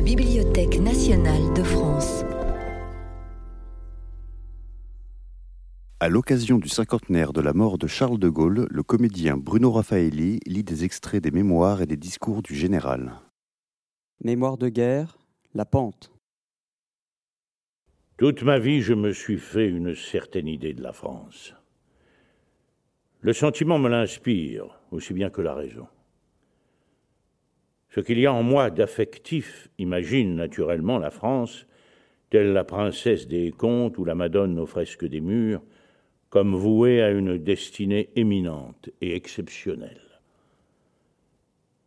la 0.00 0.06
Bibliothèque 0.06 0.80
nationale 0.80 1.52
de 1.54 1.62
France. 1.62 2.24
À 6.00 6.08
l'occasion 6.08 6.56
du 6.56 6.70
cinquantenaire 6.70 7.34
de 7.34 7.42
la 7.42 7.52
mort 7.52 7.76
de 7.76 7.86
Charles 7.86 8.18
de 8.18 8.30
Gaulle, 8.30 8.66
le 8.70 8.82
comédien 8.82 9.36
Bruno 9.36 9.70
Raffaelli 9.70 10.40
lit 10.46 10.64
des 10.64 10.84
extraits 10.84 11.22
des 11.22 11.30
mémoires 11.30 11.82
et 11.82 11.86
des 11.86 11.98
discours 11.98 12.40
du 12.40 12.54
général. 12.54 13.12
Mémoire 14.24 14.56
de 14.56 14.70
guerre, 14.70 15.18
La 15.54 15.66
Pente. 15.66 16.10
Toute 18.16 18.42
ma 18.42 18.58
vie, 18.58 18.80
je 18.80 18.94
me 18.94 19.12
suis 19.12 19.38
fait 19.38 19.68
une 19.68 19.94
certaine 19.94 20.48
idée 20.48 20.72
de 20.72 20.82
la 20.82 20.94
France. 20.94 21.52
Le 23.20 23.34
sentiment 23.34 23.78
me 23.78 23.90
l'inspire, 23.90 24.80
aussi 24.92 25.12
bien 25.12 25.28
que 25.28 25.42
la 25.42 25.52
raison. 25.52 25.86
Ce 27.90 28.00
qu'il 28.00 28.20
y 28.20 28.26
a 28.26 28.32
en 28.32 28.42
moi 28.42 28.70
d'affectif 28.70 29.68
imagine 29.78 30.36
naturellement 30.36 30.98
la 30.98 31.10
France, 31.10 31.66
telle 32.30 32.52
la 32.52 32.64
princesse 32.64 33.26
des 33.26 33.50
contes 33.50 33.98
ou 33.98 34.04
la 34.04 34.14
Madone 34.14 34.58
aux 34.58 34.66
fresques 34.66 35.06
des 35.06 35.20
murs, 35.20 35.62
comme 36.28 36.54
vouée 36.54 37.02
à 37.02 37.10
une 37.10 37.36
destinée 37.36 38.10
éminente 38.14 38.88
et 39.00 39.16
exceptionnelle. 39.16 40.00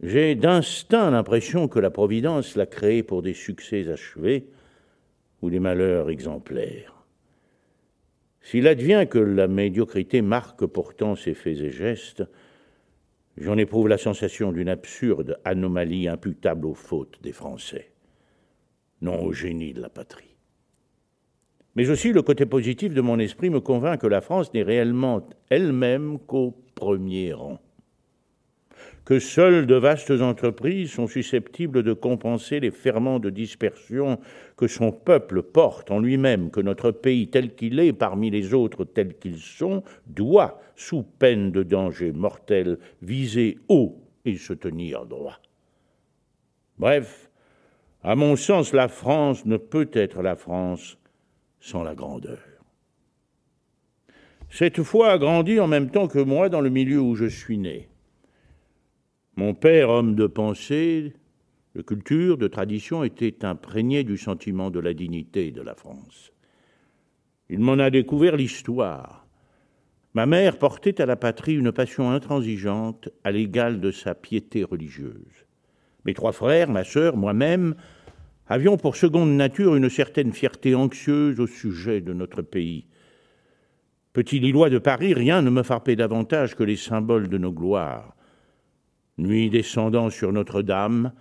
J'ai 0.02 0.36
d'instinct 0.36 1.12
l'impression 1.12 1.70
que 1.70 1.80
la 1.80 1.90
Providence 1.90 2.58
l'a 2.58 2.66
créée 2.66 3.04
pour 3.04 3.22
des 3.22 3.34
succès 3.34 3.90
achevés 3.90 4.48
ou 5.42 5.50
des 5.50 5.62
malheurs 5.62 6.10
exemplaires. 6.10 6.94
S'il 8.42 8.68
advient 8.68 9.08
que 9.10 9.20
la 9.20 9.48
médiocrité 9.48 10.22
marque 10.22 10.66
pourtant 10.66 11.16
ses 11.16 11.34
faits 11.34 11.60
et 11.60 11.72
gestes, 11.72 12.26
j'en 13.38 13.58
éprouve 13.58 13.88
la 13.88 13.98
sensation 13.98 14.52
d'une 14.52 14.70
absurde 14.70 15.40
anomalie 15.46 16.08
imputable 16.08 16.66
aux 16.66 16.74
fautes 16.74 17.20
des 17.22 17.32
Français, 17.32 17.92
non 19.02 19.24
au 19.24 19.34
génie 19.34 19.74
de 19.74 19.82
la 19.82 19.90
patrie. 19.90 20.36
Mais 21.76 21.90
aussi 21.90 22.14
le 22.14 22.22
côté 22.22 22.46
positif 22.46 22.94
de 22.94 23.02
mon 23.02 23.18
esprit 23.20 23.50
me 23.50 23.60
convainc 23.60 24.02
que 24.02 24.08
la 24.08 24.22
France 24.22 24.54
n'est 24.54 24.64
réellement 24.64 25.28
elle-même 25.50 26.20
qu'au 26.20 26.56
premier 26.76 27.34
rang 27.34 27.60
que 29.06 29.20
seules 29.20 29.68
de 29.68 29.76
vastes 29.76 30.22
entreprises 30.22 30.92
sont 30.92 31.08
susceptibles 31.08 31.84
de 31.84 31.94
compenser 31.94 32.60
les 32.60 32.72
ferments 32.72 33.20
de 33.20 33.30
dispersion 33.30 34.20
que 34.56 34.68
son 34.68 34.92
peuple 34.92 35.44
porte 35.44 35.92
en 35.92 36.00
lui-même, 36.00 36.52
que 36.52 36.62
notre 36.62 36.92
pays 36.92 37.28
tel 37.28 37.54
qu'il 37.56 37.80
est, 37.80 37.94
parmi 37.94 38.30
les 38.30 38.54
autres 38.54 38.86
tels 38.86 39.18
qu'ils 39.18 39.40
sont, 39.40 39.84
doit, 40.08 40.62
sous 40.76 41.04
peine 41.04 41.52
de 41.52 41.64
danger 41.64 42.12
mortel, 42.12 42.80
viser 43.02 43.58
haut 43.68 44.02
et 44.26 44.38
se 44.38 44.54
tenir 44.54 45.06
droit. 45.06 45.40
Bref, 46.80 47.30
à 48.04 48.16
mon 48.16 48.36
sens, 48.36 48.74
la 48.74 48.88
France 48.88 49.46
ne 49.46 49.58
peut 49.58 49.90
être 49.94 50.22
la 50.22 50.36
France 50.36 50.98
sans 51.60 51.84
la 51.84 51.96
grandeur. 51.96 52.40
Cette 54.50 54.84
foi 54.84 55.12
a 55.12 55.18
grandi 55.18 55.60
en 55.60 55.68
même 55.68 55.90
temps 55.90 56.08
que 56.08 56.20
moi 56.20 56.48
dans 56.48 56.62
le 56.62 56.70
milieu 56.70 57.00
où 57.00 57.16
je 57.16 57.26
suis 57.26 57.58
né. 57.58 57.90
Mon 59.36 59.56
père, 59.56 59.90
homme 59.90 60.14
de 60.14 60.28
pensée, 60.28 61.14
de 61.76 61.82
culture, 61.82 62.38
de 62.38 62.48
tradition, 62.48 63.04
était 63.04 63.44
imprégné 63.44 64.04
du 64.04 64.16
sentiment 64.16 64.70
de 64.70 64.80
la 64.80 64.94
dignité 64.94 65.50
de 65.50 65.64
la 65.64 65.74
France. 65.74 66.32
Il 67.50 67.60
m'en 67.60 67.80
a 67.80 67.90
découvert 67.90 68.36
l'histoire. 68.36 69.26
Ma 70.14 70.28
mère 70.28 70.60
portait 70.60 71.02
à 71.02 71.08
la 71.08 71.16
patrie 71.16 71.56
une 71.56 71.72
passion 71.72 72.12
intransigeante 72.12 73.10
à 73.24 73.32
l'égal 73.32 73.82
de 73.82 73.90
sa 73.90 74.14
piété 74.14 74.64
religieuse. 74.64 75.48
Mes 76.06 76.14
trois 76.14 76.32
frères, 76.32 76.70
ma 76.70 76.84
sœur, 76.84 77.18
moi-même, 77.18 77.74
avions 78.48 78.78
pour 78.78 78.96
seconde 78.96 79.36
nature 79.36 79.76
une 79.76 79.90
certaine 79.90 80.32
fierté 80.32 80.76
anxieuse 80.76 81.40
au 81.40 81.48
sujet 81.48 82.02
de 82.02 82.14
notre 82.14 82.44
pays. 82.44 82.86
Petit 84.14 84.40
Lillois 84.40 84.70
de 84.70 84.78
Paris, 84.78 85.16
rien 85.16 85.42
ne 85.42 85.50
me 85.50 85.64
frappait 85.64 85.96
davantage 85.96 86.54
que 86.54 86.64
les 86.64 86.76
symboles 86.76 87.30
de 87.30 87.40
nos 87.40 87.52
gloires 87.52 88.16
nuit 89.18 89.50
descendant 89.50 90.10
sur 90.10 90.32
Notre-Dame, 90.32 91.14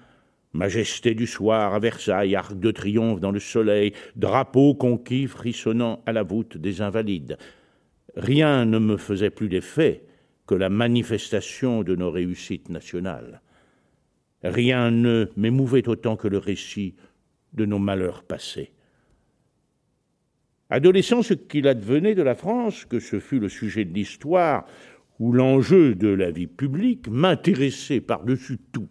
majesté 0.53 1.15
du 1.15 1.27
soir 1.27 1.75
à 1.75 1.79
Versailles, 1.79 2.37
arc 2.37 2.59
de 2.59 2.71
triomphe 2.71 3.21
dans 3.21 3.31
le 3.31 3.41
soleil, 3.41 3.93
drapeau 4.17 4.75
conquis 4.75 5.27
frissonnant 5.27 6.03
à 6.07 6.13
la 6.13 6.23
voûte 6.23 6.57
des 6.57 6.81
Invalides. 6.81 7.39
Rien 8.17 8.65
ne 8.65 8.79
me 8.79 8.97
faisait 8.97 9.31
plus 9.31 9.49
d'effet 9.49 10.05
que 10.47 10.55
la 10.55 10.69
manifestation 10.69 11.83
de 11.83 11.97
nos 11.97 12.11
réussites 12.11 12.69
nationales. 12.69 13.41
Rien 14.43 14.91
ne 14.91 15.29
m'émouvait 15.37 15.89
autant 15.89 16.17
que 16.17 16.29
le 16.29 16.39
récit 16.39 16.95
de 17.53 17.65
nos 17.65 17.79
malheurs 17.79 18.25
passés. 18.25 18.73
Adolescent, 20.69 21.23
ce 21.23 21.35
qu'il 21.35 21.69
advenait 21.69 22.15
de 22.15 22.23
la 22.23 22.35
France, 22.35 22.87
que 22.87 22.99
ce 22.99 23.21
fut 23.21 23.39
le 23.39 23.51
sujet 23.51 23.85
de 23.85 23.93
l'histoire, 23.93 24.67
où 25.23 25.31
l'enjeu 25.31 25.95
de 25.95 26.09
la 26.09 26.33
vie 26.33 26.49
publique 26.49 27.07
m'intéressait 27.09 28.01
par-dessus 28.01 28.59
tout. 28.73 28.89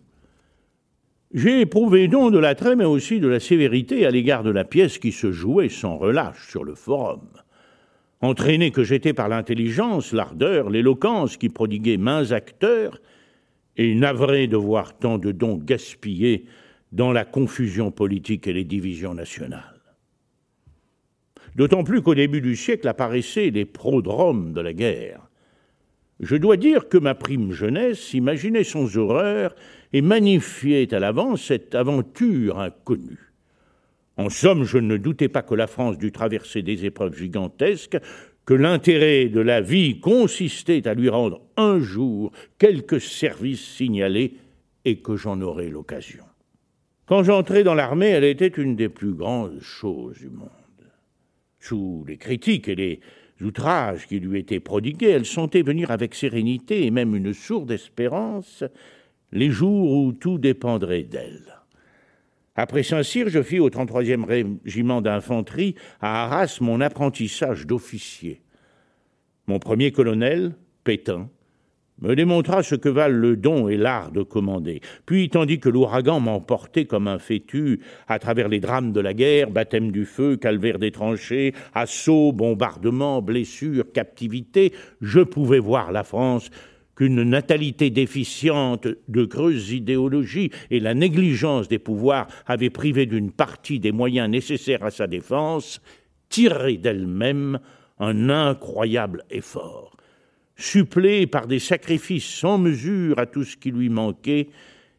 J'ai 1.34 1.60
éprouvé 1.60 2.08
donc 2.08 2.32
de 2.32 2.40
l'attrait, 2.40 2.78
mais 2.78 2.86
aussi 2.86 3.20
de 3.20 3.28
la 3.28 3.42
sévérité 3.42 4.06
à 4.06 4.12
l'égard 4.12 4.42
de 4.42 4.50
la 4.50 4.64
pièce 4.64 4.98
qui 4.98 5.12
se 5.12 5.34
jouait 5.34 5.68
sans 5.68 5.98
relâche 5.98 6.48
sur 6.48 6.64
le 6.64 6.74
forum. 6.74 7.28
Entraîné 8.22 8.72
que 8.72 8.86
j'étais 8.86 9.12
par 9.12 9.28
l'intelligence, 9.28 10.14
l'ardeur, 10.14 10.70
l'éloquence 10.70 11.36
qui 11.36 11.50
prodiguaient 11.50 11.98
mains 11.98 12.32
acteurs, 12.32 13.02
et 13.76 13.94
navré 13.94 14.48
de 14.48 14.56
voir 14.56 14.98
tant 14.98 15.18
de 15.18 15.34
dons 15.34 15.58
gaspillés 15.58 16.46
dans 16.94 17.12
la 17.12 17.26
confusion 17.26 17.92
politique 17.92 18.48
et 18.48 18.54
les 18.54 18.64
divisions 18.64 19.14
nationales. 19.14 19.82
D'autant 21.58 21.84
plus 21.84 22.02
qu'au 22.02 22.16
début 22.16 22.40
du 22.40 22.56
siècle 22.56 22.88
apparaissaient 22.88 23.50
les 23.50 23.66
prodromes 23.66 24.54
de 24.54 24.62
la 24.62 24.72
guerre, 24.72 25.28
je 26.22 26.36
dois 26.36 26.56
dire 26.56 26.88
que 26.88 26.98
ma 26.98 27.16
prime 27.16 27.52
jeunesse 27.52 28.14
imaginait 28.14 28.64
sans 28.64 28.96
horreur 28.96 29.56
et 29.92 30.02
magnifiait 30.02 30.94
à 30.94 31.00
l'avance 31.00 31.42
cette 31.42 31.74
aventure 31.74 32.60
inconnue. 32.60 33.34
En 34.18 34.30
somme, 34.30 34.64
je 34.64 34.78
ne 34.78 34.98
doutais 34.98 35.30
pas 35.30 35.42
que 35.42 35.56
la 35.56 35.66
France 35.66 35.98
dût 35.98 36.12
traverser 36.12 36.62
des 36.62 36.86
épreuves 36.86 37.18
gigantesques, 37.18 37.98
que 38.46 38.54
l'intérêt 38.54 39.30
de 39.30 39.40
la 39.40 39.62
vie 39.62 40.00
consistait 40.00 40.88
à 40.88 40.94
lui 40.94 41.10
rendre 41.10 41.42
un 41.58 41.80
jour 41.80 42.32
quelque 42.60 43.00
service 43.00 43.62
signalé 43.62 44.36
et 44.86 44.98
que 44.98 45.16
j'en 45.16 45.42
aurais 45.42 45.70
l'occasion. 45.70 46.24
Quand 47.08 47.24
j'entrai 47.24 47.64
dans 47.64 47.74
l'armée, 47.74 48.10
elle 48.10 48.24
était 48.24 48.48
une 48.48 48.76
des 48.76 48.90
plus 48.90 49.14
grandes 49.14 49.60
choses 49.60 50.20
du 50.20 50.30
monde. 50.30 50.50
Sous 51.60 52.06
les 52.08 52.18
critiques 52.18 52.68
et 52.68 52.76
les 52.76 53.00
outrages 53.44 54.08
qui 54.08 54.20
lui 54.20 54.40
étaient 54.40 54.60
prodigués, 54.60 55.10
elle 55.10 55.26
sentait 55.26 55.62
venir 55.62 55.92
avec 55.92 56.16
sérénité 56.16 56.86
et 56.86 56.92
même 56.92 57.16
une 57.16 57.34
sourde 57.34 57.72
espérance 57.72 58.64
les 59.32 59.50
jours 59.50 59.92
où 59.92 60.12
tout 60.14 60.38
dépendrait 60.38 61.04
d'elle. 61.04 61.62
Après 62.56 62.84
Saint-Cyr, 62.84 63.30
je 63.30 63.42
fis 63.42 63.60
au 63.60 63.70
33e 63.70 64.26
régiment 64.26 65.02
d'infanterie 65.02 65.76
à 66.02 66.26
Arras 66.26 66.58
mon 66.62 66.82
apprentissage 66.82 67.66
d'officier. 67.66 68.42
Mon 69.48 69.58
premier 69.58 69.92
colonel, 69.92 70.54
Pétain, 70.84 71.30
me 72.02 72.16
démontra 72.16 72.64
ce 72.64 72.76
que 72.76 72.90
valent 72.90 73.18
le 73.18 73.38
don 73.38 73.68
et 73.70 73.78
l'art 73.78 74.12
de 74.12 74.24
commander. 74.24 74.82
Puis, 75.06 75.30
tandis 75.30 75.60
que 75.60 75.70
l'ouragan 75.70 76.20
m'emportait 76.20 76.86
comme 76.86 77.08
un 77.08 77.20
fétu 77.20 77.80
à 78.08 78.20
travers 78.20 78.50
les 78.50 78.60
drames 78.60 78.92
de 78.92 79.00
la 79.00 79.14
guerre, 79.14 79.52
baptême 79.52 79.92
du 79.92 80.06
feu, 80.06 80.36
calvaire 80.36 80.80
des 80.80 80.92
tranchées, 80.92 81.54
assauts, 81.74 82.32
bombardements, 82.32 83.22
blessures, 83.22 83.92
captivité, 83.94 84.74
je 85.02 85.20
pouvais 85.20 85.60
voir 85.60 85.92
la 85.92 86.04
France 86.04 86.50
qu'une 86.96 87.24
natalité 87.24 87.90
déficiente 87.90 88.88
de 89.08 89.26
creuses 89.26 89.72
idéologies 89.72 90.52
et 90.70 90.80
la 90.80 90.94
négligence 90.94 91.68
des 91.68 91.80
pouvoirs 91.80 92.28
avaient 92.48 92.70
privé 92.70 93.06
d'une 93.06 93.32
partie 93.32 93.80
des 93.80 93.92
moyens 93.92 94.30
nécessaires 94.30 94.84
à 94.84 94.92
sa 94.92 95.08
défense, 95.08 95.82
tirer 96.30 96.78
d'elle-même 96.78 97.60
un 98.00 98.30
incroyable 98.30 99.24
effort 99.30 99.96
suppléer 100.62 101.28
par 101.28 101.48
des 101.48 101.60
sacrifices 101.60 102.26
sans 102.26 102.58
mesure 102.58 103.18
à 103.20 103.26
tout 103.26 103.44
ce 103.44 103.58
qui 103.58 103.72
lui 103.72 103.90
manquait, 103.90 104.50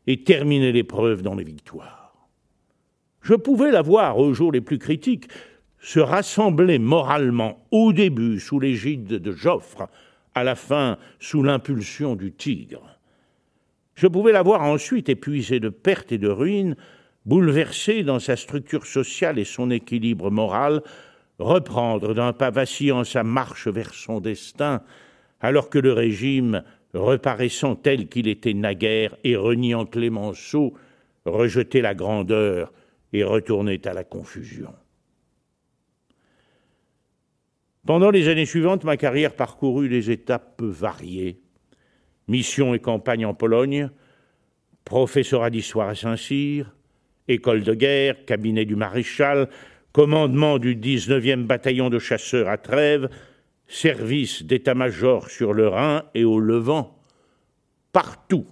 et 0.07 0.25
terminer 0.25 0.73
l'épreuve 0.73 1.23
dans 1.23 1.37
les 1.37 1.45
victoires. 1.45 2.13
Je 3.21 3.35
pouvais 3.35 3.71
la 3.71 3.83
voir 3.83 4.19
aux 4.19 4.35
jours 4.35 4.51
les 4.51 4.61
plus 4.61 4.79
critiques 4.79 5.29
se 5.79 6.01
rassembler 6.01 6.79
moralement 6.79 7.65
au 7.71 7.93
début 7.93 8.41
sous 8.41 8.59
l'égide 8.59 9.07
de 9.07 9.33
Joffre, 9.33 9.89
à 10.35 10.45
la 10.45 10.55
fin 10.55 10.99
sous 11.21 11.43
l'impulsion 11.43 12.17
du 12.17 12.33
tigre. 12.33 12.99
Je 13.95 14.07
pouvais 14.07 14.33
la 14.33 14.43
voir 14.43 14.63
ensuite 14.63 15.09
épuisée 15.09 15.61
de 15.61 15.69
pertes 15.69 16.13
et 16.13 16.19
de 16.19 16.29
ruines, 16.29 16.77
bouleversée 17.27 18.03
dans 18.03 18.19
sa 18.19 18.37
structure 18.37 18.87
sociale 18.87 19.39
et 19.39 19.45
son 19.45 19.71
équilibre 19.71 20.31
moral, 20.31 20.83
reprendre 21.39 22.15
d'un 22.15 22.33
pas 22.33 22.51
vacillant 22.51 23.05
sa 23.05 23.23
marche 23.23 23.69
vers 23.69 23.95
son 23.95 24.21
destin, 24.21 24.83
alors 25.43 25.69
que 25.69 25.79
le 25.79 25.93
régime, 25.93 26.63
reparaissant 26.95 27.75
tel 27.75 28.09
qu'il 28.09 28.29
était 28.29 28.55
naguère 28.55 29.17
et 29.25 29.37
reniant 29.37 29.85
Clémenceau, 29.85 30.75
rejetait 31.25 31.83
la 31.83 31.95
grandeur 31.95 32.73
et 33.13 33.25
retournait 33.25 33.87
à 33.87 33.93
la 33.93 34.05
confusion. 34.05 34.73
Pendant 37.85 38.11
les 38.11 38.29
années 38.29 38.47
suivantes, 38.47 38.85
ma 38.85 38.97
carrière 38.97 39.35
parcourut 39.35 39.89
des 39.89 40.13
étapes 40.13 40.57
peu 40.57 40.69
variées. 40.69 41.41
Mission 42.29 42.75
et 42.75 42.79
campagne 42.79 43.27
en 43.27 43.35
Pologne, 43.35 43.91
professorat 44.85 45.51
d'histoire 45.51 45.89
à 45.89 45.97
Saint-Cyr, 45.97 46.73
école 47.27 47.65
de 47.65 47.75
guerre, 47.75 48.25
cabinet 48.25 48.65
du 48.65 48.77
maréchal, 48.77 49.49
commandement 49.93 50.59
du 50.59 50.77
19e 50.77 51.45
bataillon 51.45 51.91
de 51.91 51.99
chasseurs 51.99 52.49
à 52.49 52.57
Trèves, 52.57 53.09
service 53.73 54.43
d'état-major 54.43 55.31
sur 55.31 55.55
le 55.55 55.67
Rhin 55.67 56.05
et 56.15 56.25
au 56.25 56.39
Levant. 56.39 56.99
Partout, 57.93 58.45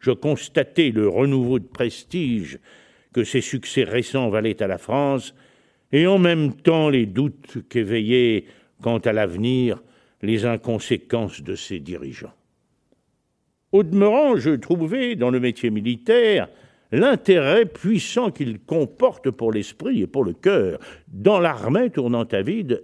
je 0.00 0.12
constatais 0.12 0.90
le 0.90 1.08
renouveau 1.08 1.58
de 1.58 1.66
prestige 1.66 2.58
que 3.12 3.22
ses 3.22 3.42
succès 3.42 3.84
récents 3.84 4.30
valaient 4.30 4.62
à 4.62 4.66
la 4.66 4.78
France, 4.78 5.34
et 5.92 6.06
en 6.06 6.18
même 6.18 6.54
temps 6.54 6.88
les 6.88 7.04
doutes 7.04 7.58
qu'éveillaient 7.68 8.46
quant 8.80 8.98
à 8.98 9.12
l'avenir 9.12 9.82
les 10.22 10.46
inconséquences 10.46 11.42
de 11.42 11.54
ses 11.54 11.78
dirigeants. 11.78 12.32
Au 13.72 13.82
demeurant, 13.82 14.36
je 14.36 14.52
trouvais 14.52 15.16
dans 15.16 15.30
le 15.30 15.38
métier 15.38 15.68
militaire 15.68 16.48
l'intérêt 16.92 17.66
puissant 17.66 18.30
qu'il 18.30 18.58
comporte 18.58 19.30
pour 19.30 19.52
l'esprit 19.52 20.00
et 20.00 20.06
pour 20.06 20.24
le 20.24 20.32
cœur. 20.32 20.78
Dans 21.08 21.40
l'armée 21.40 21.90
tournant 21.90 22.24
à 22.24 22.40
vide, 22.40 22.82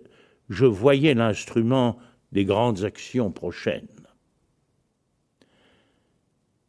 je 0.49 0.67
voyais 0.67 1.15
l'instrument 1.15 1.99
des 2.33 2.45
grandes 2.45 2.85
actions 2.85 3.31
prochaines. 3.31 3.87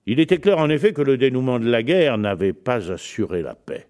Il 0.06 0.20
était 0.20 0.40
clair 0.40 0.58
en 0.58 0.70
effet 0.70 0.94
que 0.94 1.04
le 1.04 1.18
dénouement 1.18 1.60
de 1.60 1.70
la 1.70 1.84
guerre 1.84 2.18
n'avait 2.18 2.54
pas 2.54 2.92
assuré 2.92 3.42
la 3.42 3.54
paix. 3.54 3.88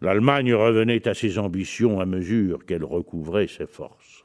L'Allemagne 0.00 0.54
revenait 0.54 1.08
à 1.08 1.14
ses 1.14 1.38
ambitions 1.38 1.98
à 1.98 2.06
mesure 2.06 2.64
qu'elle 2.66 2.84
recouvrait 2.84 3.48
ses 3.48 3.66
forces. 3.66 4.24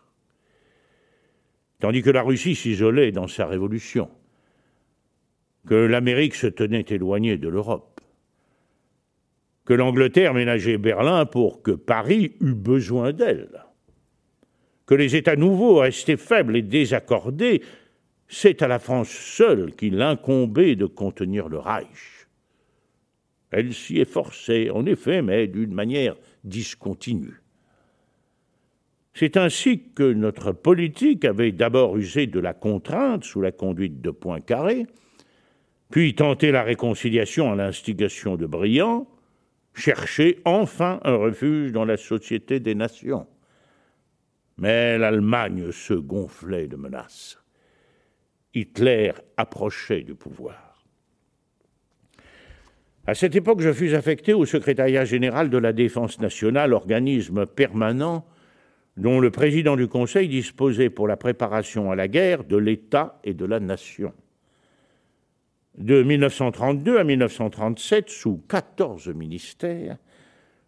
Tandis 1.79 2.01
que 2.01 2.09
la 2.09 2.21
Russie 2.21 2.55
s'isolait 2.55 3.11
dans 3.11 3.27
sa 3.27 3.45
révolution, 3.47 4.11
que 5.65 5.75
l'Amérique 5.75 6.35
se 6.35 6.47
tenait 6.47 6.85
éloignée 6.89 7.37
de 7.37 7.47
l'Europe, 7.47 7.88
que 9.69 9.75
l'Angleterre 9.75 10.33
ménageait 10.33 10.79
Berlin 10.79 11.27
pour 11.27 11.61
que 11.61 11.69
Paris 11.69 12.33
eût 12.41 12.55
besoin 12.55 13.13
d'elle, 13.13 13.65
que 14.87 14.95
les 14.95 15.15
États 15.15 15.35
nouveaux 15.35 15.75
restaient 15.75 16.17
faibles 16.17 16.57
et 16.57 16.63
désaccordés, 16.63 17.61
c'est 18.27 18.63
à 18.63 18.67
la 18.67 18.79
France 18.79 19.09
seule 19.09 19.75
qu'il 19.75 20.01
incombait 20.01 20.75
de 20.75 20.87
contenir 20.87 21.49
le 21.49 21.59
Reich. 21.59 22.25
Elle 23.51 23.75
s'y 23.75 23.99
efforçait, 23.99 24.71
en 24.71 24.87
effet, 24.87 25.21
mais 25.21 25.45
d'une 25.45 25.75
manière 25.75 26.15
discontinue. 26.43 27.39
C'est 29.13 29.37
ainsi 29.37 29.83
que 29.93 30.13
notre 30.13 30.51
politique 30.51 31.25
avait 31.25 31.51
d'abord 31.51 31.95
usé 31.95 32.25
de 32.25 32.39
la 32.39 32.55
contrainte 32.55 33.23
sous 33.23 33.41
la 33.41 33.51
conduite 33.51 34.01
de 34.01 34.09
Poincaré, 34.09 34.87
puis 35.91 36.15
tenté 36.15 36.51
la 36.51 36.63
réconciliation 36.63 37.51
à 37.51 37.55
l'instigation 37.55 38.35
de 38.35 38.47
Briand, 38.47 39.07
cherché 39.79 40.39
enfin 40.45 40.99
un 41.03 41.15
refuge 41.15 41.71
dans 41.71 41.85
la 41.85 41.97
Société 41.97 42.59
des 42.59 42.75
Nations. 42.75 43.25
Mais 44.57 44.97
l'Allemagne 44.97 45.71
se 45.71 45.93
gonflait 45.93 46.67
de 46.67 46.75
menaces. 46.75 47.39
Hitler 48.53 49.13
approchait 49.37 50.01
du 50.01 50.15
pouvoir. 50.15 50.83
À 53.07 53.15
cette 53.15 53.35
époque, 53.35 53.61
je 53.61 53.73
fus 53.73 53.95
affecté 53.95 54.33
au 54.33 54.45
secrétariat 54.45 55.05
général 55.05 55.49
de 55.49 55.57
la 55.57 55.73
Défense 55.73 56.19
nationale, 56.19 56.73
organisme 56.73 57.45
permanent 57.45 58.25
dont 58.97 59.19
le 59.19 59.31
président 59.31 59.77
du 59.77 59.87
Conseil 59.87 60.27
disposait 60.27 60.89
pour 60.89 61.07
la 61.07 61.15
préparation 61.15 61.89
à 61.89 61.95
la 61.95 62.07
guerre 62.07 62.43
de 62.43 62.57
l'État 62.57 63.19
et 63.23 63.33
de 63.33 63.45
la 63.45 63.59
nation. 63.59 64.13
De 65.79 66.03
1932 66.03 66.97
à 66.97 67.05
1937, 67.05 68.09
sous 68.09 68.41
14 68.49 69.07
ministères, 69.15 69.95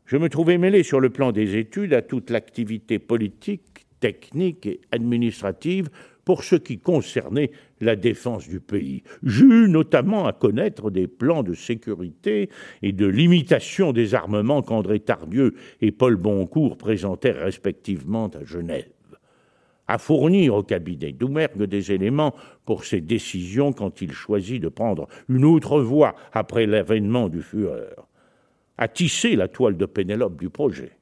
je 0.05 0.15
me 0.15 0.29
trouvais 0.29 0.57
mêlé 0.57 0.83
sur 0.83 1.01
le 1.01 1.09
plan 1.09 1.33
des 1.33 1.57
études 1.57 1.93
à 1.93 2.01
toute 2.01 2.29
l'activité 2.29 2.97
politique, 2.97 3.85
technique 3.99 4.65
et 4.67 4.79
administrative 4.93 5.89
pour 6.23 6.45
ce 6.45 6.55
qui 6.55 6.79
concernait 6.79 7.51
la 7.81 7.97
défense 7.97 8.47
du 8.47 8.61
pays. 8.61 9.03
J'eus 9.21 9.67
notamment 9.67 10.27
à 10.27 10.31
connaître 10.31 10.89
des 10.89 11.07
plans 11.07 11.43
de 11.43 11.55
sécurité 11.55 12.49
et 12.81 12.93
de 12.93 13.05
limitation 13.05 13.91
des 13.91 14.15
armements 14.15 14.61
qu'André 14.61 15.01
Tardieu 15.01 15.55
et 15.81 15.91
Paul 15.91 16.15
Boncourt 16.15 16.77
présentèrent 16.77 17.43
respectivement 17.43 18.27
à 18.27 18.45
Genève 18.45 18.87
à 19.91 19.97
fournir 19.97 20.55
au 20.55 20.63
cabinet 20.63 21.11
Doumergue 21.11 21.63
des 21.63 21.91
éléments 21.91 22.33
pour 22.65 22.85
ses 22.85 23.01
décisions 23.01 23.73
quand 23.73 24.01
il 24.01 24.13
choisit 24.13 24.63
de 24.63 24.69
prendre 24.69 25.09
une 25.27 25.43
autre 25.43 25.81
voie 25.81 26.15
après 26.31 26.65
l'avènement 26.65 27.27
du 27.27 27.41
Führer, 27.41 27.93
à 28.77 28.87
tisser 28.87 29.35
la 29.35 29.49
toile 29.49 29.75
de 29.75 29.85
Pénélope 29.85 30.39
du 30.39 30.49
projet, 30.49 30.93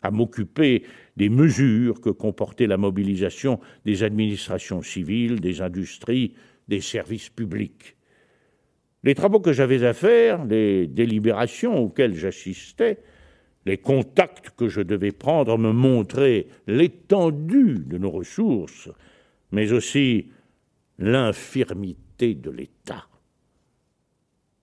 à 0.00 0.12
m'occuper 0.12 0.84
des 1.16 1.28
mesures 1.28 2.00
que 2.00 2.10
comportait 2.10 2.68
la 2.68 2.76
mobilisation 2.76 3.58
des 3.84 4.04
administrations 4.04 4.80
civiles, 4.80 5.40
des 5.40 5.60
industries, 5.60 6.34
des 6.68 6.80
services 6.80 7.30
publics. 7.30 7.96
Les 9.02 9.16
travaux 9.16 9.40
que 9.40 9.52
j'avais 9.52 9.84
à 9.84 9.92
faire, 9.92 10.44
les 10.44 10.86
délibérations 10.86 11.76
auxquelles 11.78 12.14
j'assistais, 12.14 12.98
les 13.66 13.78
contacts 13.78 14.50
que 14.50 14.68
je 14.68 14.80
devais 14.80 15.10
prendre 15.10 15.58
me 15.58 15.72
montraient 15.72 16.46
l'étendue 16.68 17.80
de 17.84 17.98
nos 17.98 18.10
ressources, 18.10 18.88
mais 19.50 19.72
aussi 19.72 20.30
l'infirmité 20.98 22.34
de 22.34 22.50
l'État. 22.50 23.06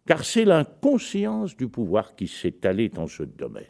Car 0.07 0.23
c'est 0.23 0.45
l'inconscience 0.45 1.55
du 1.55 1.67
pouvoir 1.67 2.15
qui 2.15 2.27
s'étalait 2.27 2.97
en 2.97 3.07
ce 3.07 3.23
domaine. 3.23 3.65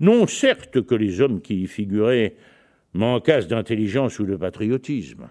Non 0.00 0.26
certes 0.26 0.82
que 0.82 0.94
les 0.94 1.20
hommes 1.20 1.42
qui 1.42 1.62
y 1.62 1.66
figuraient 1.66 2.36
manquassent 2.94 3.48
d'intelligence 3.48 4.18
ou 4.18 4.24
de 4.24 4.36
patriotisme. 4.36 5.28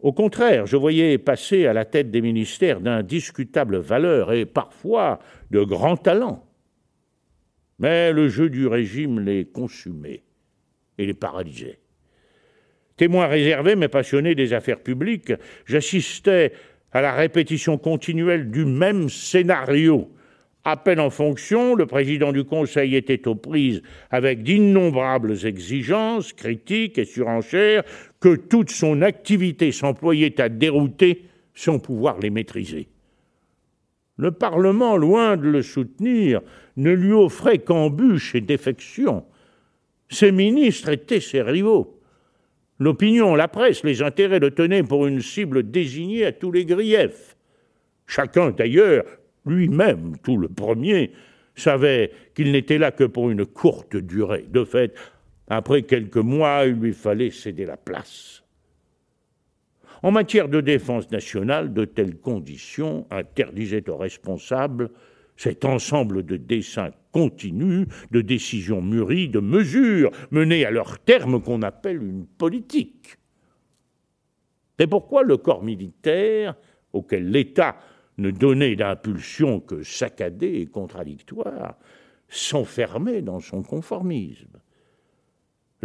Au 0.00 0.12
contraire, 0.12 0.66
je 0.66 0.76
voyais 0.76 1.18
passer 1.18 1.66
à 1.66 1.74
la 1.74 1.84
tête 1.84 2.10
des 2.10 2.22
ministères 2.22 2.80
d'indiscutables 2.80 3.78
valeurs 3.78 4.32
et 4.32 4.46
parfois 4.46 5.18
de 5.50 5.62
grands 5.62 5.96
talents. 5.96 6.45
Mais 7.78 8.12
le 8.12 8.28
jeu 8.28 8.48
du 8.48 8.66
régime 8.66 9.20
les 9.20 9.44
consumait 9.44 10.22
et 10.98 11.06
les 11.06 11.14
paralysait. 11.14 11.78
Témoin 12.96 13.26
réservé 13.26 13.76
mais 13.76 13.88
passionné 13.88 14.34
des 14.34 14.54
affaires 14.54 14.80
publiques, 14.80 15.32
j'assistais 15.66 16.52
à 16.92 17.02
la 17.02 17.12
répétition 17.12 17.76
continuelle 17.76 18.50
du 18.50 18.64
même 18.64 19.10
scénario. 19.10 20.10
À 20.64 20.76
peine 20.76 20.98
en 20.98 21.10
fonction, 21.10 21.74
le 21.74 21.86
président 21.86 22.32
du 22.32 22.44
Conseil 22.44 22.96
était 22.96 23.28
aux 23.28 23.34
prises 23.34 23.82
avec 24.10 24.42
d'innombrables 24.42 25.46
exigences, 25.46 26.32
critiques 26.32 26.98
et 26.98 27.04
surenchères 27.04 27.84
que 28.18 28.34
toute 28.34 28.70
son 28.70 29.02
activité 29.02 29.70
s'employait 29.70 30.40
à 30.40 30.48
dérouter 30.48 31.24
sans 31.54 31.78
pouvoir 31.78 32.18
les 32.18 32.30
maîtriser. 32.30 32.88
Le 34.16 34.30
Parlement, 34.30 34.96
loin 34.96 35.36
de 35.36 35.48
le 35.48 35.62
soutenir, 35.62 36.40
ne 36.76 36.90
lui 36.90 37.12
offrait 37.12 37.58
qu'embûches 37.58 38.34
et 38.34 38.40
défections. 38.40 39.24
Ses 40.08 40.32
ministres 40.32 40.88
étaient 40.88 41.20
ses 41.20 41.42
rivaux. 41.42 42.00
L'opinion, 42.78 43.34
la 43.34 43.48
presse, 43.48 43.84
les 43.84 44.02
intérêts 44.02 44.38
le 44.38 44.50
tenaient 44.50 44.82
pour 44.82 45.06
une 45.06 45.20
cible 45.20 45.70
désignée 45.70 46.26
à 46.26 46.32
tous 46.32 46.52
les 46.52 46.64
griefs. 46.64 47.36
Chacun, 48.06 48.50
d'ailleurs, 48.50 49.04
lui-même, 49.44 50.16
tout 50.22 50.36
le 50.36 50.48
premier, 50.48 51.12
savait 51.54 52.12
qu'il 52.34 52.52
n'était 52.52 52.78
là 52.78 52.90
que 52.92 53.04
pour 53.04 53.30
une 53.30 53.46
courte 53.46 53.96
durée. 53.96 54.44
De 54.48 54.64
fait, 54.64 54.94
après 55.48 55.82
quelques 55.82 56.16
mois, 56.16 56.64
il 56.66 56.74
lui 56.74 56.92
fallait 56.92 57.30
céder 57.30 57.64
la 57.64 57.76
place. 57.76 58.42
En 60.06 60.12
matière 60.12 60.48
de 60.48 60.60
défense 60.60 61.10
nationale, 61.10 61.74
de 61.74 61.84
telles 61.84 62.16
conditions 62.16 63.08
interdisaient 63.10 63.90
aux 63.90 63.96
responsables 63.96 64.90
cet 65.36 65.64
ensemble 65.64 66.24
de 66.24 66.36
dessins 66.36 66.92
continus, 67.10 67.88
de 68.12 68.20
décisions 68.20 68.80
mûries, 68.80 69.28
de 69.28 69.40
mesures 69.40 70.12
menées 70.30 70.64
à 70.64 70.70
leur 70.70 71.00
terme 71.00 71.42
qu'on 71.42 71.60
appelle 71.62 72.04
une 72.04 72.24
politique. 72.24 73.16
C'est 74.78 74.86
pourquoi 74.86 75.24
le 75.24 75.38
corps 75.38 75.64
militaire, 75.64 76.54
auquel 76.92 77.28
l'État 77.28 77.76
ne 78.16 78.30
donnait 78.30 78.76
d'impulsion 78.76 79.58
que 79.58 79.82
saccadée 79.82 80.60
et 80.60 80.66
contradictoire, 80.66 81.74
s'enfermait 82.28 83.22
dans 83.22 83.40
son 83.40 83.64
conformisme? 83.64 84.60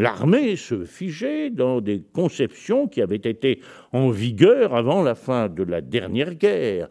L'armée 0.02 0.56
se 0.56 0.84
figeait 0.84 1.52
dans 1.52 1.80
des 1.80 2.02
conceptions 2.02 2.88
qui 2.88 3.04
avaient 3.04 3.18
été 3.18 3.62
en 3.92 4.10
vigueur 4.10 4.74
avant 4.74 5.04
la 5.04 5.14
fin 5.14 5.48
de 5.48 5.62
la 5.62 5.82
dernière 5.82 6.34
guerre. 6.34 6.90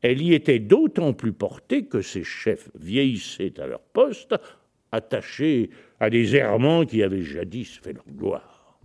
elle 0.00 0.22
y 0.22 0.32
était 0.32 0.58
d'autant 0.58 1.12
plus 1.12 1.34
portée 1.34 1.84
que 1.84 2.00
ses 2.00 2.24
chefs 2.24 2.70
vieillissaient 2.76 3.60
à 3.60 3.66
leur 3.66 3.82
poste, 3.82 4.34
attachés 4.90 5.68
à 6.00 6.08
des 6.08 6.34
errements 6.34 6.86
qui 6.86 7.02
avaient 7.02 7.20
jadis 7.20 7.78
fait 7.82 7.92
leur 7.92 8.08
gloire. 8.08 8.80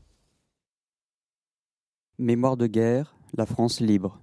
Mémoire 2.17 2.57
de 2.57 2.67
guerre, 2.67 3.15
la 3.37 3.45
France 3.45 3.79
libre. 3.79 4.21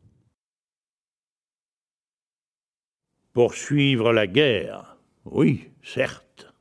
Poursuivre 3.33 4.13
la 4.13 4.27
guerre, 4.27 4.99
oui, 5.25 5.71
certes, 5.83 6.53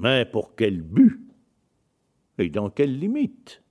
mais 0.00 0.24
pour 0.24 0.56
quel 0.56 0.82
but? 0.82 1.29
Et 2.40 2.48
dans 2.48 2.70
quelles 2.70 2.98
limites? 2.98 3.62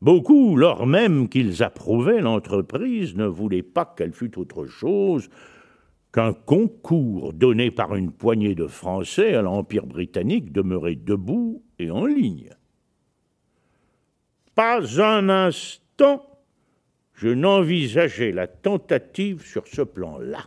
Beaucoup, 0.00 0.56
lors 0.56 0.86
même 0.86 1.28
qu'ils 1.28 1.62
approuvaient 1.62 2.20
l'entreprise, 2.20 3.16
ne 3.16 3.26
voulaient 3.26 3.62
pas 3.62 3.84
qu'elle 3.96 4.12
fût 4.12 4.38
autre 4.38 4.66
chose 4.66 5.28
qu'un 6.12 6.32
concours 6.32 7.32
donné 7.34 7.70
par 7.70 7.94
une 7.94 8.12
poignée 8.12 8.54
de 8.54 8.66
Français 8.66 9.34
à 9.34 9.42
l'Empire 9.42 9.86
britannique 9.86 10.52
demeuré 10.52 10.94
debout 10.94 11.62
et 11.78 11.90
en 11.90 12.06
ligne. 12.06 12.50
Pas 14.54 15.02
un 15.02 15.28
instant 15.28 16.28
je 17.18 17.28
n'envisageais 17.28 18.30
la 18.30 18.46
tentative 18.46 19.44
sur 19.44 19.66
ce 19.66 19.82
plan-là. 19.82 20.46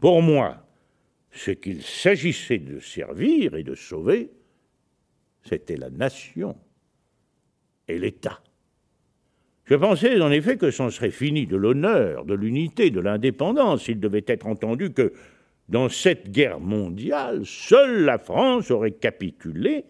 Pour 0.00 0.22
moi, 0.22 0.66
ce 1.30 1.50
qu'il 1.50 1.82
s'agissait 1.82 2.58
de 2.58 2.80
servir 2.80 3.54
et 3.54 3.62
de 3.62 3.74
sauver, 3.74 4.30
c'était 5.42 5.76
la 5.76 5.90
nation 5.90 6.56
et 7.88 7.98
l'État. 7.98 8.40
Je 9.64 9.74
pensais 9.76 10.20
en 10.20 10.30
effet 10.30 10.56
que 10.56 10.70
c'en 10.70 10.90
serait 10.90 11.10
fini 11.10 11.46
de 11.46 11.56
l'honneur, 11.56 12.24
de 12.24 12.34
l'unité, 12.34 12.90
de 12.90 13.00
l'indépendance. 13.00 13.86
Il 13.88 14.00
devait 14.00 14.24
être 14.26 14.46
entendu 14.46 14.92
que 14.92 15.12
dans 15.68 15.88
cette 15.88 16.30
guerre 16.32 16.58
mondiale, 16.58 17.46
seule 17.46 18.04
la 18.04 18.18
France 18.18 18.72
aurait 18.72 18.90
capitulé 18.90 19.84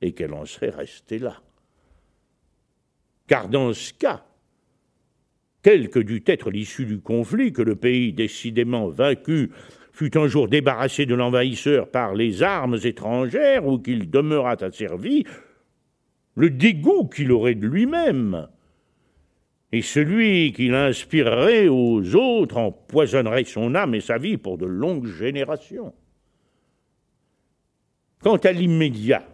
et 0.00 0.12
qu'elle 0.12 0.32
en 0.32 0.44
serait 0.44 0.70
restée 0.70 1.18
là. 1.18 1.42
Car 3.26 3.48
dans 3.48 3.72
ce 3.72 3.92
cas, 3.92 4.24
quelle 5.62 5.88
que 5.90 5.98
dût 5.98 6.22
être 6.26 6.50
l'issue 6.50 6.84
du 6.84 7.00
conflit, 7.00 7.52
que 7.52 7.62
le 7.62 7.74
pays 7.74 8.12
décidément 8.12 8.88
vaincu 8.88 9.50
fût 9.94 10.18
un 10.18 10.26
jour 10.26 10.48
débarrassé 10.48 11.06
de 11.06 11.14
l'envahisseur 11.14 11.88
par 11.88 12.14
les 12.14 12.42
armes 12.42 12.78
étrangères 12.82 13.64
ou 13.64 13.78
qu'il 13.78 14.10
demeurât 14.10 14.60
asservi, 14.60 15.24
le 16.34 16.50
dégoût 16.50 17.06
qu'il 17.06 17.30
aurait 17.30 17.54
de 17.54 17.68
lui-même 17.68 18.48
et 19.70 19.82
celui 19.82 20.52
qu'il 20.52 20.74
inspirerait 20.74 21.68
aux 21.68 22.16
autres 22.16 22.56
empoisonnerait 22.56 23.44
son 23.44 23.76
âme 23.76 23.94
et 23.94 24.00
sa 24.00 24.18
vie 24.18 24.36
pour 24.36 24.58
de 24.58 24.66
longues 24.66 25.06
générations. 25.06 25.94
Quant 28.20 28.36
à 28.38 28.50
l'immédiat, 28.50 29.24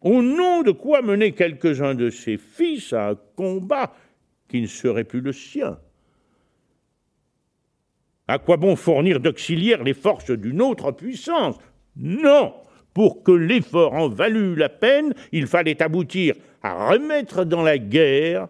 au 0.00 0.22
nom 0.22 0.62
de 0.62 0.70
quoi 0.70 1.02
mener 1.02 1.32
quelques-uns 1.32 1.94
de 1.94 2.08
ses 2.08 2.38
fils 2.38 2.94
à 2.94 3.10
un 3.10 3.14
combat 3.36 3.92
qui 4.48 4.62
ne 4.62 4.66
serait 4.66 5.04
plus 5.04 5.20
le 5.20 5.32
sien 5.32 5.78
À 8.30 8.38
quoi 8.38 8.56
bon 8.56 8.76
fournir 8.76 9.18
d'auxiliaires 9.18 9.82
les 9.82 9.92
forces 9.92 10.30
d'une 10.30 10.62
autre 10.62 10.92
puissance? 10.92 11.56
Non 11.96 12.54
Pour 12.94 13.24
que 13.24 13.32
l'effort 13.32 13.94
en 13.94 14.08
valût 14.08 14.54
la 14.54 14.68
peine, 14.68 15.14
il 15.32 15.48
fallait 15.48 15.82
aboutir 15.82 16.36
à 16.62 16.90
remettre 16.90 17.42
dans 17.44 17.62
la 17.62 17.76
guerre 17.76 18.46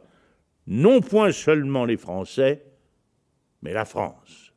non 0.67 1.01
point 1.01 1.33
seulement 1.33 1.87
les 1.87 1.97
Français, 1.97 2.63
mais 3.63 3.73
la 3.73 3.87
France. 3.87 4.53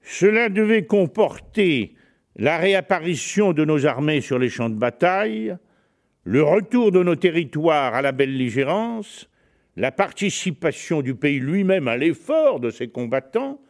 Cela 0.00 0.48
devait 0.48 0.86
comporter 0.86 1.94
la 2.36 2.56
réapparition 2.56 3.52
de 3.52 3.66
nos 3.66 3.84
armées 3.84 4.22
sur 4.22 4.38
les 4.38 4.48
champs 4.48 4.70
de 4.70 4.74
bataille, 4.74 5.54
le 6.24 6.42
retour 6.42 6.92
de 6.92 7.02
nos 7.02 7.16
territoires 7.16 7.92
à 7.92 8.00
la 8.00 8.12
belligérance, 8.12 9.28
la 9.76 9.92
participation 9.92 11.02
du 11.02 11.14
pays 11.14 11.40
lui-même 11.40 11.88
à 11.88 11.98
l'effort 11.98 12.58
de 12.58 12.70
ses 12.70 12.88
combattants, 12.88 13.60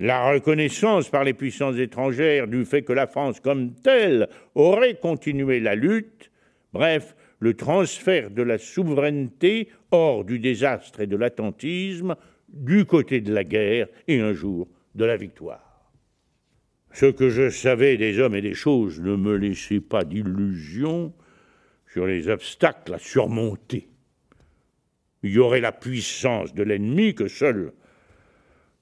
la 0.00 0.30
reconnaissance 0.30 1.08
par 1.08 1.24
les 1.24 1.34
puissances 1.34 1.76
étrangères 1.76 2.48
du 2.48 2.64
fait 2.64 2.82
que 2.82 2.92
la 2.92 3.06
France 3.06 3.38
comme 3.38 3.74
telle 3.74 4.28
aurait 4.54 4.94
continué 4.94 5.60
la 5.60 5.74
lutte, 5.74 6.32
bref, 6.72 7.14
le 7.38 7.54
transfert 7.54 8.30
de 8.30 8.42
la 8.42 8.58
souveraineté 8.58 9.68
hors 9.90 10.24
du 10.24 10.38
désastre 10.38 11.00
et 11.00 11.06
de 11.06 11.16
l'attentisme, 11.16 12.16
du 12.48 12.86
côté 12.86 13.20
de 13.20 13.32
la 13.32 13.44
guerre 13.44 13.86
et 14.08 14.20
un 14.20 14.32
jour 14.32 14.66
de 14.94 15.04
la 15.04 15.16
victoire. 15.16 15.92
Ce 16.92 17.06
que 17.06 17.28
je 17.28 17.50
savais 17.50 17.96
des 17.96 18.18
hommes 18.18 18.34
et 18.34 18.42
des 18.42 18.54
choses 18.54 19.00
ne 19.00 19.14
me 19.14 19.36
laissait 19.36 19.80
pas 19.80 20.04
d'illusion 20.04 21.12
sur 21.86 22.06
les 22.06 22.28
obstacles 22.28 22.94
à 22.94 22.98
surmonter 22.98 23.90
il 25.22 25.32
y 25.32 25.38
aurait 25.38 25.60
la 25.60 25.72
puissance 25.72 26.54
de 26.54 26.62
l'ennemi 26.62 27.14
que 27.14 27.28
seul 27.28 27.72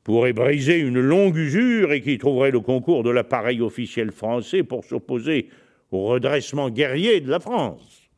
pourrait 0.09 0.33
briser 0.33 0.79
une 0.79 1.03
longue 1.03 1.37
usure 1.37 1.93
et 1.93 2.01
qui 2.01 2.17
trouverait 2.17 2.51
le 2.51 2.61
concours 2.61 3.03
de 3.03 3.11
l'appareil 3.11 3.61
officiel 3.61 4.11
français 4.11 4.63
pour 4.63 4.83
s'opposer 4.87 5.51
au 5.91 6.07
redressement 6.07 6.71
guerrier 6.71 7.21
de 7.21 7.29
la 7.29 7.41
France. 7.41 8.09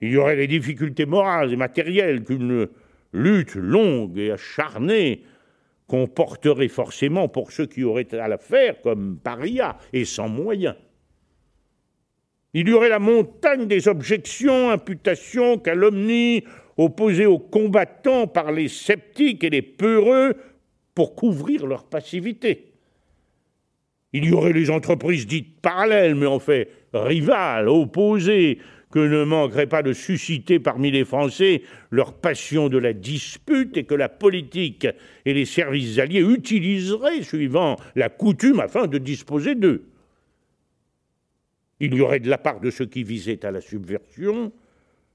Il 0.00 0.12
y 0.12 0.16
aurait 0.16 0.36
les 0.36 0.46
difficultés 0.46 1.06
morales 1.06 1.52
et 1.52 1.56
matérielles 1.56 2.22
qu'une 2.22 2.68
lutte 3.12 3.56
longue 3.56 4.16
et 4.16 4.30
acharnée 4.30 5.24
comporterait 5.88 6.68
forcément 6.68 7.26
pour 7.26 7.50
ceux 7.50 7.66
qui 7.66 7.82
auraient 7.82 8.14
à 8.14 8.28
la 8.28 8.38
faire 8.38 8.80
comme 8.80 9.18
paria 9.18 9.76
et 9.92 10.04
sans 10.04 10.28
moyens. 10.28 10.76
Il 12.54 12.68
y 12.68 12.72
aurait 12.72 12.90
la 12.90 13.00
montagne 13.00 13.66
des 13.66 13.88
objections, 13.88 14.70
imputations, 14.70 15.58
calomnies, 15.58 16.44
opposées 16.78 17.26
aux 17.26 17.38
combattants 17.38 18.26
par 18.26 18.52
les 18.52 18.68
sceptiques 18.68 19.44
et 19.44 19.50
les 19.50 19.62
peureux 19.62 20.34
pour 20.94 21.14
couvrir 21.14 21.66
leur 21.66 21.84
passivité. 21.84 22.72
Il 24.12 24.24
y 24.24 24.32
aurait 24.32 24.52
les 24.54 24.70
entreprises 24.70 25.26
dites 25.26 25.60
parallèles, 25.60 26.14
mais 26.14 26.26
en 26.26 26.38
fait 26.38 26.70
rivales, 26.94 27.68
opposées, 27.68 28.58
que 28.90 28.98
ne 28.98 29.24
manqueraient 29.24 29.66
pas 29.66 29.82
de 29.82 29.92
susciter 29.92 30.58
parmi 30.58 30.90
les 30.90 31.04
Français 31.04 31.62
leur 31.90 32.14
passion 32.14 32.68
de 32.68 32.78
la 32.78 32.94
dispute 32.94 33.76
et 33.76 33.84
que 33.84 33.94
la 33.94 34.08
politique 34.08 34.86
et 35.26 35.34
les 35.34 35.44
services 35.44 35.98
alliés 35.98 36.22
utiliseraient 36.22 37.22
suivant 37.22 37.76
la 37.96 38.08
coutume 38.08 38.60
afin 38.60 38.86
de 38.86 38.96
disposer 38.96 39.54
d'eux. 39.54 39.84
Il 41.80 41.94
y 41.94 42.00
aurait 42.00 42.20
de 42.20 42.30
la 42.30 42.38
part 42.38 42.60
de 42.60 42.70
ceux 42.70 42.86
qui 42.86 43.04
visaient 43.04 43.44
à 43.44 43.50
la 43.50 43.60
subversion 43.60 44.52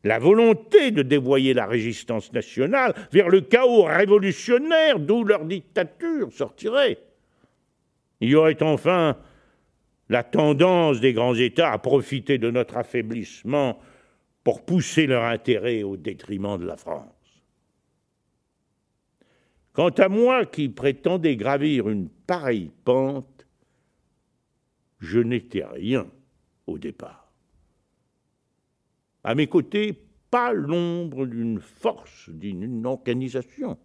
la 0.04 0.20
volonté 0.20 0.92
de 0.92 1.02
dévoyer 1.02 1.54
la 1.54 1.66
résistance 1.66 2.32
nationale 2.34 2.94
vers 3.12 3.30
le 3.30 3.42
chaos 3.42 3.84
révolutionnaire 3.84 5.00
d'où 5.00 5.24
leur 5.24 5.46
dictature 5.46 6.32
sortirait. 6.32 7.00
Il 8.20 8.30
y 8.30 8.36
aurait 8.36 8.62
enfin 8.62 9.18
la 10.10 10.24
tendance 10.24 11.00
des 11.00 11.14
grands 11.14 11.36
États 11.36 11.72
à 11.72 11.78
profiter 11.78 12.38
de 12.38 12.52
notre 12.52 12.78
affaiblissement 12.78 13.80
pour 14.44 14.66
pousser 14.66 15.08
leur 15.08 15.24
intérêt 15.24 15.84
au 15.84 15.96
détriment 15.96 16.58
de 16.58 16.66
la 16.66 16.76
France. 16.76 17.10
Quant 19.72 19.90
à 19.90 20.10
moi 20.10 20.46
qui 20.46 20.70
prétendais 20.70 21.36
gravir 21.36 21.90
une 21.90 22.10
pareille 22.10 22.72
pente, 22.84 23.48
je 25.00 25.20
n'étais 25.20 25.66
rien 25.66 26.08
au 26.68 26.78
départ. 26.78 27.23
À 29.24 29.36
mes 29.36 29.48
côtés, 29.48 29.98
pas 30.30 30.52
l'ombre 30.52 31.26
d'une 31.26 31.60
force, 31.60 32.30
d'une 32.30 32.86
organisation. 32.86 33.78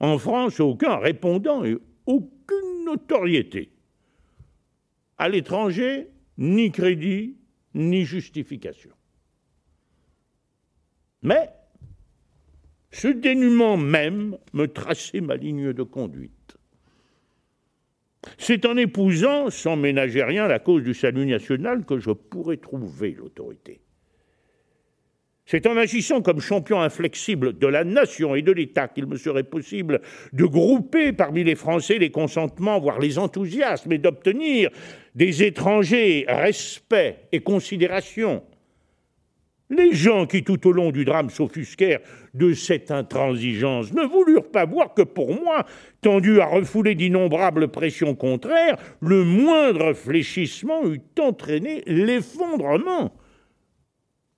En 0.00 0.18
France, 0.18 0.58
aucun 0.60 0.96
répondant 0.96 1.64
et 1.64 1.78
aucune 2.06 2.84
notoriété. 2.84 3.70
À 5.16 5.28
l'étranger, 5.28 6.08
ni 6.38 6.72
crédit, 6.72 7.36
ni 7.74 8.04
justification. 8.04 8.90
Mais 11.22 11.50
ce 12.90 13.08
dénuement 13.08 13.76
même 13.76 14.36
me 14.52 14.66
traçait 14.66 15.20
ma 15.20 15.36
ligne 15.36 15.72
de 15.72 15.82
conduite. 15.84 16.41
C'est 18.38 18.64
en 18.66 18.76
épousant, 18.76 19.50
sans 19.50 19.76
ménager 19.76 20.22
rien, 20.22 20.46
la 20.46 20.58
cause 20.58 20.82
du 20.82 20.94
salut 20.94 21.26
national 21.26 21.84
que 21.84 21.98
je 21.98 22.10
pourrais 22.10 22.56
trouver 22.56 23.16
l'autorité. 23.18 23.80
C'est 25.44 25.66
en 25.66 25.76
agissant 25.76 26.22
comme 26.22 26.40
champion 26.40 26.80
inflexible 26.80 27.58
de 27.58 27.66
la 27.66 27.82
nation 27.84 28.34
et 28.34 28.42
de 28.42 28.52
l'État 28.52 28.86
qu'il 28.88 29.06
me 29.06 29.16
serait 29.16 29.42
possible 29.42 30.00
de 30.32 30.44
grouper 30.44 31.12
parmi 31.12 31.42
les 31.42 31.56
Français 31.56 31.98
les 31.98 32.10
consentements, 32.10 32.78
voire 32.78 33.00
les 33.00 33.18
enthousiasmes, 33.18 33.92
et 33.92 33.98
d'obtenir 33.98 34.70
des 35.14 35.42
étrangers 35.42 36.24
respect 36.28 37.28
et 37.32 37.40
considération. 37.40 38.42
Les 39.72 39.94
gens 39.94 40.26
qui, 40.26 40.44
tout 40.44 40.68
au 40.68 40.72
long 40.72 40.90
du 40.90 41.06
drame, 41.06 41.30
s'offusquèrent 41.30 42.00
de 42.34 42.52
cette 42.52 42.90
intransigeance 42.90 43.94
ne 43.94 44.02
voulurent 44.02 44.50
pas 44.50 44.66
voir 44.66 44.92
que 44.92 45.00
pour 45.00 45.34
moi, 45.34 45.64
tendu 46.02 46.42
à 46.42 46.46
refouler 46.46 46.94
d'innombrables 46.94 47.68
pressions 47.68 48.14
contraires, 48.14 48.76
le 49.00 49.24
moindre 49.24 49.94
fléchissement 49.94 50.86
eût 50.86 51.00
entraîné 51.18 51.82
l'effondrement. 51.86 53.14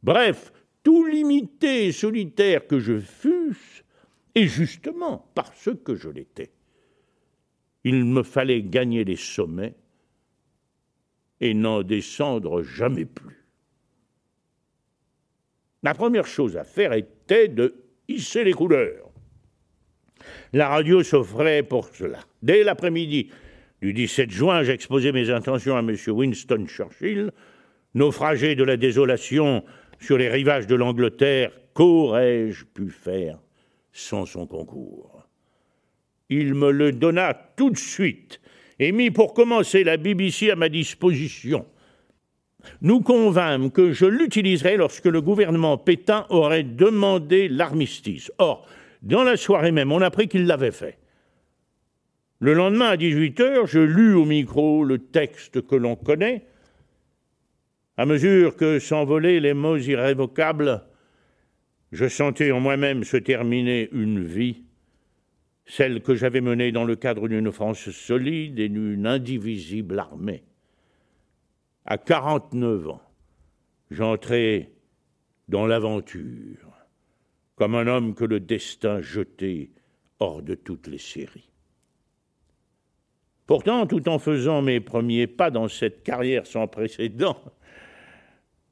Bref, 0.04 0.52
tout 0.84 1.04
limité 1.04 1.86
et 1.86 1.92
solitaire 1.92 2.68
que 2.68 2.78
je 2.78 3.00
fusse, 3.00 3.82
et 4.36 4.46
justement 4.46 5.32
parce 5.34 5.70
que 5.84 5.96
je 5.96 6.10
l'étais, 6.10 6.52
il 7.82 8.04
me 8.04 8.22
fallait 8.22 8.62
gagner 8.62 9.02
les 9.02 9.16
sommets 9.16 9.74
et 11.40 11.54
n'en 11.54 11.82
descendre 11.82 12.62
jamais 12.62 13.04
plus. 13.04 13.43
La 15.84 15.92
première 15.92 16.26
chose 16.26 16.56
à 16.56 16.64
faire 16.64 16.94
était 16.94 17.48
de 17.48 17.74
hisser 18.08 18.42
les 18.42 18.54
couleurs. 18.54 19.10
La 20.54 20.68
radio 20.68 21.02
s'offrait 21.02 21.62
pour 21.62 21.94
cela. 21.94 22.20
Dès 22.42 22.64
l'après-midi 22.64 23.30
du 23.82 23.92
17 23.92 24.30
juin, 24.30 24.62
j'exposais 24.62 25.12
mes 25.12 25.28
intentions 25.28 25.76
à 25.76 25.80
M. 25.80 25.94
Winston 26.08 26.64
Churchill, 26.66 27.30
naufragé 27.92 28.54
de 28.54 28.64
la 28.64 28.78
désolation 28.78 29.62
sur 30.00 30.16
les 30.16 30.30
rivages 30.30 30.66
de 30.66 30.74
l'Angleterre. 30.74 31.52
Qu'aurais-je 31.74 32.64
pu 32.64 32.88
faire 32.88 33.38
sans 33.92 34.24
son 34.24 34.46
concours? 34.46 35.28
Il 36.30 36.54
me 36.54 36.70
le 36.70 36.92
donna 36.92 37.34
tout 37.56 37.68
de 37.68 37.76
suite 37.76 38.40
et 38.78 38.90
mit 38.90 39.10
pour 39.10 39.34
commencer 39.34 39.84
la 39.84 39.98
BBC 39.98 40.50
à 40.50 40.56
ma 40.56 40.70
disposition 40.70 41.66
nous 42.82 43.00
convînmes 43.00 43.70
que 43.70 43.92
je 43.92 44.06
l'utiliserais 44.06 44.76
lorsque 44.76 45.06
le 45.06 45.20
gouvernement 45.20 45.78
Pétain 45.78 46.26
aurait 46.30 46.62
demandé 46.62 47.48
l'armistice. 47.48 48.30
Or, 48.38 48.66
dans 49.02 49.22
la 49.22 49.36
soirée 49.36 49.72
même, 49.72 49.92
on 49.92 50.00
apprit 50.00 50.28
qu'il 50.28 50.46
l'avait 50.46 50.70
fait. 50.70 50.98
Le 52.40 52.52
lendemain, 52.52 52.88
à 52.88 52.96
18 52.96 53.40
heures, 53.40 53.66
je 53.66 53.78
lus 53.78 54.14
au 54.14 54.24
micro 54.24 54.84
le 54.84 54.98
texte 54.98 55.66
que 55.66 55.76
l'on 55.76 55.96
connaît. 55.96 56.44
À 57.96 58.06
mesure 58.06 58.56
que 58.56 58.78
s'envolaient 58.78 59.40
les 59.40 59.54
mots 59.54 59.76
irrévocables, 59.76 60.82
je 61.92 62.08
sentais 62.08 62.50
en 62.50 62.60
moi-même 62.60 63.04
se 63.04 63.16
terminer 63.16 63.88
une 63.92 64.22
vie, 64.24 64.64
celle 65.64 66.02
que 66.02 66.14
j'avais 66.14 66.40
menée 66.40 66.72
dans 66.72 66.84
le 66.84 66.96
cadre 66.96 67.28
d'une 67.28 67.52
France 67.52 67.88
solide 67.90 68.58
et 68.58 68.68
d'une 68.68 69.06
indivisible 69.06 69.98
armée. 69.98 70.42
À 71.86 71.98
49 71.98 72.88
ans, 72.88 73.02
j'entrais 73.90 74.70
dans 75.48 75.66
l'aventure, 75.66 76.72
comme 77.56 77.74
un 77.74 77.86
homme 77.86 78.14
que 78.14 78.24
le 78.24 78.40
destin 78.40 79.02
jetait 79.02 79.70
hors 80.18 80.40
de 80.40 80.54
toutes 80.54 80.86
les 80.86 80.98
séries. 80.98 81.50
Pourtant, 83.46 83.86
tout 83.86 84.08
en 84.08 84.18
faisant 84.18 84.62
mes 84.62 84.80
premiers 84.80 85.26
pas 85.26 85.50
dans 85.50 85.68
cette 85.68 86.02
carrière 86.02 86.46
sans 86.46 86.66
précédent, 86.66 87.36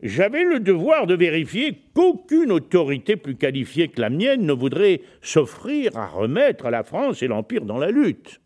j'avais 0.00 0.44
le 0.44 0.58
devoir 0.58 1.06
de 1.06 1.14
vérifier 1.14 1.82
qu'aucune 1.94 2.50
autorité 2.50 3.16
plus 3.16 3.36
qualifiée 3.36 3.88
que 3.88 4.00
la 4.00 4.08
mienne 4.08 4.46
ne 4.46 4.52
voudrait 4.54 5.02
s'offrir 5.20 5.96
à 5.98 6.06
remettre 6.06 6.70
la 6.70 6.82
France 6.82 7.22
et 7.22 7.28
l'Empire 7.28 7.66
dans 7.66 7.78
la 7.78 7.90
lutte. 7.90 8.41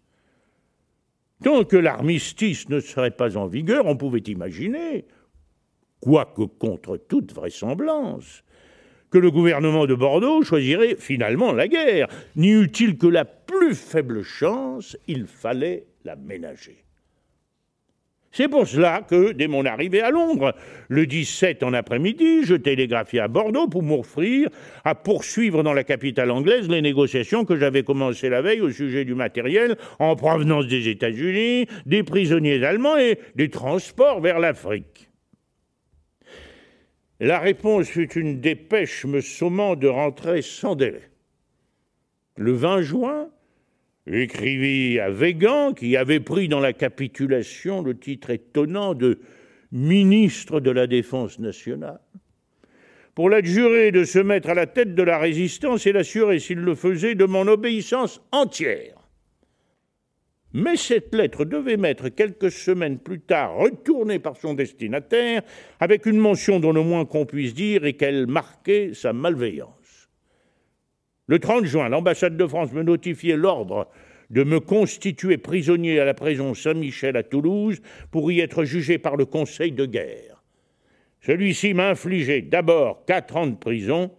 Tant 1.43 1.65
que 1.65 1.77
l'armistice 1.77 2.69
ne 2.69 2.81
serait 2.81 3.11
pas 3.11 3.37
en 3.37 3.47
vigueur, 3.47 3.87
on 3.87 3.97
pouvait 3.97 4.21
imaginer, 4.21 5.05
quoique 6.01 6.43
contre 6.43 6.97
toute 6.97 7.33
vraisemblance, 7.33 8.43
que 9.11 9.19
le 9.19 9.31
gouvernement 9.31 9.87
de 9.87 9.95
Bordeaux 9.95 10.43
choisirait 10.43 10.97
finalement 10.97 11.53
la 11.53 11.69
guerre. 11.69 12.09
N'y 12.37 12.51
eût-il 12.51 12.97
que 12.97 13.07
la 13.07 13.25
plus 13.25 13.75
faible 13.75 14.23
chance, 14.23 14.97
il 15.07 15.27
fallait 15.27 15.87
la 16.05 16.17
ménager. 16.17 16.86
C'est 18.37 18.49
pour 18.49 18.69
cela 18.69 19.01
que, 19.01 19.33
dès 19.33 19.47
mon 19.47 19.65
arrivée 19.65 20.03
à 20.03 20.11
Londres, 20.11 20.55
le 20.89 21.07
17 21.07 21.63
en 21.63 21.73
après-midi, 21.73 22.45
je 22.45 22.55
télégraphiais 22.55 23.21
à 23.21 23.29
Bordeaux 23.29 23.67
pour 23.67 23.83
m'offrir 23.83 24.51
à 24.85 24.95
poursuivre 24.95 25.63
dans 25.63 25.73
la 25.73 25.85
capitale 25.85 26.31
anglaise 26.31 26.69
les 26.69 26.83
négociations 26.83 27.47
que 27.47 27.57
j'avais 27.57 27.83
commencées 27.83 28.29
la 28.29 28.43
veille 28.43 28.61
au 28.61 28.71
sujet 28.71 29.07
du 29.07 29.15
matériel 29.15 29.79
en 29.99 30.17
provenance 30.17 30.67
des 30.67 30.91
États-Unis, 30.91 31.65
des 31.87 32.03
prisonniers 32.03 32.63
allemands 32.63 32.99
et 32.99 33.19
des 33.37 33.49
transports 33.49 34.21
vers 34.21 34.39
l'Afrique. 34.39 35.09
La 37.21 37.39
réponse 37.39 37.89
fut 37.89 38.19
une 38.19 38.43
dépêche 38.43 39.07
me 39.07 39.23
sommant 39.23 39.77
de 39.77 39.89
rentrer 39.89 40.43
sans 40.43 40.75
délai. 40.75 41.09
Le 42.37 42.53
20 42.53 42.83
juin, 42.83 43.31
J'écrivis 44.07 45.01
à 45.01 45.11
Végan, 45.11 45.73
qui 45.73 45.97
avait 45.97 46.21
pris 46.21 46.47
dans 46.47 46.61
la 46.61 46.73
capitulation 46.73 47.83
le 47.83 47.99
titre 47.99 48.31
étonnant 48.31 48.95
de 48.95 49.19
ministre 49.73 50.61
de 50.61 50.71
la 50.71 50.87
Défense 50.87 51.41
nationale, 51.41 52.01
pour 53.17 53.31
l'adjurer 53.31 53.91
de 53.91 54.05
se 54.05 54.21
mettre 54.21 54.51
à 54.51 54.55
la 54.55 54.67
tête 54.67 54.95
de 54.95 55.03
la 55.03 55.19
résistance 55.19 55.87
et 55.87 55.93
l'assurer, 55.93 56.39
s'il 56.39 56.59
le 56.59 56.75
faisait, 56.75 57.15
de 57.17 57.25
mon 57.25 57.49
obéissance 57.49 58.21
entière. 58.31 58.97
Mais 60.53 60.77
cette 60.77 61.15
lettre 61.15 61.45
devait 61.45 61.77
m'être 61.77 62.09
quelques 62.09 62.51
semaines 62.51 62.99
plus 62.99 63.21
tard 63.21 63.57
retournée 63.57 64.19
par 64.19 64.37
son 64.37 64.55
destinataire 64.55 65.43
avec 65.81 66.07
une 66.07 66.19
mention 66.19 66.61
dont 66.61 66.73
le 66.73 66.83
moins 66.83 67.05
qu'on 67.05 67.27
puisse 67.27 67.55
dire 67.55 67.85
est 67.85 67.95
qu'elle 67.95 68.27
marquait 68.27 68.93
sa 68.95 69.13
malveillance. 69.13 69.76
Le 71.27 71.39
30 71.39 71.65
juin, 71.65 71.89
l'ambassade 71.89 72.37
de 72.37 72.47
France 72.47 72.73
me 72.73 72.83
notifiait 72.83 73.37
l'ordre 73.37 73.89
de 74.31 74.45
me 74.45 74.61
constituer 74.61 75.39
prisonnier 75.39 76.01
à 76.01 76.05
la 76.05 76.15
prison 76.15 76.55
Saint-Michel 76.55 77.17
à 77.17 77.23
Toulouse 77.23 77.81
pour 78.11 78.31
y 78.31 78.41
être 78.41 78.65
jugé 78.65 78.99
par 78.99 79.17
le 79.17 79.25
Conseil 79.25 79.73
de 79.73 79.87
guerre. 79.87 80.43
Celui-ci 81.21 81.75
m'infligeait 81.75 82.43
d'abord 82.43 83.05
quatre 83.05 83.37
ans 83.37 83.47
de 83.47 83.57
prison, 83.57 84.13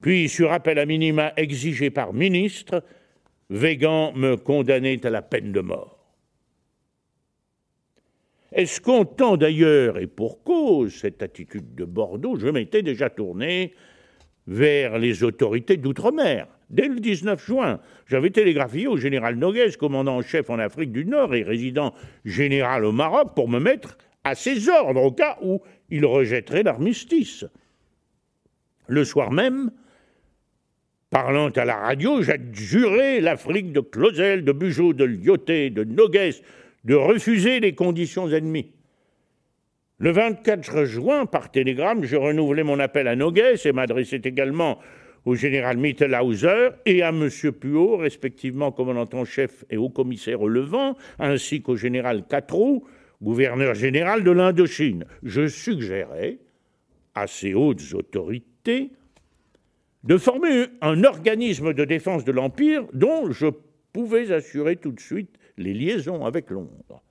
puis, 0.00 0.28
sur 0.28 0.52
appel 0.52 0.78
à 0.78 0.86
minima 0.86 1.32
exigé 1.36 1.90
par 1.90 2.12
ministre, 2.12 2.84
Végan 3.50 4.12
me 4.12 4.36
condamnait 4.36 5.04
à 5.06 5.10
la 5.10 5.22
peine 5.22 5.52
de 5.52 5.60
mort. 5.60 5.98
Escomptant 8.52 9.36
d'ailleurs, 9.36 9.98
et 9.98 10.06
pour 10.06 10.42
cause, 10.42 10.94
cette 10.94 11.22
attitude 11.22 11.74
de 11.74 11.84
Bordeaux, 11.84 12.38
je 12.38 12.48
m'étais 12.48 12.82
déjà 12.82 13.10
tourné 13.10 13.74
vers 14.46 14.98
les 14.98 15.24
autorités 15.24 15.76
d'outre-mer. 15.76 16.46
Dès 16.70 16.88
le 16.88 17.00
19 17.00 17.44
juin, 17.44 17.80
j'avais 18.06 18.30
télégraphié 18.30 18.86
au 18.88 18.96
général 18.96 19.36
Noguès, 19.36 19.76
commandant 19.76 20.16
en 20.16 20.22
chef 20.22 20.50
en 20.50 20.58
Afrique 20.58 20.92
du 20.92 21.04
Nord 21.04 21.34
et 21.34 21.42
résident 21.42 21.94
général 22.24 22.84
au 22.84 22.92
Maroc, 22.92 23.34
pour 23.34 23.48
me 23.48 23.60
mettre 23.60 23.96
à 24.24 24.34
ses 24.34 24.68
ordres 24.68 25.02
au 25.02 25.12
cas 25.12 25.38
où 25.42 25.62
il 25.90 26.04
rejetterait 26.04 26.64
l'armistice. 26.64 27.44
Le 28.88 29.04
soir 29.04 29.30
même, 29.30 29.70
parlant 31.10 31.50
à 31.50 31.64
la 31.64 31.76
radio, 31.76 32.22
j'adjurais 32.22 33.20
l'Afrique 33.20 33.72
de 33.72 33.80
Clausel, 33.80 34.44
de 34.44 34.52
Bugeaud, 34.52 34.92
de 34.92 35.04
Lyoté, 35.04 35.70
de 35.70 35.84
Noguès 35.84 36.42
de 36.86 36.94
refuser 36.94 37.60
les 37.60 37.74
conditions 37.74 38.30
ennemies. 38.30 38.70
Le 39.98 40.10
24 40.10 40.84
juin, 40.84 41.24
par 41.24 41.50
télégramme, 41.50 42.04
je 42.04 42.16
renouvelais 42.16 42.64
mon 42.64 42.78
appel 42.78 43.08
à 43.08 43.16
Noguès 43.16 43.64
et 43.64 43.72
m'adressais 43.72 44.20
également 44.22 44.78
au 45.24 45.34
général 45.34 45.78
Mittelhauser 45.78 46.68
et 46.84 47.02
à 47.02 47.08
M. 47.08 47.30
Puot, 47.58 47.96
respectivement 47.96 48.72
commandant 48.72 49.08
en 49.18 49.24
chef 49.24 49.64
et 49.70 49.78
haut 49.78 49.88
commissaire 49.88 50.42
au 50.42 50.48
Levant, 50.48 50.96
ainsi 51.18 51.62
qu'au 51.62 51.76
général 51.76 52.26
Catroux, 52.28 52.84
gouverneur 53.22 53.74
général 53.74 54.22
de 54.22 54.30
l'Indochine. 54.32 55.06
Je 55.22 55.48
suggérais 55.48 56.40
à 57.14 57.26
ces 57.26 57.54
hautes 57.54 57.94
autorités 57.94 58.90
de 60.04 60.18
former 60.18 60.66
un 60.82 61.04
organisme 61.04 61.72
de 61.72 61.86
défense 61.86 62.22
de 62.22 62.32
l'Empire 62.32 62.84
dont 62.92 63.30
je 63.30 63.46
pouvais 63.94 64.30
assurer 64.30 64.76
tout 64.76 64.92
de 64.92 65.00
suite 65.00 65.38
les 65.56 65.72
liaisons 65.72 66.26
avec 66.26 66.50
Londres. 66.50 67.02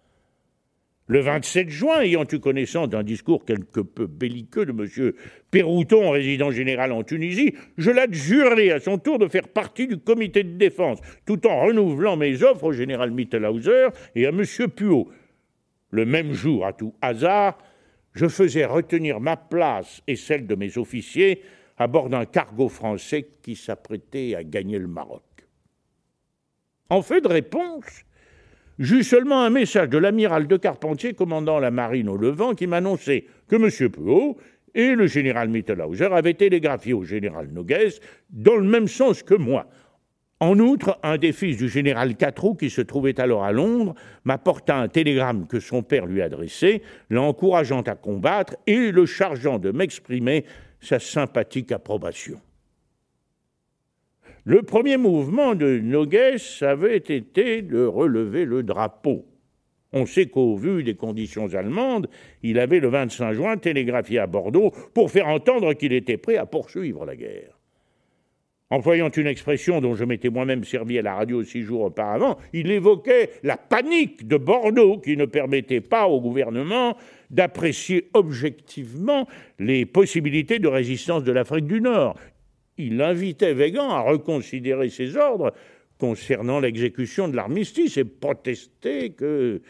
Le 1.07 1.19
27 1.19 1.69
juin, 1.69 2.01
ayant 2.01 2.25
eu 2.31 2.39
connaissance 2.39 2.89
d'un 2.89 3.03
discours 3.03 3.45
quelque 3.45 3.79
peu 3.79 4.07
belliqueux 4.07 4.65
de 4.65 4.71
M. 4.71 5.13
Pérouton, 5.51 6.09
résident 6.09 6.49
général 6.49 6.91
en 6.91 7.03
Tunisie, 7.03 7.53
je 7.77 7.91
l'adjurai 7.91 8.71
à 8.71 8.79
son 8.79 8.97
tour 8.97 9.19
de 9.19 9.27
faire 9.27 9.47
partie 9.47 9.85
du 9.85 9.97
comité 9.99 10.43
de 10.43 10.57
défense, 10.57 10.99
tout 11.27 11.45
en 11.45 11.61
renouvelant 11.61 12.17
mes 12.17 12.41
offres 12.41 12.63
au 12.63 12.71
général 12.71 13.11
Mittelhauser 13.11 13.89
et 14.15 14.25
à 14.25 14.29
M. 14.29 14.43
Puot. 14.75 15.09
Le 15.91 16.05
même 16.05 16.33
jour, 16.33 16.65
à 16.65 16.73
tout 16.73 16.95
hasard, 17.01 17.59
je 18.13 18.27
faisais 18.27 18.65
retenir 18.65 19.19
ma 19.19 19.37
place 19.37 20.01
et 20.07 20.15
celle 20.15 20.47
de 20.47 20.55
mes 20.55 20.75
officiers 20.79 21.43
à 21.77 21.85
bord 21.85 22.09
d'un 22.09 22.25
cargo 22.25 22.67
français 22.67 23.27
qui 23.43 23.55
s'apprêtait 23.55 24.33
à 24.33 24.43
gagner 24.43 24.79
le 24.79 24.87
Maroc. 24.87 25.21
En 26.89 27.01
fait 27.01 27.21
de 27.21 27.27
réponse, 27.27 28.05
J'eus 28.77 29.03
seulement 29.03 29.41
un 29.41 29.49
message 29.49 29.87
de 29.87 29.97
l'amiral 29.97 30.47
de 30.47 30.57
Carpentier 30.57 31.13
commandant 31.13 31.59
la 31.59 31.71
marine 31.71 32.09
au 32.09 32.17
Levant 32.17 32.55
qui 32.55 32.67
m'annonçait 32.67 33.25
que 33.47 33.55
M. 33.55 33.89
Puot 33.89 34.37
et 34.73 34.95
le 34.95 35.07
général 35.07 35.47
Mittelhauser 35.47 36.05
avait 36.11 36.33
télégraphié 36.33 36.91
au 36.91 37.05
général 37.05 37.47
Nogues 37.53 37.93
dans 38.29 38.57
le 38.57 38.67
même 38.67 38.89
sens 38.89 39.23
que 39.23 39.33
moi. 39.33 39.69
En 40.41 40.59
outre, 40.59 40.99
un 41.03 41.17
des 41.17 41.31
fils 41.31 41.55
du 41.55 41.69
général 41.69 42.17
Catroux, 42.17 42.55
qui 42.55 42.69
se 42.69 42.81
trouvait 42.81 43.17
alors 43.21 43.45
à 43.45 43.53
Londres, 43.53 43.95
m'apporta 44.25 44.75
un 44.75 44.89
télégramme 44.89 45.47
que 45.47 45.61
son 45.61 45.81
père 45.81 46.05
lui 46.05 46.21
adressait, 46.21 46.81
l'encourageant 47.09 47.81
à 47.83 47.95
combattre 47.95 48.57
et 48.67 48.91
le 48.91 49.05
chargeant 49.05 49.57
de 49.57 49.71
m'exprimer 49.71 50.43
sa 50.81 50.99
sympathique 50.99 51.71
approbation. 51.71 52.41
Le 54.47 54.61
premier 54.61 54.97
mouvement 54.97 55.55
de 55.55 55.79
Nogues 55.79 56.37
avait 56.61 56.97
été 56.97 57.63
de 57.63 57.83
relever 57.83 58.45
le 58.45 58.61
drapeau. 58.61 59.25
On 59.91 60.05
sait 60.05 60.27
qu'au 60.27 60.55
vu 60.55 60.83
des 60.83 60.93
conditions 60.93 61.51
allemandes, 61.55 62.07
il 62.43 62.59
avait 62.59 62.79
le 62.79 62.89
25 62.89 63.33
juin 63.33 63.57
télégraphié 63.57 64.19
à 64.19 64.27
Bordeaux 64.27 64.71
pour 64.93 65.09
faire 65.09 65.29
entendre 65.29 65.73
qu'il 65.73 65.93
était 65.93 66.17
prêt 66.17 66.37
à 66.37 66.45
poursuivre 66.45 67.07
la 67.07 67.15
guerre. 67.15 67.57
Employant 68.69 69.09
une 69.09 69.25
expression 69.25 69.81
dont 69.81 69.95
je 69.95 70.05
m'étais 70.05 70.29
moi-même 70.29 70.63
servi 70.63 70.99
à 70.99 71.01
la 71.01 71.15
radio 71.15 71.43
six 71.43 71.63
jours 71.63 71.81
auparavant, 71.81 72.37
il 72.53 72.69
évoquait 72.69 73.31
la 73.41 73.57
panique 73.57 74.27
de 74.27 74.37
Bordeaux 74.37 74.99
qui 74.99 75.17
ne 75.17 75.25
permettait 75.25 75.81
pas 75.81 76.07
au 76.07 76.21
gouvernement 76.21 76.95
d'apprécier 77.31 78.09
objectivement 78.13 79.27
les 79.57 79.87
possibilités 79.87 80.59
de 80.59 80.67
résistance 80.67 81.23
de 81.23 81.31
l'Afrique 81.31 81.65
du 81.65 81.81
Nord 81.81 82.15
il 82.77 83.01
invitait 83.01 83.53
Végan 83.53 83.89
à 83.89 84.01
reconsidérer 84.01 84.89
ses 84.89 85.15
ordres 85.15 85.53
concernant 85.97 86.59
l'exécution 86.59 87.27
de 87.27 87.35
l'armistice 87.35 87.97
et 87.97 88.03
protestait 88.03 89.11
que 89.11 89.61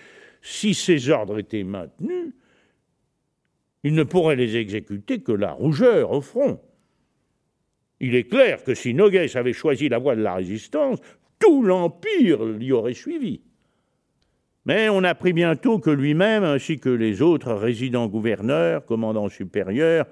si 0.42 0.74
ces 0.74 1.10
ordres 1.10 1.40
étaient 1.40 1.64
maintenus, 1.64 2.34
il 3.84 3.94
ne 3.94 4.04
pourrait 4.04 4.36
les 4.36 4.56
exécuter 4.58 5.20
que 5.20 5.32
la 5.32 5.52
rougeur 5.52 6.12
au 6.12 6.22
front. 6.22 6.60
Il 8.00 8.16
est 8.16 8.28
clair 8.28 8.64
que 8.64 8.74
si 8.74 8.94
Noguès 8.94 9.36
avait 9.36 9.54
choisi 9.54 9.90
la 9.90 10.00
voie 10.00 10.16
de 10.16 10.24
la 10.24 10.36
résistance, 10.36 11.00
tout 11.40 11.64
l'Empire 11.64 12.44
l'y 12.44 12.72
aurait 12.72 12.94
suivi. 12.94 13.42
Mais 14.66 14.90
on 14.90 15.04
apprit 15.04 15.34
bientôt 15.34 15.78
que 15.78 15.92
lui-même, 15.92 16.44
ainsi 16.44 16.80
que 16.80 16.90
les 16.90 17.22
autres 17.22 17.54
résidents 17.54 18.08
gouverneurs, 18.08 18.86
commandants 18.86 19.30
supérieurs, 19.30 20.08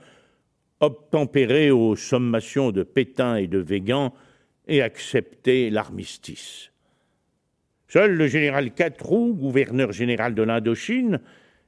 obtempérer 0.86 1.72
aux 1.72 1.96
sommations 1.96 2.72
de 2.72 2.84
Pétain 2.84 3.36
et 3.36 3.48
de 3.48 3.60
Végan 3.60 4.14
et 4.68 4.82
accepter 4.82 5.70
l'armistice. 5.70 6.72
Seul 7.88 8.16
le 8.16 8.28
général 8.28 8.74
Catroux, 8.74 9.34
gouverneur 9.34 9.92
général 9.92 10.36
de 10.36 10.44
l'Indochine, 10.44 11.20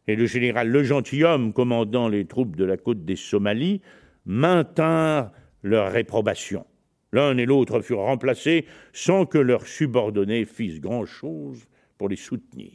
et 0.07 0.15
le 0.15 0.25
général 0.25 0.69
Le 0.69 0.83
Gentilhomme, 0.83 1.53
commandant 1.53 2.07
les 2.07 2.25
troupes 2.25 2.55
de 2.55 2.65
la 2.65 2.77
côte 2.77 3.05
des 3.05 3.15
Somalies, 3.15 3.81
maintinrent 4.25 5.31
leur 5.63 5.91
réprobation. 5.91 6.65
L'un 7.11 7.37
et 7.37 7.45
l'autre 7.45 7.81
furent 7.81 7.99
remplacés 7.99 8.65
sans 8.93 9.25
que 9.25 9.37
leurs 9.37 9.67
subordonnés 9.67 10.45
fissent 10.45 10.81
grand-chose 10.81 11.67
pour 11.97 12.09
les 12.09 12.15
soutenir. 12.15 12.71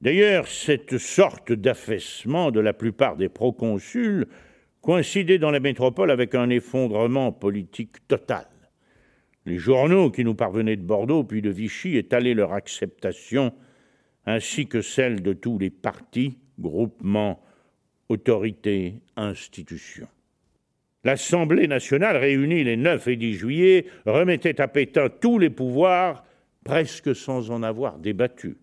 D'ailleurs, 0.00 0.46
cette 0.46 0.98
sorte 0.98 1.52
d'affaissement 1.52 2.50
de 2.50 2.60
la 2.60 2.72
plupart 2.72 3.16
des 3.16 3.28
proconsuls 3.28 4.26
coïncidait 4.88 5.36
dans 5.36 5.50
la 5.50 5.60
métropole 5.60 6.10
avec 6.10 6.34
un 6.34 6.48
effondrement 6.48 7.30
politique 7.30 8.08
total. 8.08 8.46
Les 9.44 9.58
journaux 9.58 10.10
qui 10.10 10.24
nous 10.24 10.34
parvenaient 10.34 10.76
de 10.76 10.82
Bordeaux 10.82 11.24
puis 11.24 11.42
de 11.42 11.50
Vichy 11.50 11.98
étalaient 11.98 12.32
leur 12.32 12.54
acceptation, 12.54 13.52
ainsi 14.24 14.66
que 14.66 14.80
celle 14.80 15.20
de 15.20 15.34
tous 15.34 15.58
les 15.58 15.68
partis, 15.68 16.38
groupements, 16.58 17.42
autorités, 18.08 19.02
institutions. 19.14 20.08
L'Assemblée 21.04 21.68
nationale, 21.68 22.16
réunie 22.16 22.64
les 22.64 22.78
9 22.78 23.08
et 23.08 23.16
10 23.16 23.34
juillet, 23.34 23.84
remettait 24.06 24.58
à 24.58 24.68
Pétain 24.68 25.10
tous 25.10 25.38
les 25.38 25.50
pouvoirs, 25.50 26.24
presque 26.64 27.14
sans 27.14 27.50
en 27.50 27.62
avoir 27.62 27.98
débattu. 27.98 28.56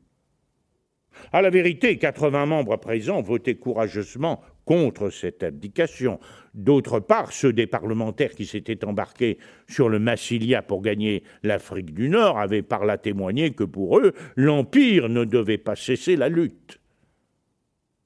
À 1.32 1.44
la 1.44 1.52
vérité, 1.52 2.00
80 2.00 2.48
membres 2.48 2.78
présents 2.78 3.22
votaient 3.22 3.56
courageusement 3.56 4.42
contre 4.66 5.10
cette 5.10 5.44
abdication. 5.44 6.20
D'autre 6.54 7.00
part, 7.00 7.32
ceux 7.32 7.54
des 7.54 7.68
parlementaires 7.68 8.32
qui 8.32 8.46
s'étaient 8.46 8.84
embarqués 8.84 9.38
sur 9.70 9.90
le 9.90 10.00
Massilia 10.00 10.62
pour 10.62 10.82
gagner 10.82 11.24
l'Afrique 11.44 11.94
du 11.94 12.10
Nord 12.10 12.40
avaient 12.40 12.64
par 12.64 12.86
là 12.86 12.98
témoigné 12.98 13.54
que 13.54 13.64
pour 13.64 14.00
eux, 14.00 14.14
l'Empire 14.36 15.08
ne 15.08 15.24
devait 15.24 15.58
pas 15.58 15.76
cesser 15.76 16.16
la 16.16 16.30
lutte. 16.30 16.80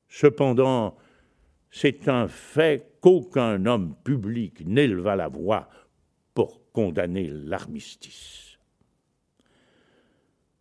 Cependant, 0.09 0.97
c'est 1.71 2.07
un 2.07 2.27
fait 2.27 2.97
qu'aucun 3.01 3.65
homme 3.65 3.95
public 4.03 4.65
n'éleva 4.65 5.15
la 5.15 5.27
voix 5.27 5.69
pour 6.33 6.71
condamner 6.71 7.29
l'armistice. 7.29 8.57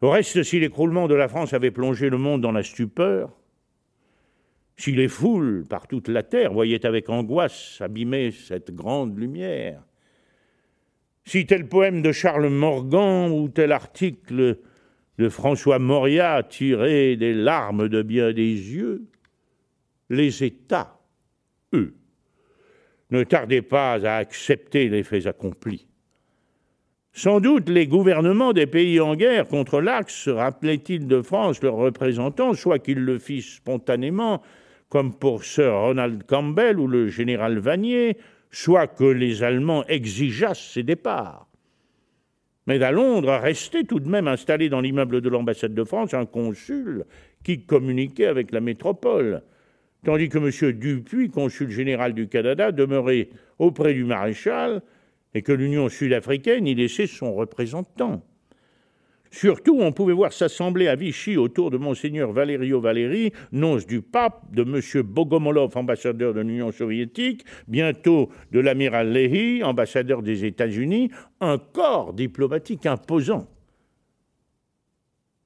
Au 0.00 0.10
reste, 0.10 0.42
si 0.44 0.60
l'écroulement 0.60 1.08
de 1.08 1.14
la 1.14 1.28
France 1.28 1.54
avait 1.54 1.72
plongé 1.72 2.08
le 2.08 2.18
monde 2.18 2.40
dans 2.40 2.52
la 2.52 2.62
stupeur, 2.62 3.37
si 4.78 4.92
les 4.92 5.08
foules 5.08 5.64
par 5.68 5.88
toute 5.88 6.08
la 6.08 6.22
terre 6.22 6.52
voyaient 6.52 6.86
avec 6.86 7.10
angoisse 7.10 7.78
abîmer 7.80 8.30
cette 8.30 8.74
grande 8.74 9.18
lumière, 9.18 9.82
si 11.24 11.44
tel 11.44 11.68
poème 11.68 12.00
de 12.00 12.12
Charles 12.12 12.48
Morgan 12.48 13.30
ou 13.32 13.48
tel 13.48 13.72
article 13.72 14.58
de 15.18 15.28
François 15.28 15.80
Moria 15.80 16.42
tirait 16.44 17.16
des 17.16 17.34
larmes 17.34 17.88
de 17.88 18.02
bien 18.02 18.32
des 18.32 18.54
yeux, 18.54 19.02
les 20.10 20.44
États, 20.44 20.96
eux, 21.74 21.94
ne 23.10 23.24
tardaient 23.24 23.62
pas 23.62 23.94
à 24.06 24.16
accepter 24.16 24.88
les 24.88 25.02
faits 25.02 25.26
accomplis. 25.26 25.88
Sans 27.12 27.40
doute 27.40 27.68
les 27.68 27.88
gouvernements 27.88 28.52
des 28.52 28.66
pays 28.66 29.00
en 29.00 29.16
guerre 29.16 29.48
contre 29.48 29.80
l'Axe 29.80 30.28
rappelaient-ils 30.28 31.08
de 31.08 31.20
France 31.20 31.62
leurs 31.62 31.74
représentants, 31.74 32.54
soit 32.54 32.78
qu'ils 32.78 33.00
le 33.00 33.18
fissent 33.18 33.56
spontanément, 33.56 34.40
comme 34.88 35.14
pour 35.14 35.44
Sir 35.44 35.72
Ronald 35.72 36.24
Campbell 36.24 36.78
ou 36.78 36.86
le 36.86 37.08
général 37.08 37.58
Vanier, 37.58 38.16
soit 38.50 38.86
que 38.86 39.04
les 39.04 39.42
Allemands 39.42 39.84
exigeassent 39.86 40.72
ses 40.72 40.82
départs. 40.82 41.46
Mais 42.66 42.82
à 42.82 42.90
Londres 42.90 43.38
restait 43.40 43.84
tout 43.84 44.00
de 44.00 44.08
même 44.08 44.28
installé 44.28 44.68
dans 44.68 44.80
l'immeuble 44.80 45.20
de 45.20 45.28
l'ambassade 45.28 45.74
de 45.74 45.84
France 45.84 46.12
un 46.14 46.26
consul 46.26 47.04
qui 47.42 47.64
communiquait 47.64 48.26
avec 48.26 48.52
la 48.52 48.60
métropole, 48.60 49.42
tandis 50.04 50.28
que 50.28 50.38
M. 50.38 50.72
Dupuis, 50.78 51.30
consul 51.30 51.70
général 51.70 52.12
du 52.12 52.28
Canada, 52.28 52.72
demeurait 52.72 53.30
auprès 53.58 53.94
du 53.94 54.04
maréchal 54.04 54.82
et 55.34 55.42
que 55.42 55.52
l'Union 55.52 55.88
sud-africaine 55.88 56.66
y 56.66 56.74
laissait 56.74 57.06
son 57.06 57.34
représentant. 57.34 58.22
Surtout, 59.30 59.78
on 59.80 59.92
pouvait 59.92 60.12
voir 60.12 60.32
s'assembler 60.32 60.88
à 60.88 60.94
Vichy 60.94 61.36
autour 61.36 61.70
de 61.70 61.76
Monseigneur 61.76 62.32
Valerio 62.32 62.80
Valéry, 62.80 63.32
nonce 63.52 63.86
du 63.86 64.00
pape, 64.00 64.50
de 64.52 64.62
M. 64.62 65.02
Bogomolov, 65.02 65.76
ambassadeur 65.76 66.32
de 66.32 66.40
l'Union 66.40 66.72
soviétique, 66.72 67.44
bientôt 67.66 68.30
de 68.52 68.60
l'amiral 68.60 69.12
Lehy, 69.12 69.62
ambassadeur 69.62 70.22
des 70.22 70.44
États-Unis, 70.44 71.10
un 71.40 71.58
corps 71.58 72.14
diplomatique 72.14 72.86
imposant. 72.86 73.46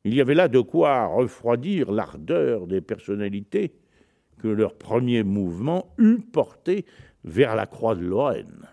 Il 0.05 0.14
y 0.14 0.21
avait 0.21 0.35
là 0.35 0.49
de 0.49 0.61
quoi 0.61 1.07
refroidir 1.07 1.92
l'ardeur 1.92 2.66
des 2.66 2.81
personnalités 2.81 3.73
que 4.38 4.49
leur 4.49 4.75
premier 4.75 5.23
mouvement 5.23 5.95
eût 5.99 6.18
porté 6.18 6.85
vers 7.25 7.55
la 7.55 7.66
Croix 7.66 7.95
de 7.95 8.05
Lorraine. 8.05 8.68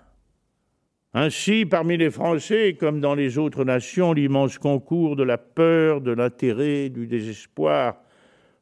Ainsi, 1.13 1.65
parmi 1.65 1.97
les 1.97 2.11
Français, 2.11 2.77
comme 2.79 3.01
dans 3.01 3.15
les 3.15 3.39
autres 3.39 3.63
nations, 3.63 4.13
l'immense 4.13 4.59
concours 4.59 5.15
de 5.15 5.23
la 5.23 5.39
peur, 5.39 6.01
de 6.01 6.11
l'intérêt, 6.11 6.89
du 6.89 7.07
désespoir 7.07 8.01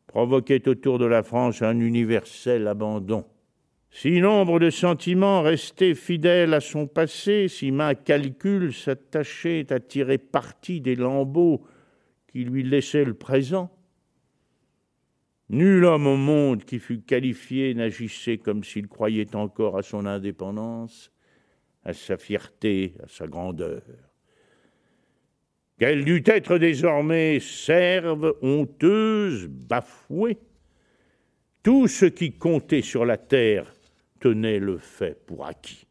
provoquait 0.07 0.67
autour 0.69 0.97
de 0.97 1.05
la 1.05 1.23
France 1.23 1.61
un 1.61 1.79
universel 1.79 2.67
abandon. 2.67 3.25
Si 3.91 4.21
nombre 4.21 4.59
de 4.59 4.69
sentiments 4.69 5.41
restaient 5.41 5.95
fidèles 5.95 6.53
à 6.53 6.61
son 6.61 6.87
passé, 6.87 7.49
si 7.49 7.71
main 7.71 7.95
calcul 7.95 8.73
s'attachait 8.73 9.71
à 9.73 9.79
tirer 9.81 10.17
parti 10.17 10.79
des 10.79 10.95
lambeaux 10.95 11.65
qui 12.27 12.45
lui 12.45 12.63
laissaient 12.63 13.05
le 13.05 13.13
présent, 13.13 13.69
nul 15.49 15.83
homme 15.83 16.07
au 16.07 16.17
monde 16.17 16.63
qui 16.63 16.79
fût 16.79 17.01
qualifié 17.01 17.73
n'agissait 17.73 18.37
comme 18.37 18.63
s'il 18.63 18.87
croyait 18.87 19.35
encore 19.35 19.77
à 19.77 19.83
son 19.83 20.05
indépendance 20.05 21.11
à 21.87 21.93
sa 21.93 22.17
fierté, 22.17 22.93
à 23.01 23.07
sa 23.07 23.27
grandeur. 23.27 23.81
Qu'elle 25.79 26.03
dût 26.03 26.21
être 26.25 26.57
désormais 26.57 27.39
serve, 27.39 28.35
honteuse, 28.41 29.47
bafouée, 29.47 30.37
tout 31.63 31.87
ce 31.87 32.05
qui 32.05 32.33
comptait 32.33 32.81
sur 32.81 33.05
la 33.05 33.17
terre 33.17 33.73
tenait 34.19 34.59
le 34.59 34.79
fait 34.79 35.25
pour 35.25 35.45
acquis. 35.45 35.87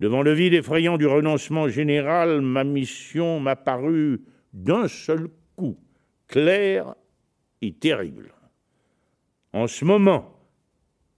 Devant 0.00 0.22
le 0.22 0.32
vide 0.32 0.54
effrayant 0.54 0.98
du 0.98 1.06
renoncement 1.06 1.68
général, 1.68 2.40
ma 2.40 2.64
mission 2.64 3.38
m'apparut 3.38 4.20
d'un 4.52 4.88
seul 4.88 5.28
coup, 5.54 5.78
claire 6.26 6.96
et 7.62 7.72
terrible. 7.72 8.34
En 9.52 9.68
ce 9.68 9.84
moment, 9.84 10.40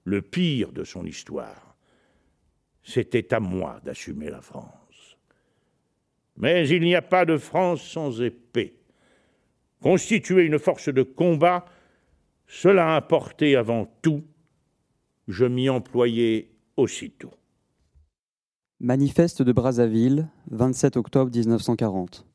le 0.04 0.20
pire 0.20 0.70
de 0.72 0.84
son 0.84 1.06
histoire. 1.06 1.67
C'était 2.88 3.34
à 3.34 3.38
moi 3.38 3.82
d'assumer 3.84 4.30
la 4.30 4.40
France. 4.40 5.18
Mais 6.38 6.66
il 6.66 6.80
n'y 6.80 6.94
a 6.94 7.02
pas 7.02 7.26
de 7.26 7.36
France 7.36 7.82
sans 7.82 8.22
épée. 8.22 8.78
Constituer 9.82 10.44
une 10.44 10.58
force 10.58 10.88
de 10.88 11.02
combat, 11.02 11.66
cela 12.46 12.96
importait 12.96 13.56
avant 13.56 13.86
tout. 14.00 14.24
Je 15.26 15.44
m'y 15.44 15.68
employais 15.68 16.50
aussitôt. 16.78 17.34
Manifeste 18.80 19.42
de 19.42 19.52
Brazzaville, 19.52 20.26
27 20.50 20.96
octobre 20.96 21.30
1940. 21.30 22.26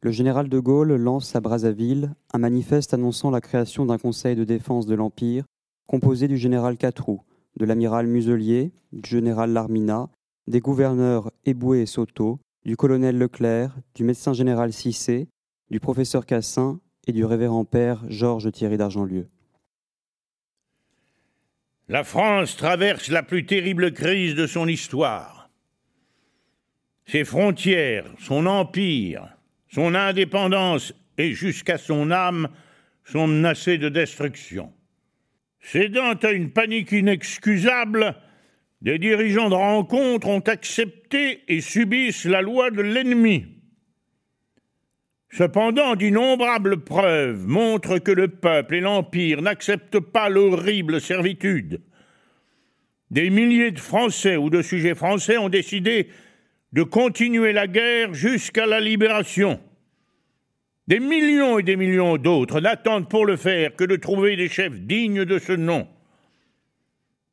Le 0.00 0.10
général 0.10 0.48
de 0.48 0.58
Gaulle 0.58 0.94
lance 0.94 1.36
à 1.36 1.40
Brazzaville 1.40 2.14
un 2.32 2.38
manifeste 2.38 2.94
annonçant 2.94 3.30
la 3.30 3.42
création 3.42 3.84
d'un 3.84 3.98
conseil 3.98 4.36
de 4.36 4.44
défense 4.44 4.86
de 4.86 4.94
l'Empire 4.94 5.44
composé 5.86 6.28
du 6.28 6.38
général 6.38 6.78
Catroux, 6.78 7.20
de 7.58 7.66
l'amiral 7.66 8.06
Muselier, 8.06 8.72
du 8.92 9.10
général 9.10 9.52
Larmina, 9.52 10.08
des 10.46 10.60
gouverneurs 10.60 11.32
Eboué 11.44 11.82
et 11.82 11.86
Soto, 11.86 12.38
du 12.64 12.76
colonel 12.76 13.18
Leclerc, 13.18 13.76
du 13.94 14.04
médecin 14.04 14.32
général 14.32 14.72
Cissé, 14.72 15.28
du 15.70 15.80
professeur 15.80 16.24
Cassin 16.24 16.80
et 17.06 17.12
du 17.12 17.24
révérend 17.24 17.64
père 17.64 18.04
Georges 18.08 18.50
Thierry 18.52 18.76
d'Argentlieu. 18.76 19.26
La 21.88 22.04
France 22.04 22.56
traverse 22.56 23.08
la 23.08 23.22
plus 23.22 23.44
terrible 23.44 23.92
crise 23.92 24.34
de 24.34 24.46
son 24.46 24.68
histoire. 24.68 25.50
Ses 27.06 27.24
frontières, 27.24 28.04
son 28.18 28.46
empire, 28.46 29.36
son 29.68 29.94
indépendance 29.94 30.92
et 31.16 31.32
jusqu'à 31.32 31.78
son 31.78 32.10
âme 32.10 32.48
sont 33.04 33.26
menacées 33.26 33.78
de 33.78 33.88
destruction. 33.88 34.72
Cédant 35.70 36.14
à 36.14 36.30
une 36.30 36.50
panique 36.50 36.92
inexcusable, 36.92 38.14
des 38.80 38.98
dirigeants 38.98 39.50
de 39.50 39.54
rencontre 39.54 40.28
ont 40.28 40.40
accepté 40.40 41.42
et 41.46 41.60
subissent 41.60 42.24
la 42.24 42.40
loi 42.40 42.70
de 42.70 42.80
l'ennemi. 42.80 43.44
Cependant, 45.30 45.94
d'innombrables 45.94 46.84
preuves 46.84 47.46
montrent 47.46 47.98
que 47.98 48.10
le 48.10 48.28
peuple 48.28 48.76
et 48.76 48.80
l'Empire 48.80 49.42
n'acceptent 49.42 50.00
pas 50.00 50.30
l'horrible 50.30 51.02
servitude. 51.02 51.82
Des 53.10 53.28
milliers 53.28 53.72
de 53.72 53.78
Français 53.78 54.38
ou 54.38 54.48
de 54.48 54.62
sujets 54.62 54.94
français 54.94 55.36
ont 55.36 55.50
décidé 55.50 56.08
de 56.72 56.82
continuer 56.82 57.52
la 57.52 57.66
guerre 57.66 58.14
jusqu'à 58.14 58.64
la 58.64 58.80
libération. 58.80 59.60
Des 60.88 61.00
millions 61.00 61.58
et 61.58 61.62
des 61.62 61.76
millions 61.76 62.16
d'autres 62.16 62.60
n'attendent 62.60 63.10
pour 63.10 63.26
le 63.26 63.36
faire 63.36 63.76
que 63.76 63.84
de 63.84 63.96
trouver 63.96 64.36
des 64.36 64.48
chefs 64.48 64.80
dignes 64.80 65.26
de 65.26 65.38
ce 65.38 65.52
nom. 65.52 65.86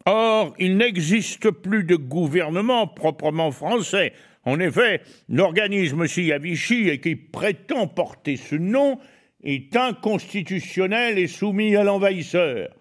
Or, 0.06 0.54
il 0.60 0.76
n'existe 0.76 1.50
plus 1.50 1.86
de 1.86 1.96
gouvernement 1.96 2.86
proprement 2.86 3.52
français. 3.52 4.12
En 4.44 4.60
effet, 4.60 5.02
l'organisme 5.30 6.06
si 6.06 6.34
à 6.34 6.38
et 6.38 7.00
qui 7.00 7.16
prétend 7.16 7.88
porter 7.88 8.36
ce 8.36 8.56
nom 8.56 9.00
est 9.42 9.74
inconstitutionnel 9.78 11.18
et 11.18 11.28
soumis 11.28 11.78
à 11.78 11.86
l'envahisseur. 11.86 12.76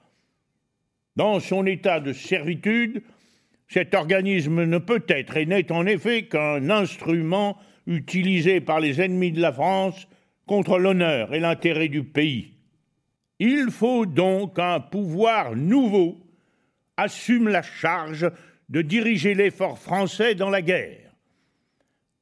Dans 1.14 1.38
son 1.38 1.66
état 1.66 2.00
de 2.00 2.12
servitude, 2.12 3.04
cet 3.68 3.94
organisme 3.94 4.64
ne 4.64 4.78
peut 4.78 5.04
être 5.06 5.36
et 5.36 5.46
n'est 5.46 5.70
en 5.70 5.86
effet 5.86 6.24
qu'un 6.24 6.68
instrument 6.68 7.56
utilisé 7.86 8.60
par 8.60 8.80
les 8.80 9.00
ennemis 9.00 9.30
de 9.30 9.40
la 9.40 9.52
France 9.52 10.08
contre 10.46 10.78
l'honneur 10.78 11.34
et 11.34 11.40
l'intérêt 11.40 11.88
du 11.88 12.04
pays. 12.04 12.54
Il 13.38 13.70
faut 13.70 14.06
donc 14.06 14.58
un 14.58 14.80
pouvoir 14.80 15.56
nouveau 15.56 16.20
assume 16.96 17.48
la 17.48 17.62
charge 17.62 18.30
de 18.68 18.82
diriger 18.82 19.34
l'effort 19.34 19.78
français 19.78 20.34
dans 20.34 20.50
la 20.50 20.62
guerre. 20.62 21.12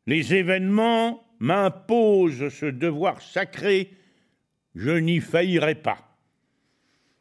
Les 0.07 0.35
événements 0.35 1.25
m'imposent 1.39 2.49
ce 2.49 2.67
devoir 2.67 3.21
sacré, 3.21 3.91
je 4.75 4.91
n'y 4.91 5.21
faillirai 5.21 5.75
pas. 5.75 6.17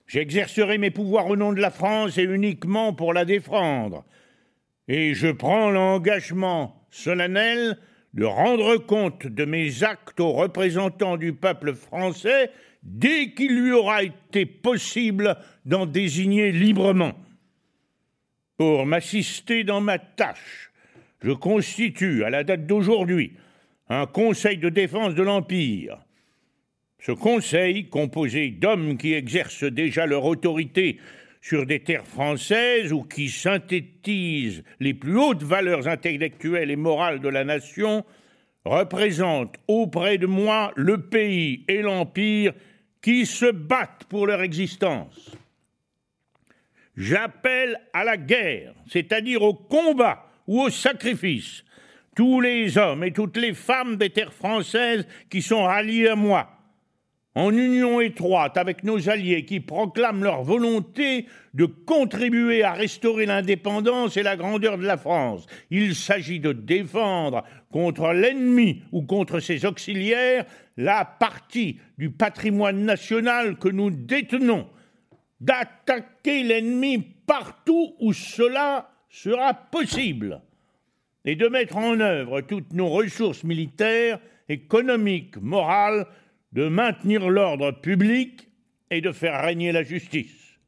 J'exercerai 0.08 0.78
mes 0.78 0.92
pouvoirs 0.92 1.28
au 1.28 1.36
nom 1.36 1.54
de 1.54 1.62
la 1.62 1.72
France 1.72 2.18
et 2.18 2.24
uniquement 2.24 2.94
pour 2.94 3.14
la 3.14 3.26
défendre. 3.26 4.06
Et 4.88 5.14
je 5.14 5.28
prends 5.28 5.70
l'engagement 5.70 6.86
solennel 6.90 7.78
de 8.14 8.26
rendre 8.26 8.78
compte 8.78 9.26
de 9.28 9.46
mes 9.46 9.84
actes 9.84 10.20
aux 10.20 10.34
représentants 10.34 11.18
du 11.18 11.34
peuple 11.34 11.74
français 11.74 12.52
dès 12.84 13.32
qu'il 13.32 13.56
lui 13.56 13.72
aura 13.72 14.04
été 14.04 14.46
possible 14.46 15.38
d'en 15.66 15.86
désigner 15.86 16.52
librement. 16.52 17.14
Pour 18.58 18.86
m'assister 18.86 19.64
dans 19.64 19.82
ma 19.82 19.98
tâche, 19.98 20.72
je 21.22 21.32
constitue, 21.32 22.24
à 22.24 22.30
la 22.30 22.44
date 22.44 22.66
d'aujourd'hui, 22.66 23.34
un 23.90 24.08
conseil 24.08 24.58
de 24.58 24.70
défense 24.70 25.16
de 25.16 25.24
l'Empire. 25.24 26.00
Ce 27.00 27.12
conseil, 27.12 27.88
composé 27.90 28.50
d'hommes 28.50 28.98
qui 28.98 29.14
exercent 29.14 29.64
déjà 29.64 30.06
leur 30.06 30.26
autorité 30.26 31.00
sur 31.42 31.66
des 31.66 31.80
terres 31.80 32.06
françaises 32.06 32.94
ou 32.94 33.04
qui 33.04 33.28
synthétisent 33.30 34.64
les 34.80 34.94
plus 34.94 35.18
hautes 35.18 35.44
valeurs 35.44 35.88
intellectuelles 35.88 36.70
et 36.70 36.76
morales 36.76 37.20
de 37.20 37.30
la 37.30 37.44
nation, 37.44 38.06
représente 38.64 39.56
auprès 39.68 40.20
de 40.20 40.28
moi 40.28 40.72
le 40.76 41.02
pays 41.02 41.66
et 41.68 41.82
l'Empire 41.82 42.54
qui 43.02 43.26
se 43.26 43.52
battent 43.52 44.06
pour 44.08 44.28
leur 44.28 44.44
existence. 44.44 45.36
J'appelle 46.96 47.80
à 47.94 48.04
la 48.04 48.18
guerre, 48.18 48.76
c'est-à-dire 48.88 49.42
au 49.42 49.56
combat 49.56 50.28
ou 50.46 50.62
au 50.62 50.70
sacrifice, 50.70 51.64
tous 52.16 52.42
les 52.42 52.78
hommes 52.78 53.04
et 53.04 53.14
toutes 53.14 53.38
les 53.38 53.54
femmes 53.54 53.96
des 53.96 54.10
terres 54.12 54.34
françaises 54.34 55.08
qui 55.30 55.42
sont 55.42 55.64
ralliés 55.64 56.10
à 56.10 56.16
moi, 56.16 56.61
en 57.34 57.52
union 57.52 58.02
étroite 58.02 58.58
avec 58.58 58.84
nos 58.84 59.10
alliés 59.10 59.46
qui 59.46 59.62
proclament 59.62 60.24
leur 60.24 60.44
volonté 60.44 61.28
de 61.54 61.66
contribuer 61.66 62.64
à 62.64 62.74
restaurer 62.74 63.26
l'indépendance 63.26 64.18
et 64.18 64.24
la 64.24 64.36
grandeur 64.36 64.78
de 64.78 64.86
la 64.86 64.98
France. 64.98 65.46
Il 65.70 65.96
s'agit 65.96 66.40
de 66.40 66.52
défendre 66.52 67.44
contre 67.72 68.12
l'ennemi 68.12 68.84
ou 68.92 69.04
contre 69.04 69.40
ses 69.40 69.66
auxiliaires 69.66 70.46
la 70.76 71.06
partie 71.06 71.80
du 71.98 72.10
patrimoine 72.10 72.84
national 72.84 73.58
que 73.58 73.70
nous 73.70 73.92
détenons 73.92 74.68
d'attaquer 75.40 76.44
l'ennemi 76.44 77.00
partout 77.26 77.96
où 78.00 78.14
cela 78.14 78.92
sera 79.10 79.54
possible 79.54 80.42
et 81.24 81.36
de 81.36 81.48
mettre 81.48 81.78
en 81.78 82.00
œuvre 82.00 82.42
toutes 82.42 82.74
nos 82.74 82.90
ressources 82.90 83.44
militaires, 83.44 84.20
économiques, 84.50 85.38
morales, 85.38 86.08
de 86.52 86.68
maintenir 86.68 87.30
l'ordre 87.30 87.72
public 87.72 88.50
et 88.90 89.02
de 89.02 89.12
faire 89.12 89.44
régner 89.44 89.72
la 89.72 89.84
justice. 89.84 90.60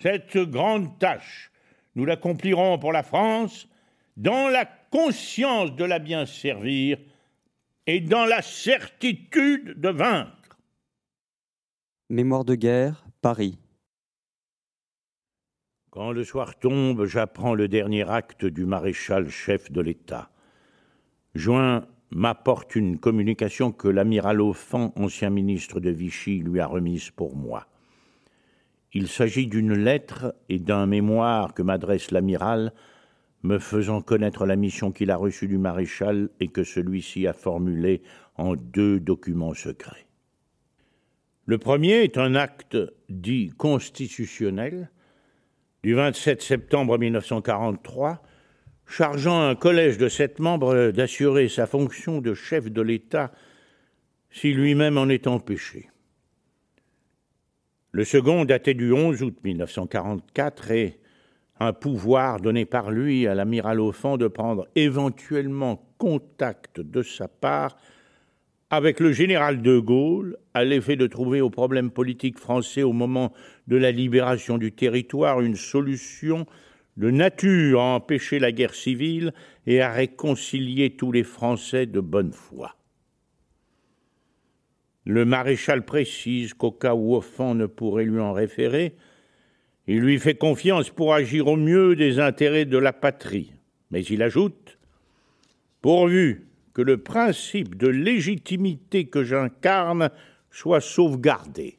Cette 0.00 0.36
grande 0.38 0.98
tâche, 0.98 1.50
nous 1.94 2.04
l'accomplirons 2.04 2.78
pour 2.78 2.92
la 2.92 3.02
France 3.02 3.68
dans 4.16 4.48
la 4.48 4.64
conscience 4.64 5.74
de 5.76 5.84
la 5.84 5.98
bien 5.98 6.26
servir 6.26 6.98
et 7.86 8.00
dans 8.00 8.24
la 8.24 8.42
certitude 8.42 9.80
de 9.80 9.88
vaincre. 9.88 10.58
Mémoire 12.10 12.44
de 12.44 12.54
guerre, 12.54 13.04
Paris. 13.20 13.58
Quand 15.90 16.12
le 16.12 16.24
soir 16.24 16.58
tombe, 16.58 17.04
j'apprends 17.04 17.54
le 17.54 17.68
dernier 17.68 18.08
acte 18.08 18.46
du 18.46 18.64
maréchal 18.64 19.28
chef 19.28 19.70
de 19.70 19.80
l'État. 19.80 20.30
Juin 21.34 21.86
m'apporte 22.14 22.76
une 22.76 22.98
communication 22.98 23.72
que 23.72 23.88
l'amiral 23.88 24.40
Offan, 24.40 24.92
ancien 24.96 25.30
ministre 25.30 25.80
de 25.80 25.90
Vichy, 25.90 26.38
lui 26.38 26.60
a 26.60 26.66
remise 26.66 27.10
pour 27.10 27.36
moi. 27.36 27.66
Il 28.92 29.08
s'agit 29.08 29.46
d'une 29.46 29.72
lettre 29.72 30.34
et 30.48 30.58
d'un 30.58 30.86
mémoire 30.86 31.54
que 31.54 31.62
m'adresse 31.62 32.10
l'amiral, 32.10 32.74
me 33.42 33.58
faisant 33.58 34.02
connaître 34.02 34.46
la 34.46 34.56
mission 34.56 34.92
qu'il 34.92 35.10
a 35.10 35.16
reçue 35.16 35.48
du 35.48 35.58
maréchal 35.58 36.28
et 36.38 36.48
que 36.48 36.62
celui-ci 36.62 37.26
a 37.26 37.32
formulée 37.32 38.02
en 38.36 38.54
deux 38.54 39.00
documents 39.00 39.54
secrets. 39.54 40.06
Le 41.46 41.58
premier 41.58 42.04
est 42.04 42.18
un 42.18 42.34
acte 42.34 42.76
dit 43.08 43.48
constitutionnel 43.48 44.90
du 45.82 45.94
27 45.94 46.40
septembre 46.40 46.98
1943 46.98 48.22
chargeant 48.92 49.40
un 49.40 49.54
collège 49.54 49.96
de 49.96 50.10
sept 50.10 50.38
membres 50.38 50.90
d'assurer 50.90 51.48
sa 51.48 51.66
fonction 51.66 52.20
de 52.20 52.34
chef 52.34 52.70
de 52.70 52.82
l'État 52.82 53.32
si 54.30 54.52
lui-même 54.52 54.98
en 54.98 55.08
est 55.08 55.26
empêché. 55.26 55.88
Le 57.92 58.04
second 58.04 58.44
datait 58.44 58.74
du 58.74 58.92
11 58.92 59.22
août 59.22 59.38
1944 59.42 60.70
et 60.72 61.00
un 61.58 61.72
pouvoir 61.72 62.38
donné 62.40 62.66
par 62.66 62.90
lui 62.90 63.26
à 63.26 63.34
l'amiral 63.34 63.80
Offan 63.80 64.18
de 64.18 64.28
prendre 64.28 64.68
éventuellement 64.74 65.82
contact 65.96 66.80
de 66.80 67.02
sa 67.02 67.28
part 67.28 67.78
avec 68.68 69.00
le 69.00 69.12
général 69.12 69.62
de 69.62 69.78
Gaulle 69.78 70.36
à 70.52 70.64
l'effet 70.64 70.96
de 70.96 71.06
trouver 71.06 71.40
au 71.40 71.48
problème 71.48 71.90
politique 71.90 72.38
français 72.38 72.82
au 72.82 72.92
moment 72.92 73.32
de 73.68 73.76
la 73.76 73.90
libération 73.90 74.58
du 74.58 74.72
territoire 74.72 75.40
une 75.40 75.56
solution 75.56 76.46
de 76.96 77.10
nature 77.10 77.80
à 77.80 77.94
empêcher 77.94 78.38
la 78.38 78.52
guerre 78.52 78.74
civile 78.74 79.32
et 79.66 79.80
à 79.80 79.92
réconcilier 79.92 80.90
tous 80.90 81.12
les 81.12 81.22
Français 81.22 81.86
de 81.86 82.00
bonne 82.00 82.32
foi. 82.32 82.76
Le 85.04 85.24
maréchal 85.24 85.84
précise 85.84 86.54
qu'au 86.54 86.70
cas 86.70 86.94
où 86.94 87.16
Offend 87.16 87.54
ne 87.54 87.66
pourrait 87.66 88.04
lui 88.04 88.20
en 88.20 88.32
référer, 88.32 88.94
il 89.86 90.00
lui 90.00 90.18
fait 90.18 90.36
confiance 90.36 90.90
pour 90.90 91.12
agir 91.12 91.48
au 91.48 91.56
mieux 91.56 91.96
des 91.96 92.20
intérêts 92.20 92.66
de 92.66 92.78
la 92.78 92.92
patrie. 92.92 93.52
Mais 93.90 94.02
il 94.02 94.22
ajoute 94.22 94.78
Pourvu 95.80 96.46
que 96.72 96.82
le 96.82 96.98
principe 96.98 97.76
de 97.76 97.88
légitimité 97.88 99.06
que 99.06 99.24
j'incarne 99.24 100.10
soit 100.50 100.80
sauvegardé. 100.80 101.76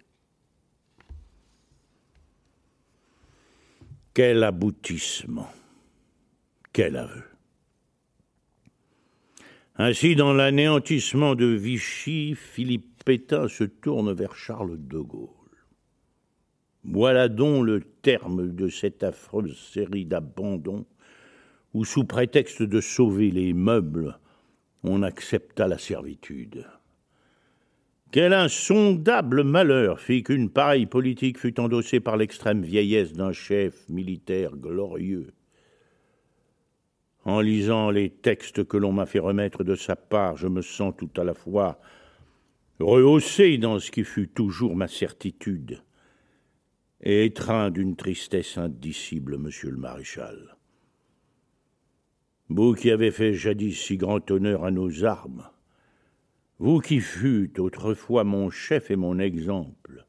Quel 4.13 4.43
aboutissement 4.43 5.49
Quel 6.71 6.97
aveu 6.97 7.23
Ainsi, 9.75 10.15
dans 10.15 10.33
l'anéantissement 10.33 11.33
de 11.33 11.47
Vichy, 11.47 12.35
Philippe 12.35 13.03
Pétain 13.05 13.47
se 13.47 13.63
tourne 13.63 14.13
vers 14.13 14.35
Charles 14.35 14.77
de 14.77 14.99
Gaulle. 14.99 15.29
Voilà 16.83 17.27
donc 17.27 17.65
le 17.65 17.81
terme 17.81 18.53
de 18.53 18.67
cette 18.69 19.01
affreuse 19.01 19.57
série 19.57 20.05
d'abandons 20.05 20.85
où, 21.73 21.83
sous 21.83 22.03
prétexte 22.03 22.61
de 22.61 22.81
sauver 22.81 23.31
les 23.31 23.53
meubles, 23.53 24.19
on 24.83 25.01
accepta 25.01 25.67
la 25.67 25.79
servitude. 25.79 26.67
Quel 28.13 28.31
insondable 28.31 29.43
malheur 29.43 29.99
fit 29.99 30.21
qu'une 30.21 30.51
pareille 30.51 30.85
politique 30.85 31.39
fût 31.39 31.59
endossée 31.59 31.99
par 31.99 32.15
l'extrême 32.15 32.61
vieillesse 32.61 33.13
d'un 33.13 33.31
chef 33.31 33.89
militaire 33.89 34.55
glorieux. 34.55 35.33
En 37.25 37.41
lisant 37.41 37.89
les 37.89 38.11
textes 38.11 38.65
que 38.65 38.77
l'on 38.77 38.91
m'a 38.91 39.07
fait 39.07 39.17
remettre 39.17 39.63
de 39.63 39.73
sa 39.73 39.95
part, 39.95 40.37
je 40.37 40.47
me 40.47 40.61
sens 40.61 40.93
tout 40.95 41.09
à 41.19 41.23
la 41.23 41.33
fois 41.33 41.79
rehaussé 42.79 43.57
dans 43.57 43.79
ce 43.79 43.89
qui 43.89 44.03
fut 44.03 44.27
toujours 44.27 44.75
ma 44.75 44.87
certitude 44.87 45.81
et 47.01 47.25
étreint 47.25 47.71
d'une 47.71 47.95
tristesse 47.95 48.59
indicible, 48.59 49.39
monsieur 49.39 49.71
le 49.71 49.77
maréchal. 49.77 50.55
Vous 52.47 52.75
qui 52.75 52.91
avez 52.91 53.09
fait 53.09 53.33
jadis 53.33 53.75
si 53.75 53.97
grand 53.97 54.29
honneur 54.29 54.65
à 54.65 54.69
nos 54.69 55.03
armes, 55.03 55.49
vous 56.63 56.79
qui 56.79 57.01
fûtes 57.01 57.59
autrefois 57.59 58.23
mon 58.23 58.49
chef 58.49 58.89
et 58.89 58.95
mon 58.95 59.19
exemple, 59.19 60.05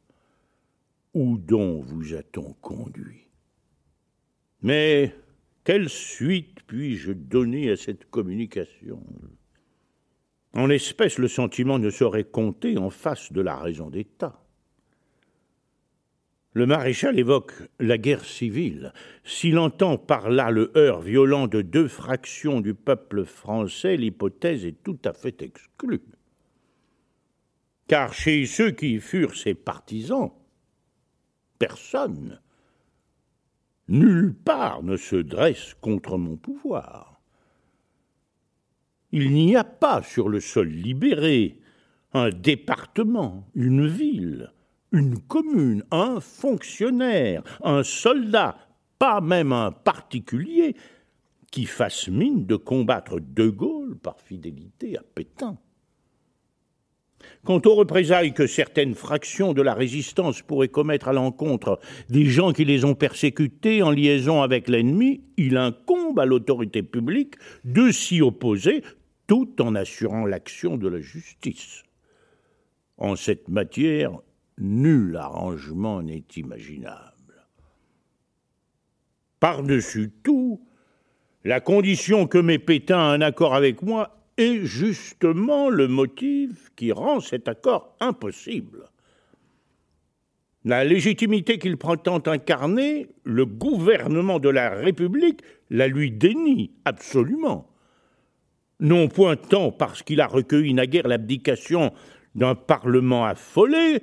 où 1.12 1.37
donc 1.37 1.85
vous 1.87 2.14
a-t-on 2.14 2.53
conduit? 2.53 3.27
Mais 4.62 5.12
quelle 5.64 5.88
suite 5.88 6.61
puis-je 6.69 7.11
donner 7.11 7.73
à 7.73 7.77
cette 7.77 8.09
communication? 8.09 9.03
En 10.53 10.71
espèce, 10.71 11.19
le 11.19 11.27
sentiment 11.27 11.81
ne 11.81 11.90
saurait 11.90 12.23
compter 12.23 12.79
en 12.79 12.88
face 12.88 13.33
de 13.33 13.40
la 13.40 13.57
raison 13.57 13.90
d'État. 13.90 14.40
Le 16.53 16.67
maréchal 16.67 17.19
évoque 17.19 17.55
la 17.81 17.99
guerre 17.99 18.25
civile. 18.25 18.93
S'il 19.25 19.59
entend 19.59 19.99
par 19.99 20.31
là 20.31 20.53
le 20.53 20.71
heurt 20.77 21.03
violent 21.03 21.49
de 21.49 21.62
deux 21.62 21.88
fractions 21.88 22.61
du 22.61 22.75
peuple 22.75 23.25
français, 23.25 23.97
l'hypothèse 23.97 24.64
est 24.64 24.85
tout 24.85 25.01
à 25.05 25.12
fait 25.12 25.43
exclue 25.43 26.01
car 27.87 28.12
chez 28.12 28.47
ceux 28.47 28.70
qui 28.70 29.01
furent 29.01 29.37
ses 29.37 29.55
partisans, 29.55 30.31
personne, 31.59 32.40
nulle 33.88 34.35
part 34.35 34.83
ne 34.83 34.97
se 34.97 35.16
dresse 35.16 35.75
contre 35.81 36.16
mon 36.16 36.37
pouvoir. 36.37 37.20
Il 39.12 39.33
n'y 39.33 39.55
a 39.55 39.64
pas 39.64 40.03
sur 40.03 40.29
le 40.29 40.40
sol 40.40 40.68
libéré 40.68 41.61
un 42.12 42.31
département, 42.31 43.49
une 43.55 43.87
ville, 43.87 44.53
une 44.92 45.18
commune, 45.18 45.85
un 45.90 46.20
fonctionnaire, 46.20 47.42
un 47.62 47.83
soldat, 47.83 48.57
pas 48.99 49.20
même 49.20 49.53
un 49.53 49.73
particulier, 49.73 50.77
qui 51.51 51.66
fasse 51.66 52.09
mine 52.09 52.47
de 52.47 52.57
combattre 52.57 53.20
De 53.20 53.49
Gaulle 53.49 53.97
par 53.97 54.20
fidélité 54.20 54.97
à 54.97 55.03
Pétain. 55.03 55.57
Quant 57.45 57.61
aux 57.67 57.75
représailles 57.75 58.33
que 58.33 58.47
certaines 58.47 58.95
fractions 58.95 59.53
de 59.53 59.63
la 59.63 59.75
résistance 59.75 60.43
pourraient 60.43 60.69
commettre 60.69 61.09
à 61.09 61.13
l'encontre 61.13 61.79
des 62.09 62.25
gens 62.25 62.53
qui 62.53 62.65
les 62.65 62.85
ont 62.85 62.95
persécutés 62.95 63.83
en 63.83 63.91
liaison 63.91 64.43
avec 64.43 64.69
l'ennemi, 64.69 65.23
il 65.37 65.57
incombe 65.57 66.19
à 66.19 66.25
l'autorité 66.25 66.83
publique 66.83 67.35
de 67.65 67.91
s'y 67.91 68.23
opposer 68.23 68.83
tout 69.27 69.61
en 69.61 69.75
assurant 69.75 70.27
l'action 70.27 70.77
de 70.77 70.89
la 70.89 71.01
justice. 71.01 71.83
En 72.97 73.17
cette 73.17 73.49
matière, 73.49 74.13
nul 74.59 75.17
arrangement 75.17 76.03
n'est 76.03 76.25
imaginable. 76.37 77.47
Par-dessus 79.41 80.11
tout, 80.23 80.61
la 81.45 81.61
condition 81.61 82.27
que 82.27 82.39
met 82.39 82.59
Pétain 82.59 82.99
un 82.99 83.21
accord 83.21 83.55
avec 83.55 83.83
moi 83.83 84.24
est 84.37 84.64
justement 84.64 85.68
le 85.68 85.88
motif 85.88 86.70
qui 86.77 86.92
rend 86.92 87.20
cet 87.20 87.49
accord 87.49 87.97
impossible. 88.01 88.90
La 90.64 90.85
légitimité 90.85 91.59
qu'il 91.59 91.77
prétend 91.77 92.23
incarner, 92.27 93.09
le 93.25 93.44
gouvernement 93.44 94.38
de 94.38 94.49
la 94.49 94.70
République 94.70 95.42
la 95.70 95.88
lui 95.88 96.11
dénie 96.11 96.73
absolument. 96.85 97.70
Non 98.81 99.09
point 99.09 99.37
tant 99.37 99.70
parce 99.70 100.03
qu'il 100.03 100.20
a 100.20 100.27
recueilli 100.27 100.75
naguère 100.75 101.07
l'abdication 101.07 101.92
d'un 102.35 102.55
Parlement 102.55 103.25
affolé, 103.25 104.03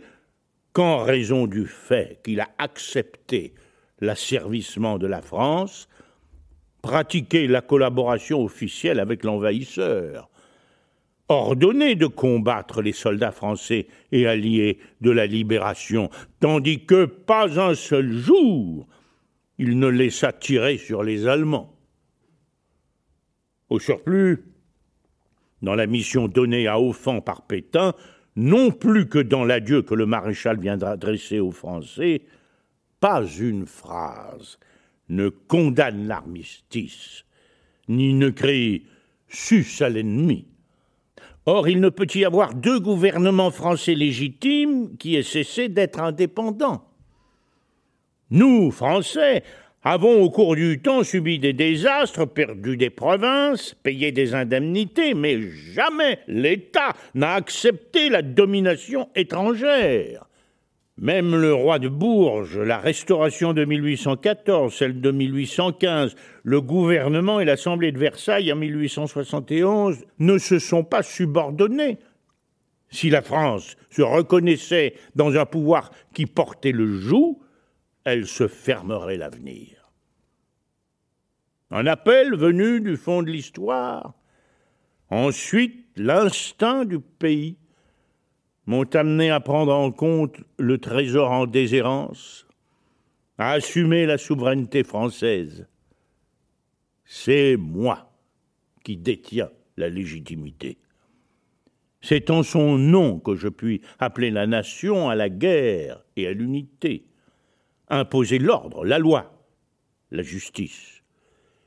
qu'en 0.73 1.03
raison 1.03 1.47
du 1.47 1.65
fait 1.65 2.21
qu'il 2.23 2.39
a 2.39 2.49
accepté 2.57 3.53
l'asservissement 3.99 4.97
de 4.97 5.07
la 5.07 5.21
France 5.21 5.89
pratiquer 6.81 7.47
la 7.47 7.61
collaboration 7.61 8.43
officielle 8.43 8.99
avec 8.99 9.23
l'envahisseur, 9.23 10.29
ordonné 11.29 11.95
de 11.95 12.07
combattre 12.07 12.81
les 12.81 12.91
soldats 12.91 13.31
français 13.31 13.87
et 14.11 14.27
alliés 14.27 14.79
de 14.99 15.11
la 15.11 15.25
libération, 15.25 16.09
tandis 16.39 16.85
que 16.85 17.05
pas 17.05 17.59
un 17.59 17.75
seul 17.75 18.11
jour 18.11 18.87
il 19.57 19.77
ne 19.77 19.87
laissa 19.87 20.33
tirer 20.33 20.77
sur 20.77 21.03
les 21.03 21.27
Allemands. 21.27 21.75
Au 23.69 23.79
surplus, 23.79 24.43
dans 25.61 25.75
la 25.75 25.85
mission 25.85 26.27
donnée 26.27 26.67
à 26.67 26.79
Offens 26.79 27.21
par 27.21 27.43
Pétain, 27.43 27.93
non 28.35 28.71
plus 28.71 29.07
que 29.07 29.19
dans 29.19 29.45
l'adieu 29.45 29.83
que 29.83 29.93
le 29.93 30.07
maréchal 30.07 30.59
viendra 30.59 30.91
adresser 30.91 31.39
aux 31.39 31.51
Français, 31.51 32.23
pas 32.99 33.23
une 33.23 33.67
phrase 33.67 34.57
ne 35.11 35.29
condamne 35.29 36.07
l'armistice, 36.07 37.25
ni 37.87 38.13
ne 38.13 38.29
crie 38.29 38.85
sus 39.27 39.81
à 39.81 39.89
l'ennemi. 39.89 40.47
Or, 41.45 41.67
il 41.67 41.79
ne 41.79 41.89
peut 41.89 42.07
y 42.15 42.25
avoir 42.25 42.53
deux 42.53 42.79
gouvernements 42.79 43.51
français 43.51 43.95
légitimes 43.95 44.95
qui 44.97 45.15
aient 45.15 45.23
cessé 45.23 45.69
d'être 45.69 45.99
indépendants. 45.99 46.87
Nous, 48.29 48.71
Français, 48.71 49.43
avons 49.83 50.21
au 50.21 50.29
cours 50.29 50.55
du 50.55 50.79
temps 50.81 51.03
subi 51.03 51.39
des 51.39 51.53
désastres, 51.53 52.25
perdu 52.25 52.77
des 52.77 52.91
provinces, 52.91 53.75
payé 53.83 54.11
des 54.11 54.33
indemnités, 54.33 55.13
mais 55.13 55.41
jamais 55.73 56.19
l'État 56.27 56.95
n'a 57.15 57.33
accepté 57.33 58.09
la 58.09 58.21
domination 58.21 59.09
étrangère. 59.15 60.25
Même 61.01 61.35
le 61.35 61.51
roi 61.51 61.79
de 61.79 61.89
Bourges, 61.89 62.59
la 62.59 62.77
restauration 62.77 63.53
de 63.53 63.65
1814, 63.65 64.71
celle 64.71 65.01
de 65.01 65.09
1815, 65.09 66.15
le 66.43 66.61
gouvernement 66.61 67.39
et 67.39 67.45
l'Assemblée 67.45 67.91
de 67.91 67.97
Versailles 67.97 68.53
en 68.53 68.55
1871 68.57 70.05
ne 70.19 70.37
se 70.37 70.59
sont 70.59 70.83
pas 70.83 71.01
subordonnés. 71.01 71.97
Si 72.91 73.09
la 73.09 73.23
France 73.23 73.77
se 73.89 74.03
reconnaissait 74.03 74.93
dans 75.15 75.35
un 75.37 75.47
pouvoir 75.47 75.89
qui 76.13 76.27
portait 76.27 76.71
le 76.71 76.99
joug, 76.99 77.39
elle 78.03 78.27
se 78.27 78.47
fermerait 78.47 79.17
l'avenir. 79.17 79.89
Un 81.71 81.87
appel 81.87 82.35
venu 82.35 82.79
du 82.79 82.95
fond 82.95 83.23
de 83.23 83.31
l'histoire, 83.31 84.13
ensuite 85.09 85.83
l'instinct 85.95 86.85
du 86.85 86.99
pays, 86.99 87.57
m'ont 88.65 88.89
amené 88.95 89.31
à 89.31 89.39
prendre 89.39 89.73
en 89.73 89.91
compte 89.91 90.37
le 90.57 90.77
trésor 90.77 91.31
en 91.31 91.45
déshérence, 91.45 92.45
à 93.37 93.51
assumer 93.51 94.05
la 94.05 94.17
souveraineté 94.17 94.83
française. 94.83 95.67
C'est 97.05 97.57
moi 97.57 98.11
qui 98.83 98.97
détiens 98.97 99.49
la 99.77 99.89
légitimité. 99.89 100.77
C'est 102.01 102.29
en 102.29 102.43
son 102.43 102.77
nom 102.77 103.19
que 103.19 103.35
je 103.35 103.47
puis 103.47 103.81
appeler 103.99 104.31
la 104.31 104.47
nation 104.47 105.09
à 105.09 105.15
la 105.15 105.29
guerre 105.29 106.03
et 106.15 106.27
à 106.27 106.33
l'unité. 106.33 107.05
imposer 107.89 108.39
l'ordre, 108.39 108.85
la 108.85 108.99
loi, 108.99 109.33
la 110.11 110.23
justice, 110.23 111.03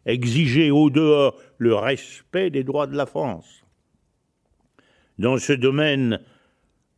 exiger 0.07 0.71
au 0.71 0.89
dehors 0.89 1.39
le 1.59 1.75
respect 1.75 2.49
des 2.49 2.65
droits 2.65 2.87
de 2.87 2.97
la 2.97 3.05
France. 3.05 3.63
Dans 5.19 5.37
ce 5.37 5.53
domaine, 5.53 6.21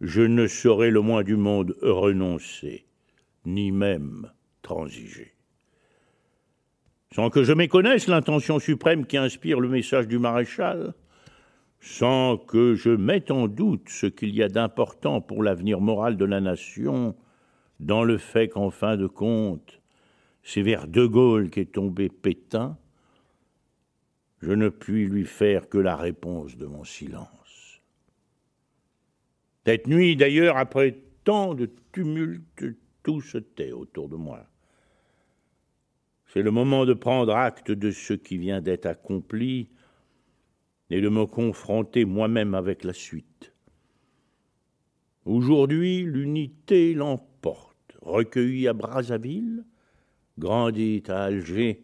je 0.01 0.23
ne 0.23 0.47
saurais 0.47 0.91
le 0.91 1.01
moins 1.01 1.23
du 1.23 1.37
monde 1.37 1.77
renoncer, 1.83 2.87
ni 3.45 3.73
même 3.73 4.31
transiger. 4.63 5.33
Sans 7.15 7.31
que 7.31 7.45
je 7.45 7.53
méconnaisse 7.53 8.09
l'intention 8.09 8.59
suprême 8.59 9.07
qui 9.07 9.17
inspire 9.17 9.61
le 9.61 9.69
message 9.69 10.07
du 10.07 10.19
maréchal, 10.19 10.93
sans 11.81 12.37
que 12.37 12.75
je 12.75 12.91
mette 12.91 13.31
en 13.31 13.49
doute 13.49 13.89
ce 13.89 14.07
qu'il 14.07 14.35
y 14.35 14.43
a 14.43 14.49
d'important 14.49 15.21
pour 15.21 15.43
l'avenir 15.43 15.81
moral 15.81 16.17
de 16.17 16.25
la 16.25 16.41
nation, 16.41 17.15
dans 17.81 18.05
le 18.05 18.19
fait 18.19 18.49
qu'en 18.49 18.71
fin 18.71 18.97
de 18.97 19.07
compte, 19.07 19.81
c'est 20.43 20.63
vers 20.63 20.89
De 20.89 21.07
Gaulle 21.07 21.51
qu'est 21.51 21.73
tombé 21.73 22.09
Pétain, 22.09 22.77
je 24.43 24.53
ne 24.53 24.69
puis 24.69 25.07
lui 25.07 25.25
faire 25.25 25.69
que 25.69 25.79
la 25.79 25.97
réponse 25.97 26.57
de 26.57 26.67
mon 26.67 26.85
silence. 26.85 27.36
Cette 29.67 29.89
nuit, 29.89 30.14
d'ailleurs, 30.14 30.57
après 30.59 30.97
tant 31.25 31.53
de 31.53 31.69
tumulte, 31.91 32.64
tout 33.03 33.21
se 33.21 33.39
tait 33.39 33.73
autour 33.73 34.09
de 34.09 34.14
moi. 34.14 34.47
C'est 36.29 36.43
le 36.43 36.53
moment 36.53 36.87
de 36.87 36.95
prendre 36.95 37.35
acte 37.35 37.73
de 37.73 37.91
ce 37.91 38.12
qui 38.12 38.39
vient 38.39 38.61
d'être 38.61 38.87
accompli 38.87 39.69
et 40.89 41.01
de 41.01 41.09
me 41.09 41.27
confronter 41.27 42.05
moi-même 42.05 42.55
avec 42.55 42.85
la 42.85 42.93
suite. 42.93 43.53
Aujourd'hui, 45.25 46.03
l'unité 46.03 46.95
l'emporte. 46.95 47.97
Recueillie 48.03 48.69
à 48.69 48.73
Brazzaville, 48.73 49.64
grandie 50.39 51.03
à 51.09 51.25
Alger, 51.25 51.83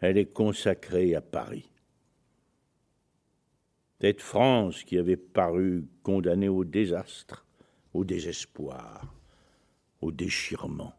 elle 0.00 0.16
est 0.16 0.32
consacrée 0.32 1.14
à 1.14 1.20
Paris. 1.20 1.71
Cette 4.02 4.20
France 4.20 4.82
qui 4.82 4.98
avait 4.98 5.16
paru 5.16 5.86
condamnée 6.02 6.48
au 6.48 6.64
désastre, 6.64 7.46
au 7.94 8.04
désespoir, 8.04 9.14
au 10.00 10.10
déchirement, 10.10 10.92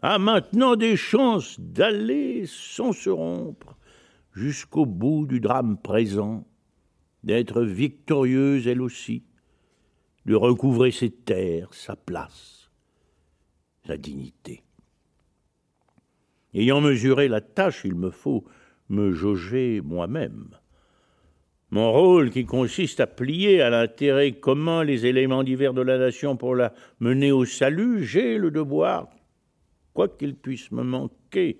a 0.00 0.18
maintenant 0.18 0.74
des 0.74 0.96
chances 0.96 1.60
d'aller 1.60 2.44
sans 2.46 2.92
se 2.92 3.08
rompre 3.08 3.78
jusqu'au 4.32 4.84
bout 4.84 5.28
du 5.28 5.38
drame 5.38 5.78
présent, 5.78 6.44
d'être 7.22 7.62
victorieuse 7.62 8.66
elle 8.66 8.82
aussi, 8.82 9.22
de 10.26 10.34
recouvrer 10.34 10.90
ses 10.90 11.12
terres, 11.12 11.72
sa 11.72 11.94
place, 11.94 12.68
sa 13.86 13.96
dignité. 13.96 14.64
Ayant 16.52 16.80
mesuré 16.80 17.28
la 17.28 17.40
tâche, 17.40 17.82
il 17.84 17.94
me 17.94 18.10
faut 18.10 18.42
me 18.88 19.12
jauger 19.12 19.80
moi-même. 19.80 20.58
Mon 21.72 21.90
rôle 21.90 22.28
qui 22.28 22.44
consiste 22.44 23.00
à 23.00 23.06
plier 23.06 23.62
à 23.62 23.70
l'intérêt 23.70 24.32
commun 24.32 24.84
les 24.84 25.06
éléments 25.06 25.42
divers 25.42 25.72
de 25.72 25.80
la 25.80 25.96
nation 25.96 26.36
pour 26.36 26.54
la 26.54 26.74
mener 27.00 27.32
au 27.32 27.46
salut, 27.46 28.04
j'ai 28.04 28.36
le 28.36 28.50
devoir, 28.50 29.08
quoi 29.94 30.06
qu'il 30.06 30.34
puisse 30.34 30.70
me 30.70 30.82
manquer, 30.82 31.56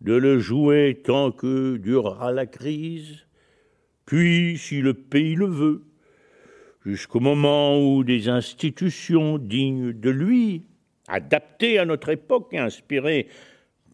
de 0.00 0.14
le 0.14 0.40
jouer 0.40 1.00
tant 1.04 1.30
que 1.30 1.76
durera 1.76 2.32
la 2.32 2.46
crise, 2.46 3.24
puis, 4.06 4.58
si 4.58 4.80
le 4.80 4.92
pays 4.92 5.36
le 5.36 5.46
veut, 5.46 5.84
jusqu'au 6.84 7.20
moment 7.20 7.80
où 7.80 8.02
des 8.02 8.28
institutions 8.28 9.38
dignes 9.38 9.92
de 9.92 10.10
lui, 10.10 10.64
adaptées 11.06 11.78
à 11.78 11.84
notre 11.84 12.08
époque 12.08 12.48
et 12.50 12.58
inspirées 12.58 13.28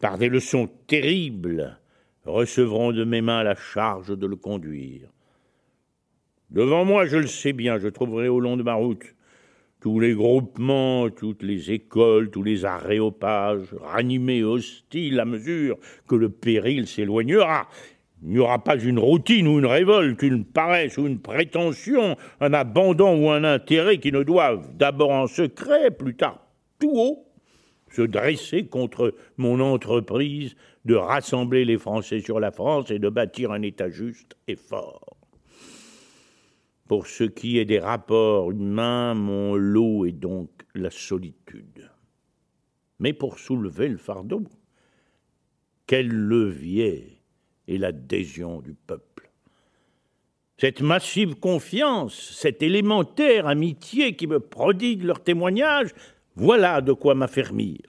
par 0.01 0.17
des 0.17 0.27
leçons 0.27 0.67
terribles, 0.87 1.79
recevront 2.25 2.93
de 2.93 3.03
mes 3.03 3.21
mains 3.21 3.43
la 3.43 3.53
charge 3.53 4.17
de 4.17 4.25
le 4.25 4.35
conduire. 4.35 5.11
Devant 6.51 6.83
moi, 6.83 7.05
je 7.05 7.17
le 7.17 7.27
sais 7.27 7.53
bien, 7.53 7.77
je 7.77 7.87
trouverai 7.87 8.27
au 8.27 8.39
long 8.39 8.57
de 8.57 8.63
ma 8.63 8.73
route 8.73 9.15
tous 9.81 9.99
les 9.99 10.13
groupements, 10.13 11.09
toutes 11.09 11.43
les 11.43 11.71
écoles, 11.71 12.31
tous 12.31 12.43
les 12.43 12.65
aréopages, 12.65 13.73
ranimés, 13.79 14.43
hostiles 14.43 15.19
à 15.19 15.25
mesure 15.25 15.77
que 16.07 16.15
le 16.15 16.29
péril 16.29 16.87
s'éloignera. 16.87 17.67
Il 18.21 18.31
n'y 18.31 18.39
aura 18.39 18.61
pas 18.61 18.77
une 18.77 18.99
routine 18.99 19.47
ou 19.47 19.59
une 19.59 19.65
révolte, 19.65 20.21
une 20.21 20.43
paresse 20.43 20.97
ou 20.97 21.07
une 21.07 21.19
prétention, 21.19 22.17
un 22.41 22.53
abandon 22.53 23.23
ou 23.23 23.29
un 23.29 23.45
intérêt 23.45 23.99
qui 23.99 24.11
ne 24.11 24.23
doivent, 24.23 24.75
d'abord 24.75 25.11
en 25.11 25.27
secret, 25.27 25.91
plus 25.91 26.15
tard 26.15 26.45
tout 26.79 26.91
haut, 26.93 27.25
se 27.91 28.01
dresser 28.01 28.65
contre 28.67 29.13
mon 29.37 29.59
entreprise 29.59 30.55
de 30.85 30.95
rassembler 30.95 31.65
les 31.65 31.77
Français 31.77 32.19
sur 32.19 32.39
la 32.39 32.51
France 32.51 32.91
et 32.91 32.99
de 32.99 33.09
bâtir 33.09 33.51
un 33.51 33.61
État 33.61 33.89
juste 33.89 34.35
et 34.47 34.55
fort. 34.55 35.08
Pour 36.89 37.05
ce 37.05 37.23
qui 37.23 37.59
est 37.59 37.65
des 37.65 37.77
rapports 37.77 38.49
humains, 38.49 39.13
mon 39.13 39.53
lot 39.53 40.07
est 40.07 40.11
donc 40.11 40.49
la 40.73 40.89
solitude. 40.89 41.87
Mais 42.97 43.13
pour 43.13 43.37
soulever 43.37 43.87
le 43.87 43.97
fardeau, 43.97 44.41
quel 45.85 46.07
levier 46.07 47.21
est 47.67 47.77
l'adhésion 47.77 48.59
du 48.61 48.73
peuple? 48.73 49.29
Cette 50.57 50.81
massive 50.81 51.35
confiance, 51.35 52.35
cette 52.35 52.63
élémentaire 52.63 53.45
amitié 53.45 54.15
qui 54.15 54.25
me 54.25 54.39
prodigue 54.39 55.03
leur 55.03 55.23
témoignage, 55.23 55.91
voilà 56.35 56.81
de 56.81 56.93
quoi 56.93 57.13
m'affermir. 57.13 57.81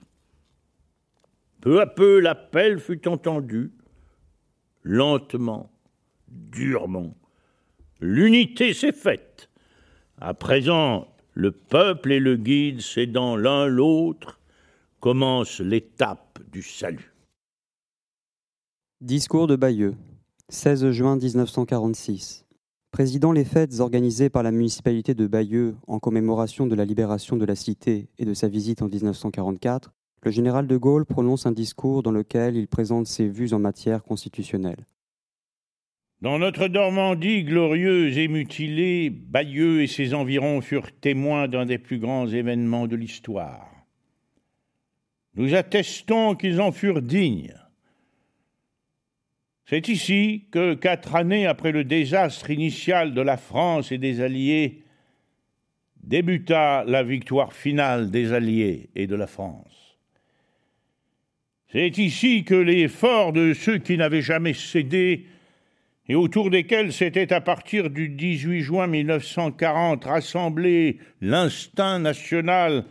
Peu 1.59 1.81
à 1.81 1.87
peu, 1.87 2.19
l'appel 2.19 2.79
fut 2.79 3.07
entendu, 3.07 3.71
lentement, 4.83 5.71
durement 6.27 7.15
L'unité 8.01 8.73
s'est 8.73 8.93
faite. 8.93 9.51
À 10.19 10.33
présent, 10.33 11.07
le 11.33 11.51
peuple 11.51 12.11
et 12.11 12.19
le 12.19 12.35
guide 12.35 12.81
cédant 12.81 13.35
l'un 13.35 13.67
l'autre, 13.67 14.39
commence 14.99 15.59
l'étape 15.59 16.39
du 16.51 16.63
salut. 16.63 17.13
Discours 19.01 19.45
de 19.45 19.55
Bayeux, 19.55 19.93
16 20.49 20.89
juin 20.89 21.15
1946. 21.15 22.45
Présidant 22.89 23.31
les 23.31 23.45
fêtes 23.45 23.79
organisées 23.79 24.29
par 24.29 24.41
la 24.41 24.51
municipalité 24.51 25.13
de 25.13 25.27
Bayeux 25.27 25.75
en 25.85 25.99
commémoration 25.99 26.65
de 26.65 26.75
la 26.75 26.85
libération 26.85 27.37
de 27.37 27.45
la 27.45 27.55
cité 27.55 28.09
et 28.17 28.25
de 28.25 28.33
sa 28.33 28.47
visite 28.47 28.81
en 28.81 28.87
1944, 28.87 29.91
le 30.23 30.31
général 30.31 30.65
de 30.65 30.75
Gaulle 30.75 31.05
prononce 31.05 31.45
un 31.45 31.51
discours 31.51 32.01
dans 32.01 32.11
lequel 32.11 32.55
il 32.55 32.67
présente 32.67 33.05
ses 33.05 33.27
vues 33.27 33.53
en 33.53 33.59
matière 33.59 34.03
constitutionnelle. 34.03 34.85
Dans 36.21 36.37
notre 36.37 36.67
Normandie 36.67 37.43
glorieuse 37.43 38.19
et 38.19 38.27
mutilée, 38.27 39.09
Bayeux 39.09 39.81
et 39.81 39.87
ses 39.87 40.13
environs 40.13 40.61
furent 40.61 40.91
témoins 40.91 41.47
d'un 41.47 41.65
des 41.65 41.79
plus 41.79 41.97
grands 41.97 42.27
événements 42.27 42.85
de 42.85 42.95
l'histoire. 42.95 43.67
Nous 45.33 45.55
attestons 45.55 46.35
qu'ils 46.35 46.61
en 46.61 46.71
furent 46.71 47.01
dignes. 47.01 47.55
C'est 49.65 49.87
ici 49.87 50.45
que, 50.51 50.75
quatre 50.75 51.15
années 51.15 51.47
après 51.47 51.71
le 51.71 51.83
désastre 51.83 52.51
initial 52.51 53.15
de 53.15 53.21
la 53.21 53.37
France 53.37 53.91
et 53.91 53.97
des 53.97 54.21
Alliés, 54.21 54.83
débuta 56.03 56.83
la 56.83 57.01
victoire 57.01 57.51
finale 57.51 58.11
des 58.11 58.31
Alliés 58.31 58.91
et 58.93 59.07
de 59.07 59.15
la 59.15 59.27
France. 59.27 59.97
C'est 61.71 61.97
ici 61.97 62.43
que 62.43 62.53
les 62.53 62.87
forts 62.89 63.33
de 63.33 63.53
ceux 63.53 63.79
qui 63.79 63.97
n'avaient 63.97 64.21
jamais 64.21 64.53
cédé 64.53 65.25
et 66.11 66.15
autour 66.15 66.49
desquels 66.49 66.91
s'était 66.91 67.31
à 67.31 67.39
partir 67.39 67.89
du 67.89 68.09
18 68.09 68.59
juin 68.63 68.85
1940 68.85 70.03
rassemblé 70.03 70.99
l'instinct 71.21 71.99
national 71.99 72.83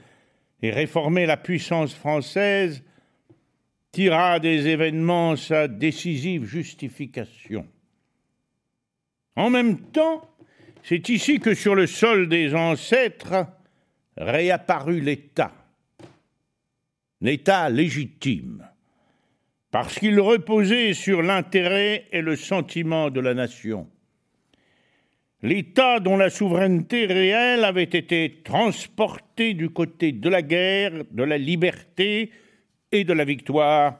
et 0.63 0.71
réformé 0.71 1.27
la 1.27 1.37
puissance 1.37 1.95
française, 1.95 2.83
tira 3.93 4.41
des 4.41 4.69
événements 4.69 5.37
sa 5.37 5.69
décisive 5.69 6.47
justification. 6.47 7.67
En 9.37 9.51
même 9.51 9.79
temps, 9.79 10.27
c'est 10.83 11.11
ici 11.11 11.41
que 11.41 11.53
sur 11.53 11.75
le 11.75 11.87
sol 11.87 12.27
des 12.27 12.55
ancêtres 12.55 13.45
réapparut 14.17 15.03
l'État, 15.03 15.53
l'État 17.21 17.69
légitime, 17.69 18.67
parce 19.71 19.99
qu'il 19.99 20.19
reposait 20.21 20.95
sur 20.95 21.23
l'intérêt 21.23 22.07
et 22.13 22.23
le 22.23 22.37
sentiment 22.37 23.11
de 23.11 23.21
la 23.21 23.35
nation. 23.35 23.87
L'État 25.43 26.01
dont 26.01 26.17
la 26.17 26.29
souveraineté 26.29 27.07
réelle 27.07 27.65
avait 27.65 27.85
été 27.85 28.41
transportée 28.45 29.55
du 29.55 29.71
côté 29.71 30.13
de 30.13 30.29
la 30.29 30.43
guerre, 30.43 30.93
de 31.11 31.23
la 31.23 31.39
liberté 31.39 32.31
et 32.93 33.05
de 33.05 33.13
la 33.13 33.25
victoire, 33.25 33.99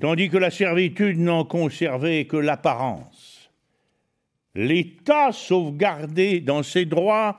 tandis 0.00 0.30
que 0.30 0.38
la 0.38 0.50
servitude 0.50 1.18
n'en 1.18 1.44
conservait 1.44 2.24
que 2.24 2.36
l'apparence. 2.36 3.50
L'État 4.54 5.30
sauvegardé 5.30 6.40
dans 6.40 6.64
ses 6.64 6.86
droits 6.86 7.38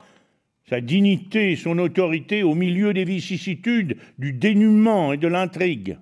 sa 0.70 0.80
dignité, 0.80 1.56
son 1.56 1.80
autorité 1.80 2.44
au 2.44 2.54
milieu 2.54 2.94
des 2.94 3.04
vicissitudes, 3.04 3.96
du 4.20 4.32
dénuement 4.32 5.12
et 5.12 5.16
de 5.16 5.26
l'intrigue. 5.26 5.98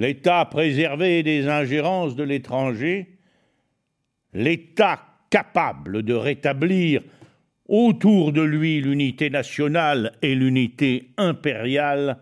L'État 0.00 0.46
préservé 0.46 1.22
des 1.22 1.46
ingérences 1.46 2.16
de 2.16 2.22
l'étranger, 2.22 3.18
l'État 4.32 4.98
capable 5.28 6.04
de 6.04 6.14
rétablir 6.14 7.02
autour 7.68 8.32
de 8.32 8.40
lui 8.40 8.80
l'unité 8.80 9.28
nationale 9.28 10.12
et 10.22 10.34
l'unité 10.34 11.10
impériale, 11.18 12.16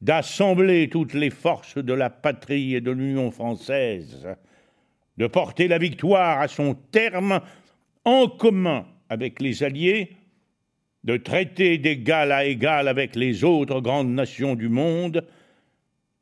d'assembler 0.00 0.88
toutes 0.88 1.14
les 1.14 1.30
forces 1.30 1.78
de 1.78 1.92
la 1.92 2.10
patrie 2.10 2.76
et 2.76 2.80
de 2.80 2.92
l'Union 2.92 3.32
française, 3.32 4.28
de 5.16 5.26
porter 5.26 5.66
la 5.66 5.78
victoire 5.78 6.40
à 6.40 6.46
son 6.46 6.74
terme 6.92 7.40
en 8.04 8.28
commun 8.28 8.86
avec 9.08 9.42
les 9.42 9.64
Alliés, 9.64 10.12
de 11.02 11.16
traiter 11.16 11.76
d'égal 11.76 12.30
à 12.30 12.44
égal 12.44 12.86
avec 12.86 13.16
les 13.16 13.42
autres 13.42 13.80
grandes 13.80 14.14
nations 14.14 14.54
du 14.54 14.68
monde, 14.68 15.26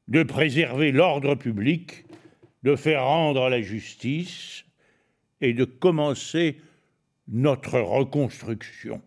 de 0.09 0.23
préserver 0.23 0.91
l'ordre 0.91 1.35
public, 1.35 2.05
de 2.63 2.75
faire 2.77 3.05
rendre 3.05 3.49
la 3.49 3.61
justice 3.61 4.65
et 5.41 5.53
de 5.53 5.65
commencer 5.65 6.61
notre 7.29 7.79
reconstruction. 7.79 9.01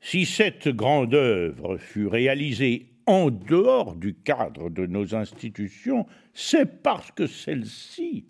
Si 0.00 0.26
cette 0.26 0.68
grande 0.68 1.14
œuvre 1.14 1.78
fut 1.78 2.06
réalisée 2.06 2.92
en 3.06 3.30
dehors 3.30 3.94
du 3.94 4.14
cadre 4.14 4.68
de 4.68 4.86
nos 4.86 5.14
institutions, 5.14 6.06
c'est 6.34 6.82
parce 6.82 7.10
que 7.12 7.26
celle-ci 7.26 8.26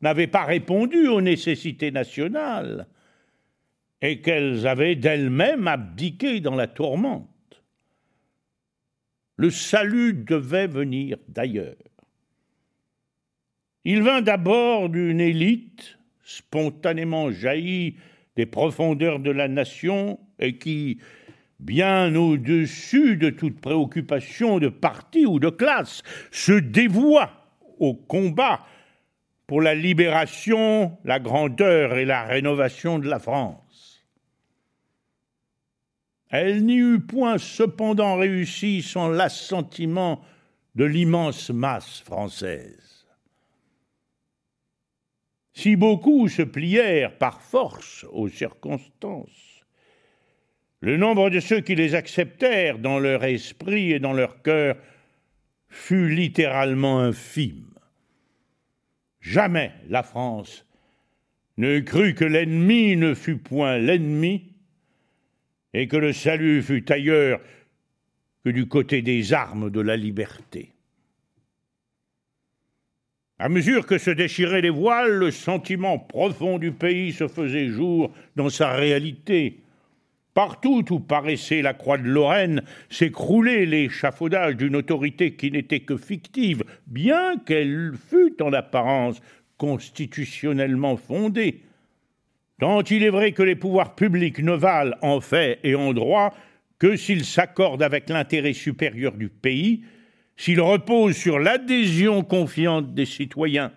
n'avait 0.00 0.26
pas 0.26 0.44
répondu 0.44 1.08
aux 1.08 1.20
nécessités 1.20 1.90
nationales 1.90 2.86
et 4.02 4.20
qu'elles 4.20 4.66
avaient 4.66 4.96
d'elles-mêmes 4.96 5.66
abdiqué 5.66 6.40
dans 6.40 6.54
la 6.54 6.66
tourmente. 6.66 7.33
Le 9.36 9.50
salut 9.50 10.14
devait 10.14 10.66
venir 10.66 11.16
d'ailleurs. 11.28 11.76
Il 13.84 14.02
vint 14.02 14.22
d'abord 14.22 14.88
d'une 14.88 15.20
élite 15.20 15.98
spontanément 16.22 17.30
jaillie 17.30 17.96
des 18.36 18.46
profondeurs 18.46 19.18
de 19.18 19.30
la 19.30 19.48
nation 19.48 20.18
et 20.38 20.56
qui, 20.56 20.98
bien 21.60 22.14
au-dessus 22.14 23.16
de 23.16 23.30
toute 23.30 23.60
préoccupation 23.60 24.58
de 24.58 24.68
parti 24.68 25.26
ou 25.26 25.38
de 25.38 25.50
classe, 25.50 26.02
se 26.30 26.52
dévoua 26.52 27.30
au 27.78 27.94
combat 27.94 28.64
pour 29.46 29.60
la 29.60 29.74
libération, 29.74 30.96
la 31.04 31.20
grandeur 31.20 31.98
et 31.98 32.04
la 32.04 32.24
rénovation 32.24 32.98
de 32.98 33.08
la 33.08 33.18
France. 33.18 33.63
Elle 36.36 36.64
n'y 36.64 36.78
eut 36.78 36.98
point 36.98 37.38
cependant 37.38 38.16
réussi 38.16 38.82
sans 38.82 39.06
l'assentiment 39.06 40.20
de 40.74 40.84
l'immense 40.84 41.50
masse 41.50 42.00
française. 42.00 43.06
Si 45.52 45.76
beaucoup 45.76 46.26
se 46.26 46.42
plièrent 46.42 47.16
par 47.18 47.40
force 47.40 48.04
aux 48.10 48.26
circonstances, 48.28 49.64
le 50.80 50.96
nombre 50.96 51.30
de 51.30 51.38
ceux 51.38 51.60
qui 51.60 51.76
les 51.76 51.94
acceptèrent 51.94 52.80
dans 52.80 52.98
leur 52.98 53.22
esprit 53.22 53.92
et 53.92 54.00
dans 54.00 54.12
leur 54.12 54.42
cœur 54.42 54.74
fut 55.68 56.08
littéralement 56.08 56.98
infime. 56.98 57.70
Jamais 59.20 59.70
la 59.88 60.02
France 60.02 60.66
ne 61.58 61.78
crut 61.78 62.16
que 62.16 62.24
l'ennemi 62.24 62.96
ne 62.96 63.14
fût 63.14 63.38
point 63.38 63.78
l'ennemi 63.78 64.53
et 65.74 65.88
que 65.88 65.96
le 65.96 66.12
salut 66.12 66.62
fût 66.62 66.90
ailleurs 66.90 67.40
que 68.44 68.50
du 68.50 68.66
côté 68.66 69.02
des 69.02 69.32
armes 69.32 69.70
de 69.70 69.80
la 69.80 69.96
liberté. 69.96 70.70
À 73.38 73.48
mesure 73.48 73.84
que 73.84 73.98
se 73.98 74.10
déchiraient 74.10 74.60
les 74.60 74.70
voiles, 74.70 75.12
le 75.12 75.32
sentiment 75.32 75.98
profond 75.98 76.58
du 76.58 76.70
pays 76.70 77.12
se 77.12 77.26
faisait 77.26 77.68
jour 77.68 78.14
dans 78.36 78.48
sa 78.48 78.72
réalité. 78.72 79.58
Partout 80.34 80.84
où 80.90 81.00
paraissait 81.00 81.62
la 81.62 81.74
croix 81.74 81.98
de 81.98 82.08
Lorraine 82.08 82.62
s'écroulait 82.90 83.66
l'échafaudage 83.66 84.56
d'une 84.56 84.76
autorité 84.76 85.34
qui 85.34 85.50
n'était 85.50 85.80
que 85.80 85.96
fictive, 85.96 86.64
bien 86.86 87.36
qu'elle 87.38 87.94
fût 88.08 88.40
en 88.40 88.52
apparence 88.52 89.20
constitutionnellement 89.58 90.96
fondée. 90.96 91.62
Tant 92.60 92.82
il 92.82 93.02
est 93.02 93.10
vrai 93.10 93.32
que 93.32 93.42
les 93.42 93.56
pouvoirs 93.56 93.94
publics 93.94 94.38
ne 94.38 94.52
valent 94.52 94.96
en 95.02 95.20
fait 95.20 95.58
et 95.64 95.74
en 95.74 95.92
droit 95.92 96.34
que 96.78 96.96
s'ils 96.96 97.24
s'accordent 97.24 97.82
avec 97.82 98.08
l'intérêt 98.08 98.52
supérieur 98.52 99.12
du 99.12 99.28
pays, 99.28 99.82
s'ils 100.36 100.60
reposent 100.60 101.16
sur 101.16 101.38
l'adhésion 101.38 102.22
confiante 102.22 102.94
des 102.94 103.06
citoyens. 103.06 103.72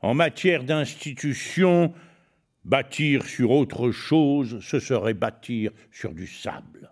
En 0.00 0.14
matière 0.14 0.64
d'institutions, 0.64 1.92
Bâtir 2.64 3.26
sur 3.26 3.50
autre 3.50 3.90
chose, 3.90 4.58
ce 4.62 4.78
serait 4.78 5.12
bâtir 5.12 5.70
sur 5.92 6.14
du 6.14 6.26
sable. 6.26 6.90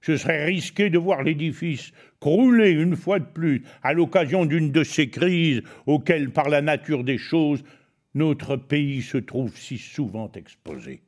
Ce 0.00 0.16
serait 0.16 0.44
risquer 0.44 0.88
de 0.88 0.98
voir 0.98 1.24
l'édifice 1.24 1.92
crouler 2.20 2.70
une 2.70 2.94
fois 2.94 3.18
de 3.18 3.24
plus 3.24 3.64
à 3.82 3.92
l'occasion 3.92 4.44
d'une 4.44 4.70
de 4.70 4.84
ces 4.84 5.10
crises 5.10 5.62
auxquelles, 5.86 6.30
par 6.30 6.48
la 6.48 6.62
nature 6.62 7.02
des 7.02 7.18
choses, 7.18 7.64
notre 8.14 8.56
pays 8.56 9.02
se 9.02 9.18
trouve 9.18 9.56
si 9.56 9.78
souvent 9.78 10.30
exposé. 10.32 11.02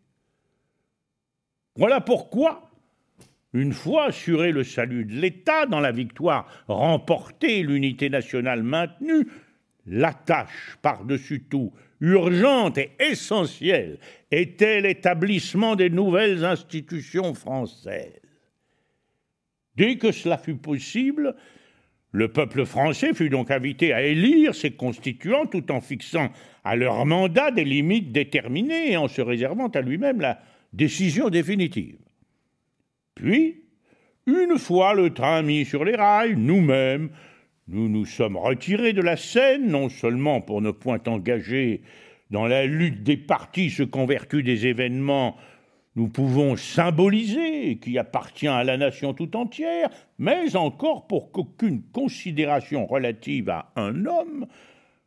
Voilà 1.76 2.00
pourquoi, 2.00 2.70
une 3.52 3.72
fois 3.72 4.06
assuré 4.06 4.52
le 4.52 4.64
salut 4.64 5.04
de 5.04 5.14
l'État 5.14 5.66
dans 5.66 5.80
la 5.80 5.92
victoire 5.92 6.46
remportée, 6.68 7.62
l'unité 7.62 8.08
nationale 8.08 8.62
maintenue, 8.62 9.26
la 9.86 10.14
tâche 10.14 10.78
par-dessus 10.82 11.42
tout 11.42 11.72
urgente 12.00 12.78
et 12.78 12.92
essentielle 12.98 13.98
était 14.30 14.80
l'établissement 14.80 15.76
des 15.76 15.90
nouvelles 15.90 16.44
institutions 16.44 17.34
françaises. 17.34 18.20
Dès 19.76 19.98
que 19.98 20.12
cela 20.12 20.38
fut 20.38 20.56
possible, 20.56 21.34
le 22.14 22.28
peuple 22.28 22.64
français 22.64 23.12
fut 23.12 23.28
donc 23.28 23.50
invité 23.50 23.92
à 23.92 24.00
élire 24.02 24.54
ses 24.54 24.70
constituants 24.70 25.46
tout 25.46 25.72
en 25.72 25.80
fixant 25.80 26.30
à 26.62 26.76
leur 26.76 27.04
mandat 27.06 27.50
des 27.50 27.64
limites 27.64 28.12
déterminées 28.12 28.92
et 28.92 28.96
en 28.96 29.08
se 29.08 29.20
réservant 29.20 29.66
à 29.66 29.80
lui-même 29.80 30.20
la 30.20 30.38
décision 30.72 31.28
définitive. 31.28 31.98
Puis, 33.16 33.64
une 34.28 34.56
fois 34.58 34.94
le 34.94 35.12
train 35.12 35.42
mis 35.42 35.64
sur 35.64 35.84
les 35.84 35.96
rails, 35.96 36.36
nous-mêmes, 36.36 37.10
nous 37.66 37.88
nous 37.88 38.06
sommes 38.06 38.36
retirés 38.36 38.92
de 38.92 39.02
la 39.02 39.16
scène, 39.16 39.66
non 39.66 39.88
seulement 39.88 40.40
pour 40.40 40.62
ne 40.62 40.70
point 40.70 41.00
engager 41.08 41.82
dans 42.30 42.46
la 42.46 42.64
lutte 42.64 43.02
des 43.02 43.16
partis 43.16 43.70
ce 43.70 43.82
qu'en 43.82 44.06
vertu 44.06 44.44
des 44.44 44.68
événements 44.68 45.36
nous 45.96 46.08
pouvons 46.08 46.56
symboliser 46.56 47.78
qui 47.78 47.98
appartient 47.98 48.48
à 48.48 48.64
la 48.64 48.76
nation 48.76 49.14
tout 49.14 49.36
entière, 49.36 49.90
mais 50.18 50.56
encore 50.56 51.06
pour 51.06 51.30
qu'aucune 51.30 51.82
considération 51.82 52.86
relative 52.86 53.48
à 53.48 53.72
un 53.76 54.04
homme, 54.04 54.46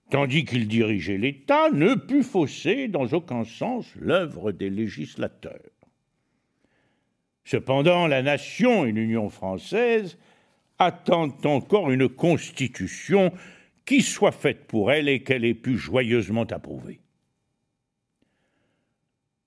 tandis 0.10 0.46
qu'il 0.46 0.68
dirigeait 0.68 1.18
l'État, 1.18 1.70
ne 1.72 1.96
pût 1.96 2.24
fausser 2.24 2.88
dans 2.88 3.08
aucun 3.08 3.44
sens 3.44 3.86
l'œuvre 4.00 4.54
des 4.54 4.70
législateurs. 4.70 5.72
Cependant, 7.44 8.08
la 8.08 8.22
nation 8.22 8.86
et 8.86 8.92
l'Union 8.92 9.30
française 9.30 10.18
attendent 10.80 11.46
encore 11.46 11.92
une 11.92 12.08
constitution 12.08 13.32
qui 13.86 14.02
soit 14.02 14.32
faite 14.32 14.68
pour 14.68 14.92
elle 14.92 15.10
et 15.10 15.24
qu'elle 15.24 15.46
ait 15.46 15.54
pu 15.54 15.78
joyeusement 15.78 16.44
approuver. 16.44 17.00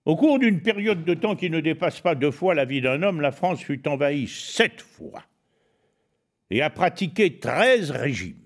Au 0.06 0.16
cours 0.16 0.38
d'une 0.38 0.62
période 0.62 1.04
de 1.04 1.14
temps 1.14 1.36
qui 1.36 1.50
ne 1.50 1.60
dépasse 1.60 2.00
pas 2.00 2.14
deux 2.14 2.30
fois 2.30 2.54
la 2.54 2.64
vie 2.64 2.80
d'un 2.80 3.02
homme, 3.02 3.20
la 3.20 3.32
France 3.32 3.62
fut 3.62 3.86
envahie 3.86 4.28
sept 4.28 4.80
fois 4.80 5.24
et 6.50 6.62
a 6.62 6.70
pratiqué 6.70 7.38
treize 7.38 7.90
régimes. 7.90 8.36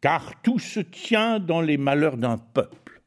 Car 0.00 0.40
tout 0.42 0.58
se 0.58 0.80
tient 0.80 1.40
dans 1.40 1.60
les 1.60 1.76
malheurs 1.76 2.16
d'un 2.16 2.38
peuple. 2.38 3.02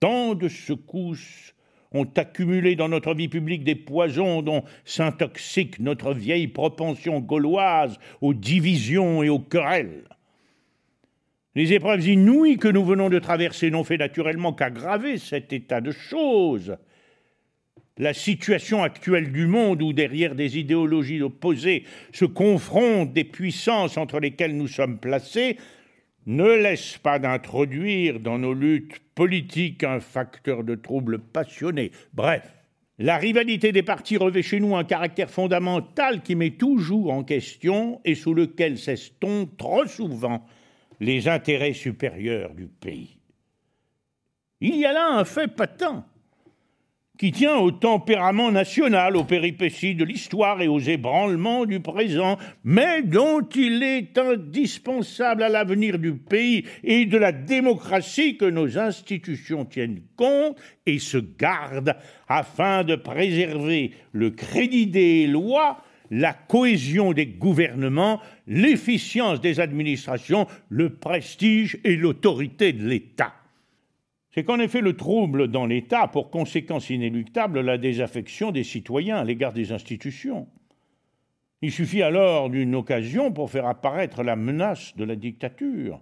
Tant 0.00 0.34
de 0.34 0.48
secousses 0.48 1.54
ont 1.92 2.08
accumulé 2.16 2.76
dans 2.76 2.88
notre 2.88 3.14
vie 3.14 3.28
publique 3.28 3.64
des 3.64 3.74
poisons 3.74 4.42
dont 4.42 4.64
s'intoxique 4.84 5.80
notre 5.80 6.14
vieille 6.14 6.48
propension 6.48 7.20
gauloise 7.20 7.98
aux 8.20 8.34
divisions 8.34 9.22
et 9.22 9.28
aux 9.28 9.38
querelles. 9.38 10.04
Les 11.58 11.72
épreuves 11.72 12.06
inouïes 12.06 12.56
que 12.56 12.68
nous 12.68 12.84
venons 12.84 13.08
de 13.10 13.18
traverser 13.18 13.72
n'ont 13.72 13.82
fait 13.82 13.96
naturellement 13.96 14.52
qu'aggraver 14.52 15.18
cet 15.18 15.52
état 15.52 15.80
de 15.80 15.90
choses. 15.90 16.76
La 17.96 18.14
situation 18.14 18.84
actuelle 18.84 19.32
du 19.32 19.48
monde, 19.48 19.82
où 19.82 19.92
derrière 19.92 20.36
des 20.36 20.56
idéologies 20.56 21.20
opposées 21.20 21.82
se 22.12 22.26
confrontent 22.26 23.12
des 23.12 23.24
puissances 23.24 23.96
entre 23.96 24.20
lesquelles 24.20 24.56
nous 24.56 24.68
sommes 24.68 25.00
placés, 25.00 25.56
ne 26.26 26.46
laisse 26.46 26.96
pas 26.98 27.18
d'introduire 27.18 28.20
dans 28.20 28.38
nos 28.38 28.54
luttes 28.54 29.00
politiques 29.16 29.82
un 29.82 29.98
facteur 29.98 30.62
de 30.62 30.76
trouble 30.76 31.18
passionné. 31.18 31.90
Bref, 32.14 32.44
la 32.98 33.16
rivalité 33.16 33.72
des 33.72 33.82
partis 33.82 34.16
revêt 34.16 34.42
chez 34.42 34.60
nous 34.60 34.76
un 34.76 34.84
caractère 34.84 35.28
fondamental 35.28 36.22
qui 36.22 36.36
met 36.36 36.50
toujours 36.50 37.12
en 37.12 37.24
question 37.24 38.00
et 38.04 38.14
sous 38.14 38.32
lequel 38.32 38.78
s'estompent 38.78 39.56
trop 39.56 39.86
souvent 39.86 40.46
les 41.00 41.28
intérêts 41.28 41.72
supérieurs 41.72 42.54
du 42.54 42.66
pays. 42.66 43.18
Il 44.60 44.76
y 44.76 44.84
a 44.84 44.92
là 44.92 45.08
un 45.12 45.24
fait 45.24 45.48
patent 45.48 46.04
qui 47.18 47.32
tient 47.32 47.56
au 47.56 47.72
tempérament 47.72 48.52
national, 48.52 49.16
aux 49.16 49.24
péripéties 49.24 49.96
de 49.96 50.04
l'histoire 50.04 50.62
et 50.62 50.68
aux 50.68 50.78
ébranlements 50.78 51.66
du 51.66 51.80
présent, 51.80 52.38
mais 52.62 53.02
dont 53.02 53.42
il 53.56 53.82
est 53.82 54.16
indispensable 54.16 55.42
à 55.42 55.48
l'avenir 55.48 55.98
du 55.98 56.14
pays 56.14 56.64
et 56.84 57.06
de 57.06 57.18
la 57.18 57.32
démocratie 57.32 58.36
que 58.36 58.44
nos 58.44 58.78
institutions 58.78 59.64
tiennent 59.64 60.02
compte 60.16 60.56
et 60.86 61.00
se 61.00 61.18
gardent 61.18 61.96
afin 62.28 62.84
de 62.84 62.94
préserver 62.94 63.92
le 64.12 64.30
crédit 64.30 64.86
des 64.86 65.26
lois, 65.26 65.82
la 66.10 66.32
cohésion 66.32 67.12
des 67.12 67.26
gouvernements, 67.26 68.20
l'efficience 68.46 69.40
des 69.40 69.60
administrations, 69.60 70.46
le 70.68 70.94
prestige 70.94 71.78
et 71.84 71.96
l'autorité 71.96 72.72
de 72.72 72.86
l'État 72.86 73.34
c'est 74.38 74.44
qu'en 74.44 74.60
effet 74.60 74.80
le 74.80 74.96
trouble 74.96 75.48
dans 75.48 75.66
l'État 75.66 76.02
a 76.02 76.06
pour 76.08 76.30
conséquence 76.30 76.90
inéluctable 76.90 77.60
la 77.60 77.76
désaffection 77.76 78.52
des 78.52 78.62
citoyens 78.62 79.16
à 79.16 79.24
l'égard 79.24 79.52
des 79.52 79.72
institutions. 79.72 80.46
Il 81.60 81.72
suffit 81.72 82.02
alors 82.02 82.48
d'une 82.48 82.76
occasion 82.76 83.32
pour 83.32 83.50
faire 83.50 83.66
apparaître 83.66 84.22
la 84.22 84.36
menace 84.36 84.94
de 84.96 85.02
la 85.02 85.16
dictature, 85.16 86.00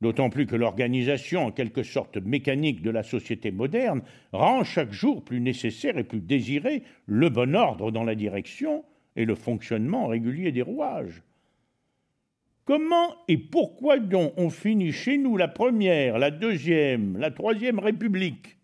d'autant 0.00 0.30
plus 0.30 0.46
que 0.46 0.54
l'organisation 0.54 1.46
en 1.46 1.50
quelque 1.50 1.82
sorte 1.82 2.18
mécanique 2.18 2.82
de 2.82 2.90
la 2.90 3.02
société 3.02 3.50
moderne 3.50 4.02
rend 4.32 4.62
chaque 4.62 4.92
jour 4.92 5.24
plus 5.24 5.40
nécessaire 5.40 5.98
et 5.98 6.04
plus 6.04 6.20
désiré 6.20 6.84
le 7.06 7.30
bon 7.30 7.56
ordre 7.56 7.90
dans 7.90 8.04
la 8.04 8.14
direction 8.14 8.84
et 9.16 9.24
le 9.24 9.34
fonctionnement 9.34 10.06
régulier 10.06 10.52
des 10.52 10.62
rouages. 10.62 11.22
Comment 12.64 13.14
et 13.28 13.36
pourquoi 13.36 13.98
donc 13.98 14.32
on 14.36 14.48
finit 14.48 14.92
chez 14.92 15.18
nous 15.18 15.36
la 15.36 15.48
première, 15.48 16.18
la 16.18 16.30
deuxième, 16.30 17.18
la 17.18 17.30
troisième 17.30 17.78
République? 17.78 18.56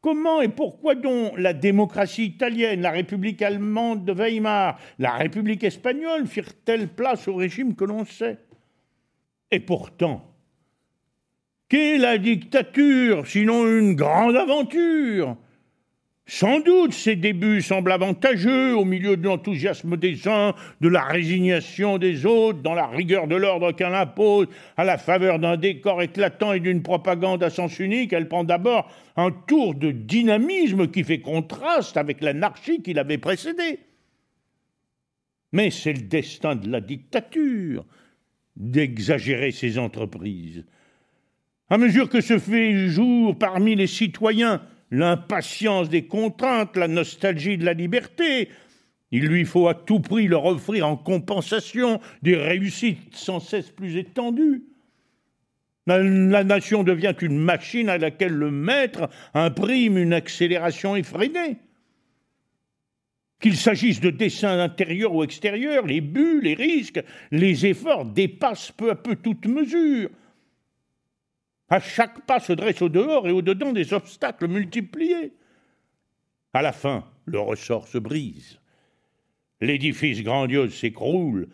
Comment 0.00 0.42
et 0.42 0.48
pourquoi 0.48 0.94
donc 0.94 1.36
la 1.38 1.54
démocratie 1.54 2.26
italienne, 2.26 2.82
la 2.82 2.90
République 2.90 3.40
allemande 3.40 4.04
de 4.04 4.12
Weimar, 4.12 4.78
la 4.98 5.12
République 5.12 5.64
espagnole 5.64 6.26
firent-elles 6.26 6.88
place 6.88 7.26
au 7.26 7.34
régime 7.34 7.74
que 7.74 7.84
l'on 7.84 8.04
sait? 8.04 8.38
Et 9.50 9.60
pourtant, 9.60 10.30
qu'est 11.68 11.96
la 11.96 12.18
dictature 12.18 13.26
sinon 13.26 13.66
une 13.66 13.94
grande 13.94 14.36
aventure? 14.36 15.36
Sans 16.26 16.60
doute 16.60 16.94
ces 16.94 17.16
débuts 17.16 17.60
semblent 17.60 17.92
avantageux 17.92 18.74
au 18.74 18.84
milieu 18.84 19.16
de 19.16 19.26
l'enthousiasme 19.26 19.96
des 19.98 20.26
uns, 20.26 20.54
de 20.80 20.88
la 20.88 21.04
résignation 21.04 21.98
des 21.98 22.24
autres, 22.24 22.62
dans 22.62 22.72
la 22.72 22.86
rigueur 22.86 23.26
de 23.26 23.36
l'ordre 23.36 23.72
qu'elle 23.72 23.94
impose, 23.94 24.46
à 24.78 24.84
la 24.84 24.96
faveur 24.96 25.38
d'un 25.38 25.58
décor 25.58 26.00
éclatant 26.00 26.54
et 26.54 26.60
d'une 26.60 26.82
propagande 26.82 27.42
à 27.42 27.50
sens 27.50 27.78
unique, 27.78 28.14
elle 28.14 28.28
prend 28.28 28.44
d'abord 28.44 28.90
un 29.16 29.30
tour 29.30 29.74
de 29.74 29.90
dynamisme 29.90 30.88
qui 30.88 31.04
fait 31.04 31.20
contraste 31.20 31.98
avec 31.98 32.22
l'anarchie 32.22 32.82
qui 32.82 32.94
l'avait 32.94 33.18
précédée. 33.18 33.80
Mais 35.52 35.70
c'est 35.70 35.92
le 35.92 36.02
destin 36.02 36.56
de 36.56 36.70
la 36.70 36.80
dictature 36.80 37.84
d'exagérer 38.56 39.50
ses 39.50 39.78
entreprises. 39.78 40.64
À 41.68 41.76
mesure 41.76 42.08
que 42.08 42.20
se 42.20 42.38
fait 42.38 42.88
jour 42.88 43.38
parmi 43.38 43.74
les 43.74 43.86
citoyens 43.86 44.62
l'impatience 44.94 45.88
des 45.88 46.06
contraintes, 46.06 46.76
la 46.76 46.88
nostalgie 46.88 47.58
de 47.58 47.64
la 47.64 47.72
liberté. 47.72 48.48
Il 49.10 49.26
lui 49.26 49.44
faut 49.44 49.68
à 49.68 49.74
tout 49.74 50.00
prix 50.00 50.28
leur 50.28 50.44
offrir 50.44 50.88
en 50.88 50.96
compensation 50.96 52.00
des 52.22 52.36
réussites 52.36 53.14
sans 53.14 53.40
cesse 53.40 53.70
plus 53.70 53.96
étendues. 53.96 54.64
La, 55.86 56.44
nation 56.44 56.82
devient 56.82 57.14
une 57.20 57.38
machine 57.38 57.88
à 57.88 57.98
laquelle 57.98 58.32
le 58.32 58.50
maître 58.50 59.10
imprime 59.34 59.98
une 59.98 60.14
accélération 60.14 60.96
effrénée. 60.96 61.58
Qu'il 63.40 63.56
s'agisse 63.56 64.00
de 64.00 64.08
dessins 64.10 64.60
intérieurs 64.60 65.14
ou 65.14 65.22
extérieurs, 65.22 65.86
les 65.86 66.00
buts, 66.00 66.40
les 66.42 66.54
risques, 66.54 67.02
les 67.30 67.66
efforts 67.66 68.06
dépassent 68.06 68.72
peu 68.72 68.90
à 68.90 68.94
peu 68.94 69.16
toute 69.16 69.46
mesure. 69.46 70.08
À 71.68 71.80
chaque 71.80 72.26
pas 72.26 72.40
se 72.40 72.52
dressent 72.52 72.82
au 72.82 72.88
dehors 72.88 73.26
et 73.26 73.32
au 73.32 73.42
dedans 73.42 73.72
des 73.72 73.92
obstacles 73.92 74.48
multipliés. 74.48 75.32
À 76.52 76.62
la 76.62 76.72
fin, 76.72 77.04
le 77.24 77.40
ressort 77.40 77.88
se 77.88 77.98
brise. 77.98 78.60
L'édifice 79.60 80.22
grandiose 80.22 80.74
s'écroule 80.74 81.48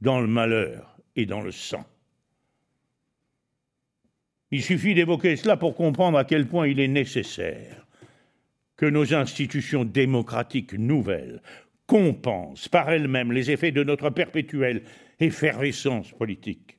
dans 0.00 0.20
le 0.20 0.26
malheur 0.26 0.98
et 1.16 1.26
dans 1.26 1.40
le 1.40 1.52
sang. 1.52 1.84
Il 4.50 4.62
suffit 4.62 4.94
d'évoquer 4.94 5.36
cela 5.36 5.56
pour 5.56 5.74
comprendre 5.74 6.18
à 6.18 6.24
quel 6.24 6.46
point 6.46 6.66
il 6.66 6.80
est 6.80 6.88
nécessaire 6.88 7.86
que 8.76 8.84
nos 8.86 9.14
institutions 9.14 9.84
démocratiques 9.84 10.74
nouvelles 10.74 11.40
compensent 11.86 12.68
par 12.68 12.90
elles-mêmes 12.90 13.32
les 13.32 13.50
effets 13.50 13.70
de 13.70 13.84
notre 13.84 14.10
perpétuelle 14.10 14.82
effervescence 15.20 16.10
politique. 16.12 16.78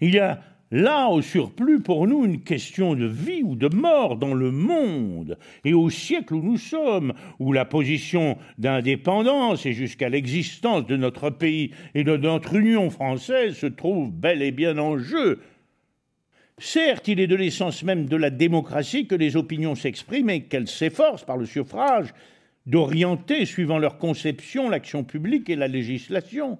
Il 0.00 0.14
y 0.14 0.18
a 0.18 0.42
Là, 0.72 1.08
au 1.10 1.22
surplus, 1.22 1.80
pour 1.80 2.08
nous, 2.08 2.24
une 2.24 2.42
question 2.42 2.94
de 2.94 3.06
vie 3.06 3.42
ou 3.44 3.54
de 3.54 3.68
mort 3.68 4.16
dans 4.16 4.34
le 4.34 4.50
monde 4.50 5.38
et 5.64 5.74
au 5.74 5.90
siècle 5.90 6.34
où 6.34 6.42
nous 6.42 6.58
sommes, 6.58 7.12
où 7.38 7.52
la 7.52 7.64
position 7.64 8.36
d'indépendance 8.58 9.64
et 9.64 9.72
jusqu'à 9.72 10.08
l'existence 10.08 10.84
de 10.86 10.96
notre 10.96 11.30
pays 11.30 11.70
et 11.94 12.02
de 12.02 12.16
notre 12.16 12.56
Union 12.56 12.90
française 12.90 13.54
se 13.54 13.66
trouve 13.66 14.10
bel 14.10 14.42
et 14.42 14.50
bien 14.50 14.76
en 14.78 14.98
jeu. 14.98 15.40
Certes, 16.58 17.06
il 17.06 17.20
est 17.20 17.28
de 17.28 17.36
l'essence 17.36 17.84
même 17.84 18.06
de 18.06 18.16
la 18.16 18.30
démocratie 18.30 19.06
que 19.06 19.14
les 19.14 19.36
opinions 19.36 19.76
s'expriment 19.76 20.30
et 20.30 20.44
qu'elles 20.44 20.68
s'efforcent 20.68 21.24
par 21.24 21.36
le 21.36 21.46
suffrage 21.46 22.12
d'orienter, 22.66 23.44
suivant 23.44 23.78
leur 23.78 23.98
conception, 23.98 24.68
l'action 24.68 25.04
publique 25.04 25.48
et 25.48 25.54
la 25.54 25.68
législation. 25.68 26.58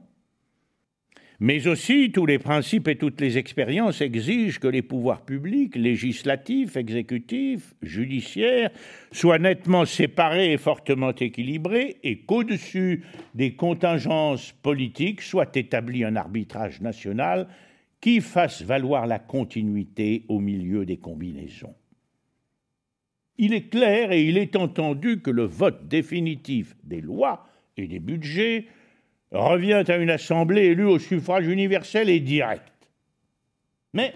Mais 1.38 1.66
aussi, 1.66 2.10
tous 2.12 2.24
les 2.24 2.38
principes 2.38 2.88
et 2.88 2.96
toutes 2.96 3.20
les 3.20 3.36
expériences 3.36 4.00
exigent 4.00 4.58
que 4.58 4.68
les 4.68 4.80
pouvoirs 4.80 5.22
publics, 5.22 5.76
législatifs, 5.76 6.76
exécutifs, 6.76 7.74
judiciaires, 7.82 8.70
soient 9.12 9.38
nettement 9.38 9.84
séparés 9.84 10.52
et 10.52 10.56
fortement 10.56 11.14
équilibrés, 11.14 11.98
et 12.02 12.20
qu'au-dessus 12.20 13.02
des 13.34 13.54
contingences 13.54 14.52
politiques 14.62 15.20
soit 15.20 15.54
établi 15.56 16.04
un 16.04 16.16
arbitrage 16.16 16.80
national 16.80 17.48
qui 18.00 18.20
fasse 18.20 18.62
valoir 18.62 19.06
la 19.06 19.18
continuité 19.18 20.24
au 20.28 20.40
milieu 20.40 20.86
des 20.86 20.96
combinaisons. 20.96 21.74
Il 23.38 23.52
est 23.52 23.68
clair 23.68 24.12
et 24.12 24.24
il 24.24 24.38
est 24.38 24.56
entendu 24.56 25.20
que 25.20 25.30
le 25.30 25.44
vote 25.44 25.86
définitif 25.88 26.74
des 26.82 27.02
lois 27.02 27.46
et 27.76 27.86
des 27.86 27.98
budgets 27.98 28.66
revient 29.32 29.84
à 29.86 29.96
une 29.96 30.10
assemblée 30.10 30.66
élue 30.66 30.86
au 30.86 30.98
suffrage 30.98 31.46
universel 31.46 32.08
et 32.08 32.20
direct. 32.20 32.72
Mais 33.92 34.14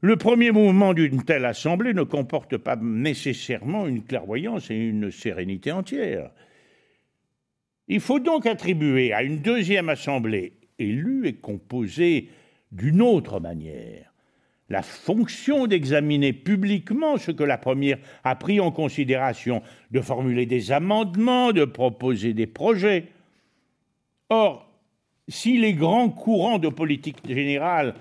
le 0.00 0.16
premier 0.16 0.50
mouvement 0.50 0.94
d'une 0.94 1.24
telle 1.24 1.44
assemblée 1.44 1.94
ne 1.94 2.02
comporte 2.02 2.56
pas 2.56 2.76
nécessairement 2.76 3.86
une 3.86 4.02
clairvoyance 4.02 4.70
et 4.70 4.76
une 4.76 5.10
sérénité 5.10 5.72
entière. 5.72 6.30
Il 7.88 8.00
faut 8.00 8.20
donc 8.20 8.46
attribuer 8.46 9.12
à 9.12 9.22
une 9.22 9.40
deuxième 9.40 9.88
assemblée 9.88 10.54
élue 10.78 11.26
et 11.26 11.34
composée 11.34 12.28
d'une 12.72 13.02
autre 13.02 13.40
manière 13.40 14.10
la 14.70 14.82
fonction 14.82 15.66
d'examiner 15.66 16.32
publiquement 16.32 17.18
ce 17.18 17.32
que 17.32 17.42
la 17.42 17.58
première 17.58 17.98
a 18.22 18.36
pris 18.36 18.60
en 18.60 18.70
considération, 18.70 19.62
de 19.90 20.00
formuler 20.00 20.46
des 20.46 20.70
amendements, 20.70 21.52
de 21.52 21.64
proposer 21.64 22.32
des 22.32 22.46
projets, 22.46 23.08
Or, 24.30 24.70
si 25.28 25.58
les 25.58 25.74
grands 25.74 26.08
courants 26.08 26.58
de 26.58 26.68
politique 26.68 27.18
générale 27.28 27.94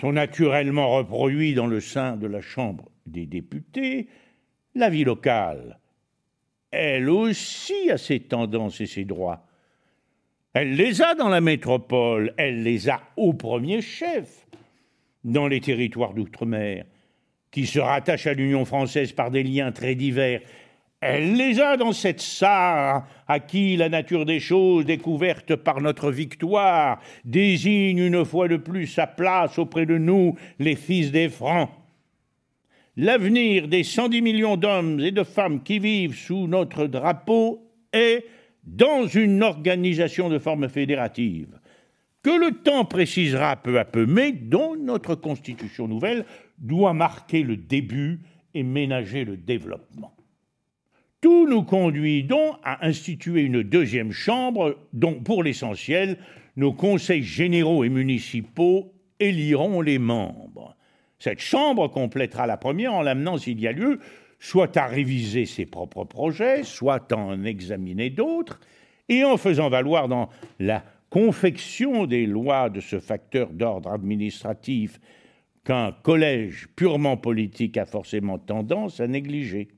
sont 0.00 0.12
naturellement 0.12 0.96
reproduits 0.96 1.54
dans 1.54 1.66
le 1.66 1.80
sein 1.80 2.16
de 2.16 2.26
la 2.26 2.40
Chambre 2.40 2.90
des 3.06 3.26
députés, 3.26 4.08
la 4.74 4.90
vie 4.90 5.04
locale, 5.04 5.78
elle 6.70 7.08
aussi 7.08 7.90
a 7.90 7.98
ses 7.98 8.20
tendances 8.20 8.80
et 8.80 8.86
ses 8.86 9.04
droits. 9.04 9.46
Elle 10.52 10.74
les 10.74 11.02
a 11.02 11.14
dans 11.14 11.28
la 11.28 11.40
métropole, 11.40 12.34
elle 12.36 12.62
les 12.62 12.88
a 12.88 13.00
au 13.16 13.32
premier 13.34 13.82
chef 13.82 14.46
dans 15.24 15.48
les 15.48 15.60
territoires 15.60 16.14
d'outre-mer, 16.14 16.84
qui 17.50 17.66
se 17.66 17.78
rattachent 17.78 18.26
à 18.26 18.34
l'Union 18.34 18.64
française 18.64 19.12
par 19.12 19.30
des 19.30 19.42
liens 19.42 19.72
très 19.72 19.94
divers. 19.94 20.40
Elle 21.08 21.36
les 21.36 21.60
a 21.60 21.76
dans 21.76 21.92
cette 21.92 22.20
salle 22.20 23.04
à 23.28 23.38
qui 23.38 23.76
la 23.76 23.88
nature 23.88 24.24
des 24.24 24.40
choses, 24.40 24.84
découverte 24.84 25.54
par 25.54 25.80
notre 25.80 26.10
victoire, 26.10 27.00
désigne 27.24 27.98
une 27.98 28.24
fois 28.24 28.48
de 28.48 28.56
plus 28.56 28.88
sa 28.88 29.06
place 29.06 29.56
auprès 29.56 29.86
de 29.86 29.98
nous, 29.98 30.34
les 30.58 30.74
fils 30.74 31.12
des 31.12 31.28
Francs. 31.28 31.70
L'avenir 32.96 33.68
des 33.68 33.84
110 33.84 34.20
millions 34.20 34.56
d'hommes 34.56 34.98
et 34.98 35.12
de 35.12 35.22
femmes 35.22 35.62
qui 35.62 35.78
vivent 35.78 36.16
sous 36.16 36.48
notre 36.48 36.88
drapeau 36.88 37.70
est 37.92 38.24
dans 38.64 39.06
une 39.06 39.44
organisation 39.44 40.28
de 40.28 40.40
forme 40.40 40.68
fédérative 40.68 41.60
que 42.24 42.30
le 42.30 42.50
temps 42.64 42.84
précisera 42.84 43.54
peu 43.54 43.78
à 43.78 43.84
peu, 43.84 44.06
mais 44.06 44.32
dont 44.32 44.74
notre 44.74 45.14
constitution 45.14 45.86
nouvelle 45.86 46.24
doit 46.58 46.94
marquer 46.94 47.44
le 47.44 47.56
début 47.56 48.18
et 48.54 48.64
ménager 48.64 49.24
le 49.24 49.36
développement. 49.36 50.15
Tout 51.20 51.48
nous 51.48 51.62
conduit 51.62 52.24
donc 52.24 52.56
à 52.62 52.86
instituer 52.86 53.42
une 53.42 53.62
deuxième 53.62 54.12
chambre 54.12 54.76
dont, 54.92 55.14
pour 55.14 55.42
l'essentiel, 55.42 56.18
nos 56.56 56.72
conseils 56.72 57.22
généraux 57.22 57.84
et 57.84 57.88
municipaux 57.88 58.92
éliront 59.18 59.80
les 59.80 59.98
membres. 59.98 60.76
Cette 61.18 61.40
chambre 61.40 61.88
complétera 61.88 62.46
la 62.46 62.56
première 62.56 62.92
en 62.92 63.02
l'amenant, 63.02 63.38
s'il 63.38 63.60
y 63.60 63.66
a 63.66 63.72
lieu, 63.72 64.00
soit 64.38 64.76
à 64.76 64.86
réviser 64.86 65.46
ses 65.46 65.64
propres 65.64 66.04
projets, 66.04 66.62
soit 66.62 67.10
à 67.12 67.16
en 67.16 67.44
examiner 67.44 68.10
d'autres, 68.10 68.60
et 69.08 69.24
en 69.24 69.36
faisant 69.36 69.70
valoir 69.70 70.08
dans 70.08 70.28
la 70.58 70.84
confection 71.08 72.06
des 72.06 72.26
lois 72.26 72.68
de 72.68 72.80
ce 72.80 72.98
facteur 72.98 73.50
d'ordre 73.50 73.90
administratif 73.90 75.00
qu'un 75.64 75.92
collège 76.02 76.68
purement 76.76 77.16
politique 77.16 77.76
a 77.76 77.86
forcément 77.86 78.38
tendance 78.38 79.00
à 79.00 79.06
négliger 79.06 79.68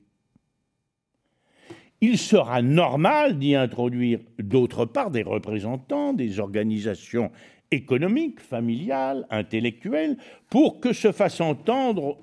il 2.01 2.17
sera 2.17 2.61
normal 2.61 3.37
d'y 3.37 3.55
introduire 3.55 4.19
d'autre 4.39 4.85
part 4.85 5.11
des 5.11 5.23
représentants 5.23 6.13
des 6.13 6.39
organisations 6.39 7.31
économiques, 7.71 8.39
familiales, 8.39 9.27
intellectuelles, 9.29 10.17
pour 10.49 10.79
que 10.79 10.93
se 10.93 11.11
fasse 11.11 11.41
entendre 11.41 12.17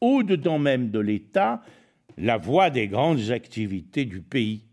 au-dedans 0.00 0.58
même 0.58 0.90
de 0.90 0.98
l'État 0.98 1.62
la 2.18 2.36
voix 2.36 2.70
des 2.70 2.88
grandes 2.88 3.30
activités 3.30 4.04
du 4.04 4.20
pays. 4.20 4.64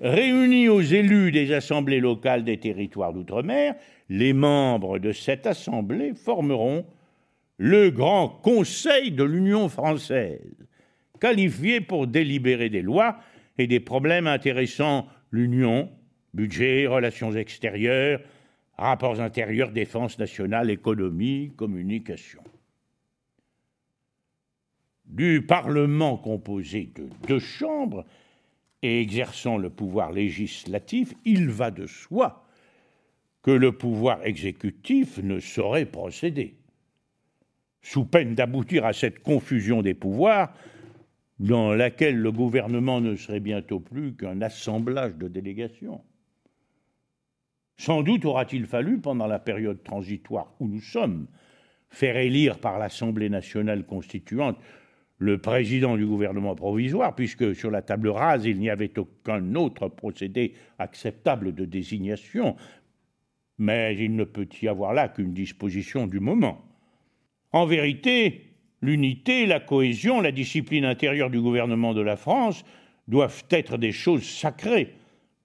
Réunis 0.00 0.68
aux 0.68 0.80
élus 0.80 1.30
des 1.30 1.52
assemblées 1.52 2.00
locales 2.00 2.42
des 2.42 2.58
territoires 2.58 3.12
d'outre-mer, 3.12 3.76
les 4.08 4.32
membres 4.32 4.98
de 4.98 5.12
cette 5.12 5.46
assemblée 5.46 6.14
formeront 6.14 6.84
le 7.58 7.90
Grand 7.90 8.28
Conseil 8.28 9.12
de 9.12 9.22
l'Union 9.22 9.68
française, 9.68 10.40
qualifié 11.20 11.80
pour 11.80 12.08
délibérer 12.08 12.68
des 12.68 12.82
lois 12.82 13.18
et 13.58 13.66
des 13.66 13.80
problèmes 13.80 14.26
intéressant 14.26 15.06
l'Union, 15.30 15.90
budget, 16.34 16.86
relations 16.86 17.32
extérieures, 17.32 18.20
rapports 18.76 19.20
intérieurs, 19.20 19.70
défense 19.70 20.18
nationale, 20.18 20.70
économie, 20.70 21.52
communication. 21.56 22.42
Du 25.04 25.42
Parlement 25.42 26.16
composé 26.16 26.90
de 26.94 27.08
deux 27.28 27.38
chambres 27.38 28.04
et 28.82 29.00
exerçant 29.00 29.58
le 29.58 29.70
pouvoir 29.70 30.10
législatif, 30.12 31.12
il 31.24 31.48
va 31.48 31.70
de 31.70 31.86
soi 31.86 32.44
que 33.42 33.50
le 33.50 33.72
pouvoir 33.72 34.24
exécutif 34.24 35.18
ne 35.18 35.38
saurait 35.40 35.86
procéder. 35.86 36.56
Sous 37.82 38.04
peine 38.04 38.34
d'aboutir 38.34 38.86
à 38.86 38.92
cette 38.92 39.22
confusion 39.22 39.82
des 39.82 39.94
pouvoirs, 39.94 40.54
dans 41.42 41.74
laquelle 41.74 42.16
le 42.18 42.30
gouvernement 42.30 43.00
ne 43.00 43.16
serait 43.16 43.40
bientôt 43.40 43.80
plus 43.80 44.14
qu'un 44.14 44.40
assemblage 44.42 45.16
de 45.16 45.26
délégations. 45.26 46.00
Sans 47.76 48.04
doute 48.04 48.24
aura-t-il 48.24 48.64
fallu, 48.64 49.00
pendant 49.00 49.26
la 49.26 49.40
période 49.40 49.82
transitoire 49.82 50.54
où 50.60 50.68
nous 50.68 50.80
sommes, 50.80 51.26
faire 51.90 52.16
élire 52.16 52.58
par 52.58 52.78
l'Assemblée 52.78 53.28
nationale 53.28 53.84
constituante 53.84 54.56
le 55.18 55.38
président 55.38 55.96
du 55.96 56.06
gouvernement 56.06 56.54
provisoire, 56.54 57.16
puisque 57.16 57.56
sur 57.56 57.72
la 57.72 57.82
table 57.82 58.08
rase, 58.08 58.44
il 58.44 58.60
n'y 58.60 58.70
avait 58.70 58.96
aucun 58.96 59.56
autre 59.56 59.88
procédé 59.88 60.54
acceptable 60.78 61.56
de 61.56 61.64
désignation, 61.64 62.54
mais 63.58 63.96
il 63.96 64.14
ne 64.14 64.24
peut 64.24 64.48
y 64.60 64.68
avoir 64.68 64.94
là 64.94 65.08
qu'une 65.08 65.34
disposition 65.34 66.06
du 66.06 66.20
moment. 66.20 66.64
En 67.50 67.66
vérité, 67.66 68.51
L'unité, 68.82 69.46
la 69.46 69.60
cohésion, 69.60 70.20
la 70.20 70.32
discipline 70.32 70.84
intérieure 70.84 71.30
du 71.30 71.40
gouvernement 71.40 71.94
de 71.94 72.00
la 72.00 72.16
France 72.16 72.64
doivent 73.06 73.44
être 73.50 73.78
des 73.78 73.92
choses 73.92 74.24
sacrées, 74.24 74.94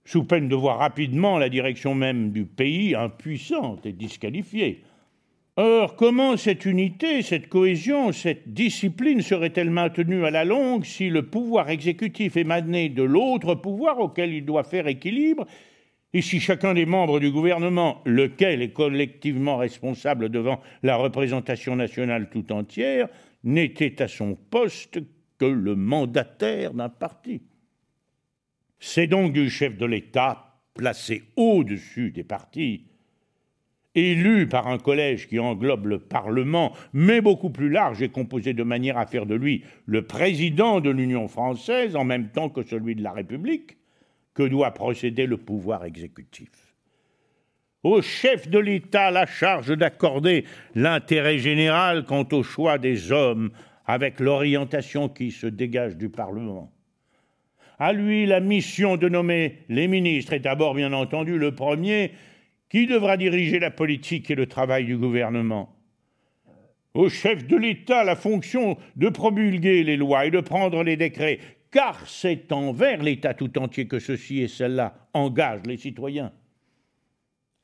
sous 0.06 0.24
peine 0.24 0.50
de 0.50 0.56
voir 0.56 0.80
rapidement 0.80 1.38
la 1.38 1.50
direction 1.50 1.94
même 1.94 2.32
du 2.32 2.46
pays 2.46 2.96
impuissante 2.96 3.86
et 3.86 3.94
disqualifiée. 3.94 4.82
Or, 5.56 5.96
comment 5.96 6.36
cette 6.38 6.66
unité, 6.66 7.22
cette 7.22 7.50
cohésion, 7.50 8.12
cette 8.12 8.54
discipline 8.54 9.22
serait-elle 9.22 9.70
maintenue 9.70 10.26
à 10.26 10.32
la 10.32 10.46
longue 10.46 10.86
si 10.86 11.10
le 11.10 11.24
pouvoir 11.24 11.70
exécutif 11.70 12.38
émanait 12.38 12.90
de 12.90 13.04
l'autre 13.04 13.54
pouvoir 13.56 14.00
auquel 14.00 14.34
il 14.34 14.46
doit 14.46 14.64
faire 14.64 14.88
équilibre 14.88 15.46
et 16.14 16.22
si 16.22 16.40
chacun 16.40 16.74
des 16.74 16.86
membres 16.86 17.20
du 17.20 17.32
gouvernement, 17.32 18.02
lequel 18.06 18.62
est 18.62 18.72
collectivement 18.72 19.58
responsable 19.58 20.30
devant 20.30 20.62
la 20.82 20.96
représentation 20.96 21.76
nationale 21.76 22.30
tout 22.30 22.52
entière, 22.52 23.10
n'était 23.48 24.02
à 24.02 24.08
son 24.08 24.36
poste 24.36 25.00
que 25.40 25.46
le 25.46 25.76
mandataire 25.76 26.74
d'un 26.74 26.90
parti. 26.90 27.42
C'est 28.80 29.08
donc 29.08 29.34
du 29.34 29.50
chef 29.50 29.78
de 29.78 29.86
l'État, 29.86 30.60
placé 30.74 31.24
au-dessus 31.36 32.12
des 32.12 32.24
partis, 32.24 32.84
élu 33.96 34.48
par 34.48 34.68
un 34.68 34.78
collège 34.78 35.28
qui 35.28 35.40
englobe 35.40 35.88
le 35.88 36.00
Parlement, 36.00 36.74
mais 36.94 37.22
beaucoup 37.22 37.50
plus 37.50 37.70
large 37.70 38.02
et 38.02 38.10
composé 38.10 38.54
de 38.54 38.64
manière 38.64 38.98
à 38.98 39.08
faire 39.08 39.26
de 39.26 39.34
lui 39.34 39.64
le 39.86 40.06
président 40.06 40.82
de 40.82 40.90
l'Union 40.90 41.28
française 41.28 41.96
en 41.96 42.04
même 42.04 42.30
temps 42.30 42.50
que 42.50 42.64
celui 42.64 42.96
de 42.96 43.02
la 43.02 43.14
République, 43.14 43.78
que 44.34 44.44
doit 44.44 44.72
procéder 44.72 45.26
le 45.26 45.38
pouvoir 45.38 45.86
exécutif 45.86 46.67
au 47.84 48.02
chef 48.02 48.50
de 48.50 48.60
l'État 48.60 49.12
la 49.12 49.26
charge 49.26 49.76
d'accorder 49.78 50.46
l'intérêt 50.76 51.38
général 51.38 52.06
quant 52.06 52.28
au 52.32 52.44
choix 52.44 52.78
des 52.78 53.12
hommes 53.12 53.52
avec 53.86 54.20
l'orientation 54.20 55.08
qui 55.08 55.32
se 55.32 55.48
dégage 55.48 55.96
du 55.96 56.10
Parlement. 56.10 56.72
À 57.80 57.94
lui 57.94 58.26
la 58.26 58.40
mission 58.40 58.98
de 58.98 59.08
nommer 59.08 59.60
les 59.70 59.88
ministres 59.88 60.34
et 60.34 60.40
d'abord 60.40 60.74
bien 60.74 60.94
entendu 60.94 61.38
le 61.38 61.54
premier 61.54 62.12
qui 62.70 62.88
devra 62.88 63.16
diriger 63.16 63.60
la 63.60 63.72
politique 63.72 64.30
et 64.30 64.36
le 64.36 64.48
travail 64.48 64.86
du 64.86 64.98
gouvernement. 64.98 65.74
Au 66.94 67.08
chef 67.10 67.46
de 67.46 67.56
l'État 67.56 68.04
la 68.04 68.16
fonction 68.16 68.78
de 68.96 69.10
promulguer 69.10 69.84
les 69.84 69.96
lois 69.96 70.26
et 70.26 70.32
de 70.32 70.42
prendre 70.42 70.84
les 70.84 70.98
décrets, 70.98 71.40
car 71.72 72.08
c'est 72.08 72.52
envers 72.52 73.04
l'État 73.04 73.36
tout 73.36 73.58
entier 73.60 73.88
que 73.88 74.00
ceci 74.00 74.42
et 74.42 74.48
cela 74.48 75.08
engagent 75.14 75.68
les 75.68 75.78
citoyens. 75.78 76.32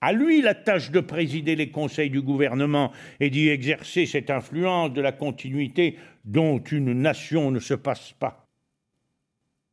À 0.06 0.12
lui 0.12 0.42
la 0.42 0.54
tâche 0.54 0.92
de 0.92 1.00
présider 1.00 1.56
les 1.56 1.70
conseils 1.70 2.10
du 2.10 2.22
gouvernement 2.22 2.92
et 3.22 3.30
d'y 3.30 3.48
exercer 3.48 4.06
cette 4.06 4.30
influence 4.30 4.92
de 4.92 5.00
la 5.00 5.14
continuité 5.14 5.98
dont 6.26 6.60
une 6.60 6.92
nation 6.92 7.52
ne 7.52 7.60
se 7.60 7.74
passe 7.74 8.12
pas. 8.20 8.46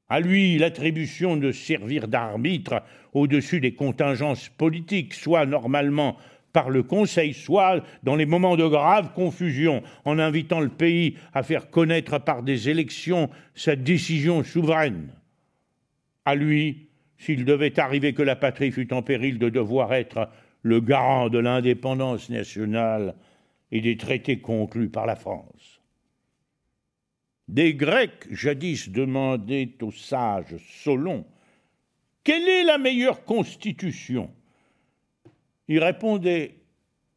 À 0.08 0.20
lui 0.20 0.56
l'attribution 0.56 1.36
de 1.36 1.50
servir 1.50 2.06
d'arbitre 2.06 2.84
au-dessus 3.12 3.58
des 3.58 3.74
contingences 3.74 4.48
politiques, 4.50 5.14
soit 5.14 5.46
normalement 5.46 6.16
par 6.52 6.70
le 6.70 6.84
Conseil, 6.84 7.34
soit 7.34 7.82
dans 8.04 8.14
les 8.14 8.26
moments 8.26 8.56
de 8.56 8.68
grave 8.68 9.12
confusion, 9.14 9.82
en 10.04 10.20
invitant 10.20 10.60
le 10.60 10.68
pays 10.68 11.16
à 11.34 11.42
faire 11.42 11.70
connaître 11.70 12.20
par 12.20 12.44
des 12.44 12.68
élections 12.68 13.30
sa 13.56 13.74
décision 13.74 14.44
souveraine. 14.44 15.08
À 16.24 16.36
lui 16.36 16.89
s'il 17.20 17.44
devait 17.44 17.78
arriver 17.78 18.14
que 18.14 18.22
la 18.22 18.34
patrie 18.34 18.72
fût 18.72 18.92
en 18.94 19.02
péril 19.02 19.38
de 19.38 19.50
devoir 19.50 19.92
être 19.92 20.30
le 20.62 20.80
garant 20.80 21.28
de 21.28 21.38
l'indépendance 21.38 22.30
nationale 22.30 23.14
et 23.70 23.82
des 23.82 23.98
traités 23.98 24.40
conclus 24.40 24.88
par 24.88 25.04
la 25.04 25.16
France. 25.16 25.82
Des 27.46 27.74
Grecs 27.74 28.26
jadis 28.30 28.88
demandaient 28.88 29.74
au 29.82 29.90
sage 29.90 30.56
Solon 30.82 31.26
Quelle 32.24 32.48
est 32.48 32.64
la 32.64 32.78
meilleure 32.78 33.24
constitution? 33.24 34.30
Il 35.68 35.78
répondait 35.78 36.54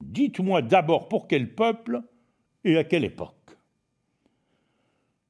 Dites-moi 0.01 0.61
d'abord 0.61 1.07
pour 1.07 1.29
quel 1.29 1.55
peuple 1.55 2.01
et 2.65 2.75
à 2.77 2.83
quelle 2.83 3.05
époque? 3.05 3.35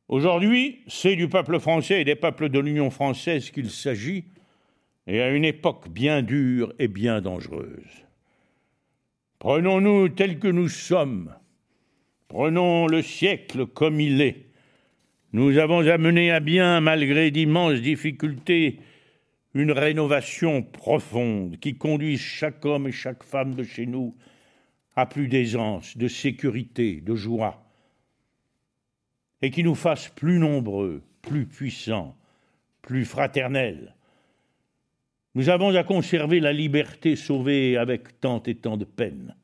Aujourd'hui, 0.07 0.82
c'est 0.88 1.15
du 1.15 1.30
peuple 1.30 1.59
français 1.59 2.01
et 2.01 2.05
des 2.05 2.15
peuples 2.15 2.49
de 2.49 2.59
l'Union 2.59 2.89
française 2.89 3.51
qu'il 3.51 3.69
s'agit 3.69 4.26
et 5.08 5.22
à 5.22 5.30
une 5.30 5.45
époque 5.45 5.89
bien 5.89 6.22
dure 6.22 6.74
et 6.80 6.88
bien 6.88 7.22
dangereuse. 7.22 8.06
Prenons-nous 9.39 10.10
tels 10.10 10.39
que 10.39 10.47
nous 10.47 10.70
sommes, 10.70 11.36
prenons 12.28 12.88
le 12.88 13.01
siècle 13.01 13.66
comme 13.66 13.99
il 13.99 14.22
est. 14.22 14.45
Nous 15.34 15.58
avons 15.58 15.86
amené 15.88 16.32
à 16.32 16.39
bien, 16.39 16.80
malgré 16.80 17.32
d'immenses 17.32 17.82
difficultés, 17.82 18.80
une 19.54 19.72
rénovation 19.72 20.64
profonde 20.64 21.58
qui 21.60 21.76
conduise 21.76 22.20
chaque 22.20 22.64
homme 22.66 22.88
et 22.88 22.91
chaque 22.91 23.24
femme 23.24 23.56
de 23.56 23.64
chez 23.64 23.86
nous 23.86 24.16
à 24.95 25.06
plus 25.06 25.28
d'aisance, 25.28 25.97
de 25.97 26.08
sécurité, 26.08 27.01
de 27.01 27.16
joie, 27.16 27.64
et 29.41 29.51
qui 29.51 29.64
nous 29.64 29.76
fasse 29.76 30.10
plus 30.10 30.39
nombreux, 30.39 31.04
plus 31.22 31.45
puissants, 31.45 32.16
plus 32.82 33.06
fraternels. 33.06 33.95
Nous 35.36 35.49
avons 35.49 35.75
à 35.75 35.84
conserver 35.84 36.39
la 36.39 36.53
liberté 36.53 37.15
sauvée 37.15 37.77
avec 37.77 38.19
tant 38.19 38.41
et 38.43 38.55
tant 38.55 38.77
de 38.77 38.86
peine. 38.86 39.36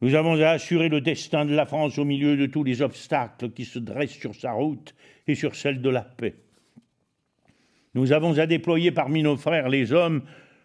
Nous 0.00 0.14
avons 0.14 0.40
à 0.40 0.50
assurer 0.50 0.88
le 0.88 1.00
destin 1.00 1.44
de 1.44 1.54
la 1.54 1.66
France 1.66 1.98
au 1.98 2.04
milieu 2.04 2.36
de 2.36 2.46
tous 2.46 2.64
les 2.64 2.82
obstacles 2.82 3.50
qui 3.50 3.64
se 3.64 3.78
dressent 3.78 4.18
sur 4.18 4.34
sa 4.34 4.52
route 4.52 4.94
et 5.26 5.34
sur 5.34 5.54
celle 5.54 5.80
de 5.80 5.90
la 5.90 6.02
paix. 6.02 6.34
Nous 7.94 8.12
avons 8.12 8.38
à 8.38 8.46
déployer 8.46 8.90
parmi 8.90 9.22
nos 9.22 9.36
frères 9.36 9.68
les 9.68 9.92
hommes 9.92 10.22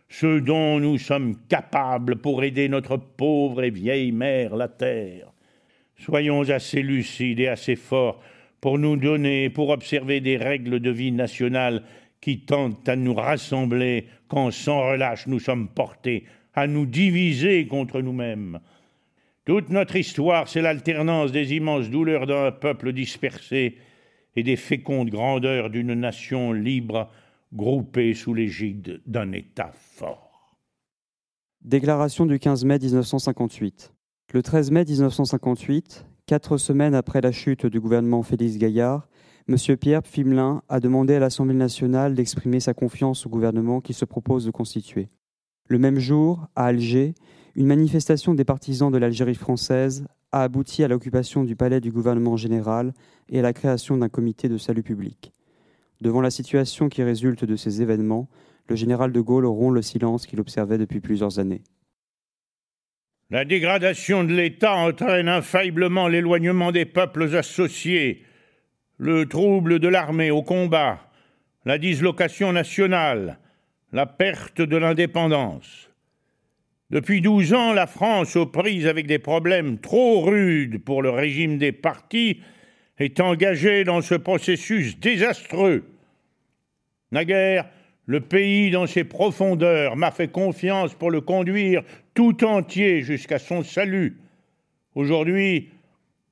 ce 0.10 0.40
dont 0.40 0.80
nous 0.80 0.98
sommes 0.98 1.36
capables 1.48 2.18
pour 2.18 2.44
aider 2.44 2.70
notre 2.70 2.98
pauvre 2.98 3.64
et 3.64 3.70
vieille 3.70 4.12
mère, 4.12 4.56
la 4.56 4.70
terre. 4.70 5.32
Soyons 5.98 6.50
assez 6.50 6.82
lucides 6.82 7.40
et 7.40 7.48
assez 7.48 7.76
forts 7.76 8.22
pour 8.62 8.80
nous 8.80 8.96
donner, 8.96 9.50
pour 9.50 9.70
observer 9.70 10.22
des 10.22 10.38
règles 10.38 10.80
de 10.80 10.90
vie 10.90 11.12
nationale 11.12 11.84
qui 12.22 12.42
tentent 12.42 12.88
à 12.90 12.96
nous 12.96 13.14
rassembler 13.14 14.08
quand 14.28 14.52
sans 14.52 14.90
relâche 14.90 15.28
nous 15.28 15.40
sommes 15.40 15.68
portés 15.68 16.26
à 16.54 16.66
nous 16.66 16.88
diviser 16.88 17.68
contre 17.68 18.02
nous-mêmes. 18.02 18.60
Toute 19.46 19.70
notre 19.70 19.96
histoire, 19.96 20.50
c'est 20.50 20.62
l'alternance 20.62 21.32
des 21.32 21.54
immenses 21.54 21.90
douleurs 21.90 22.26
d'un 22.26 22.52
peuple 22.52 22.94
dispersé 22.94 23.78
et 24.36 24.44
des 24.44 24.56
fécondes 24.56 25.12
grandeurs 25.12 25.70
d'une 25.70 25.94
nation 25.94 26.52
libre, 26.52 27.10
groupée 27.54 28.16
sous 28.16 28.34
l'égide 28.34 29.02
d'un 29.06 29.32
État 29.32 29.72
fort. 29.74 30.58
Déclaration 31.62 32.26
du 32.26 32.40
15 32.40 32.66
mai 32.66 32.80
1958. 32.80 33.94
Le 34.34 34.42
13 34.42 34.72
mai 34.72 34.84
1958, 34.84 36.07
quatre 36.28 36.58
semaines 36.58 36.94
après 36.94 37.22
la 37.22 37.32
chute 37.32 37.66
du 37.66 37.80
gouvernement 37.80 38.22
Félix 38.22 38.58
Gaillard, 38.58 39.08
M. 39.48 39.56
Pierre 39.78 40.02
Fimelin 40.06 40.62
a 40.68 40.82
demandé 40.82 41.16
à 41.16 41.20
l'Assemblée 41.20 41.56
nationale 41.56 42.16
d'exprimer 42.16 42.60
sa 42.60 42.74
confiance 42.74 43.26
au 43.26 43.30
gouvernement 43.30 43.80
qu'il 43.80 43.96
se 43.96 44.04
propose 44.04 44.46
de 44.46 44.52
constituer. 44.52 45.08
Le 45.70 45.80
même 45.80 46.00
jour, 46.00 46.48
à 46.58 46.66
Alger, 46.66 47.16
une 47.56 47.66
manifestation 47.66 48.34
des 48.34 48.44
partisans 48.44 48.92
de 48.92 48.98
l'Algérie 48.98 49.36
française 49.36 50.06
a 50.34 50.44
abouti 50.44 50.84
à 50.84 50.90
l'occupation 50.90 51.46
du 51.46 51.56
palais 51.56 51.80
du 51.80 51.94
gouvernement 51.94 52.36
général 52.36 52.94
et 53.30 53.40
à 53.40 53.42
la 53.42 53.54
création 53.54 53.96
d'un 53.96 54.10
comité 54.10 54.50
de 54.50 54.58
salut 54.58 54.84
public. 54.84 55.32
Devant 56.02 56.20
la 56.20 56.30
situation 56.30 56.90
qui 56.90 57.04
résulte 57.04 57.46
de 57.46 57.56
ces 57.56 57.82
événements, 57.82 58.28
le 58.68 58.76
général 58.76 59.14
de 59.14 59.22
Gaulle 59.22 59.46
rompt 59.46 59.74
le 59.74 59.82
silence 59.82 60.28
qu'il 60.28 60.42
observait 60.42 60.78
depuis 60.78 61.00
plusieurs 61.00 61.40
années. 61.40 61.64
La 63.30 63.44
dégradation 63.44 64.24
de 64.24 64.34
l'État 64.34 64.74
entraîne 64.76 65.28
infailliblement 65.28 66.08
l'éloignement 66.08 66.72
des 66.72 66.86
peuples 66.86 67.36
associés, 67.36 68.24
le 68.98 69.26
trouble 69.26 69.80
de 69.80 69.90
l'armée 69.90 70.32
au 70.32 70.44
combat, 70.44 71.02
la 71.66 71.78
dislocation 71.78 72.54
nationale, 72.54 73.38
la 73.92 74.06
perte 74.06 74.62
de 74.62 74.78
l'indépendance. 74.78 75.90
Depuis 76.90 77.20
douze 77.20 77.54
ans, 77.54 77.74
la 77.74 77.86
France, 77.86 78.38
aux 78.38 78.46
prises 78.46 78.88
avec 78.88 79.08
des 79.08 79.20
problèmes 79.20 79.78
trop 79.80 80.22
rudes 80.22 80.82
pour 80.82 81.02
le 81.02 81.10
régime 81.10 81.58
des 81.58 81.74
partis, 81.74 82.40
est 82.98 83.20
engagée 83.20 83.84
dans 83.84 84.02
ce 84.02 84.16
processus 84.16 84.98
désastreux. 84.98 85.84
Naguère, 87.12 87.66
le 88.06 88.22
pays 88.22 88.72
dans 88.72 88.88
ses 88.88 89.04
profondeurs 89.04 89.98
m'a 89.98 90.12
fait 90.12 90.30
confiance 90.30 90.94
pour 90.94 91.12
le 91.12 91.20
conduire 91.20 91.84
tout 92.18 92.44
entier 92.44 93.04
jusqu'à 93.04 93.38
son 93.38 93.62
salut. 93.62 94.18
Aujourd'hui, 94.96 95.70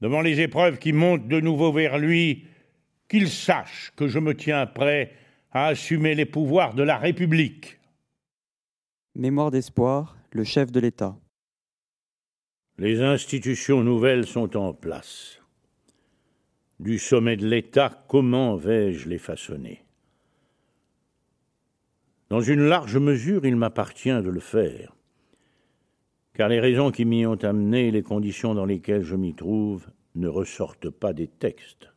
devant 0.02 0.22
les 0.22 0.42
épreuves 0.42 0.80
qui 0.80 0.94
montent 0.94 1.28
de 1.28 1.40
nouveau 1.40 1.72
vers 1.72 2.00
lui, 2.00 2.48
qu'il 3.08 3.30
sache 3.30 3.94
que 3.96 4.08
je 4.08 4.18
me 4.18 4.34
tiens 4.36 4.66
prêt 4.66 5.14
à 5.52 5.68
assumer 5.68 6.16
les 6.16 6.26
pouvoirs 6.26 6.74
de 6.74 6.82
la 6.82 6.98
République. 6.98 7.80
Mémoire 9.14 9.52
d'espoir, 9.52 10.18
le 10.32 10.44
chef 10.44 10.72
de 10.72 10.80
l'État. 10.80 11.16
Les 12.80 13.02
institutions 13.02 13.84
nouvelles 13.84 14.26
sont 14.26 14.58
en 14.58 14.74
place. 14.74 15.40
Du 16.80 16.98
sommet 16.98 17.38
de 17.38 17.48
l'État, 17.48 18.04
comment 18.08 18.56
vais-je 18.56 19.08
les 19.08 19.20
façonner? 19.20 19.84
Dans 22.30 22.42
une 22.42 22.66
large 22.66 22.98
mesure, 22.98 23.46
il 23.46 23.56
m'appartient 23.56 24.10
de 24.10 24.32
le 24.32 24.40
faire, 24.40 24.95
car 26.36 26.50
les 26.50 26.60
raisons 26.60 26.92
qui 26.92 27.06
m'y 27.06 27.26
ont 27.26 27.42
amené 27.44 27.88
et 27.88 27.92
les 27.92 28.04
conditions 28.04 28.54
dans 28.54 28.66
lesquelles 28.66 29.04
je 29.04 29.16
m'y 29.16 29.34
trouve 29.34 29.88
ne 30.16 30.28
ressortent 30.28 30.90
pas 30.90 31.14
des 31.14 31.28
textes. 31.28 31.90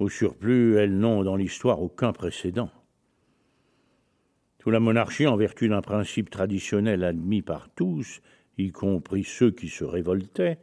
Au 0.00 0.08
surplus, 0.08 0.76
elles 0.76 0.98
n'ont 0.98 1.22
dans 1.22 1.36
l'histoire 1.36 1.80
aucun 1.80 2.12
précédent. 2.12 2.70
Sous 4.60 4.70
la 4.70 4.80
monarchie, 4.80 5.28
en 5.28 5.36
vertu 5.36 5.68
d'un 5.68 5.80
principe 5.80 6.28
traditionnel 6.28 7.04
admis 7.04 7.42
par 7.42 7.68
tous, 7.70 8.20
y 8.58 8.72
compris 8.72 9.22
ceux 9.22 9.52
qui 9.52 9.68
se 9.68 9.84
révoltaient, 9.84 10.58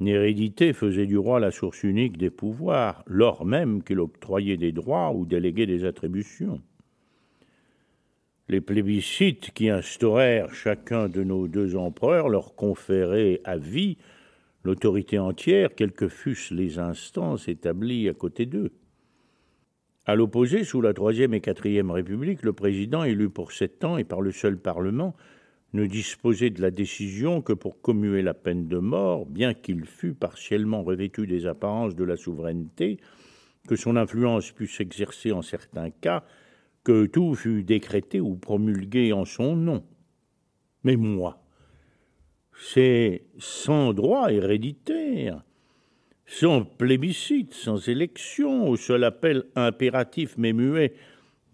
l'hérédité 0.00 0.72
faisait 0.72 1.06
du 1.06 1.16
roi 1.16 1.38
la 1.38 1.52
source 1.52 1.84
unique 1.84 2.16
des 2.18 2.30
pouvoirs, 2.30 3.04
lors 3.06 3.44
même 3.44 3.84
qu'il 3.84 4.00
octroyait 4.00 4.56
des 4.56 4.72
droits 4.72 5.12
ou 5.12 5.26
déléguait 5.26 5.66
des 5.66 5.84
attributions. 5.84 6.60
Les 8.50 8.62
plébiscites 8.62 9.50
qui 9.52 9.68
instaurèrent 9.68 10.54
chacun 10.54 11.08
de 11.08 11.22
nos 11.22 11.48
deux 11.48 11.76
empereurs 11.76 12.30
leur 12.30 12.54
conféraient 12.54 13.42
à 13.44 13.58
vie 13.58 13.98
l'autorité 14.64 15.18
entière, 15.18 15.74
quelles 15.74 15.92
que 15.92 16.08
fussent 16.08 16.50
les 16.50 16.78
instances 16.78 17.48
établies 17.48 18.08
à 18.08 18.14
côté 18.14 18.46
d'eux. 18.46 18.72
À 20.06 20.14
l'opposé, 20.14 20.64
sous 20.64 20.80
la 20.80 20.94
Troisième 20.94 21.34
et 21.34 21.40
Quatrième 21.40 21.90
République, 21.90 22.42
le 22.42 22.54
président, 22.54 23.04
élu 23.04 23.28
pour 23.28 23.52
sept 23.52 23.84
ans 23.84 23.98
et 23.98 24.04
par 24.04 24.22
le 24.22 24.32
seul 24.32 24.56
Parlement, 24.56 25.14
ne 25.74 25.84
disposait 25.84 26.48
de 26.48 26.62
la 26.62 26.70
décision 26.70 27.42
que 27.42 27.52
pour 27.52 27.82
commuer 27.82 28.22
la 28.22 28.32
peine 28.32 28.68
de 28.68 28.78
mort, 28.78 29.26
bien 29.26 29.52
qu'il 29.52 29.84
fût 29.84 30.14
partiellement 30.14 30.82
revêtu 30.82 31.26
des 31.26 31.46
apparences 31.46 31.94
de 31.94 32.04
la 32.04 32.16
souveraineté, 32.16 32.98
que 33.68 33.76
son 33.76 33.96
influence 33.96 34.50
pût 34.52 34.66
s'exercer 34.66 35.32
en 35.32 35.42
certains 35.42 35.90
cas, 35.90 36.24
que 36.84 37.06
tout 37.06 37.34
fût 37.34 37.62
décrété 37.62 38.20
ou 38.20 38.36
promulgué 38.36 39.12
en 39.12 39.24
son 39.24 39.56
nom. 39.56 39.84
Mais 40.84 40.96
moi, 40.96 41.42
c'est 42.58 43.24
sans 43.38 43.92
droit 43.92 44.32
héréditaire, 44.32 45.42
sans 46.26 46.64
plébiscite, 46.64 47.54
sans 47.54 47.88
élection, 47.88 48.68
au 48.68 48.76
seul 48.76 49.04
appel 49.04 49.44
impératif 49.54 50.34
mais 50.36 50.52
muet 50.52 50.94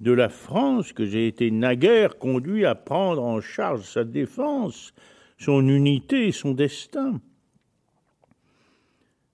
de 0.00 0.12
la 0.12 0.28
France 0.28 0.92
que 0.92 1.06
j'ai 1.06 1.26
été 1.28 1.50
naguère 1.50 2.18
conduit 2.18 2.66
à 2.66 2.74
prendre 2.74 3.22
en 3.22 3.40
charge 3.40 3.82
sa 3.82 4.04
défense, 4.04 4.92
son 5.38 5.66
unité 5.68 6.28
et 6.28 6.32
son 6.32 6.52
destin. 6.52 7.20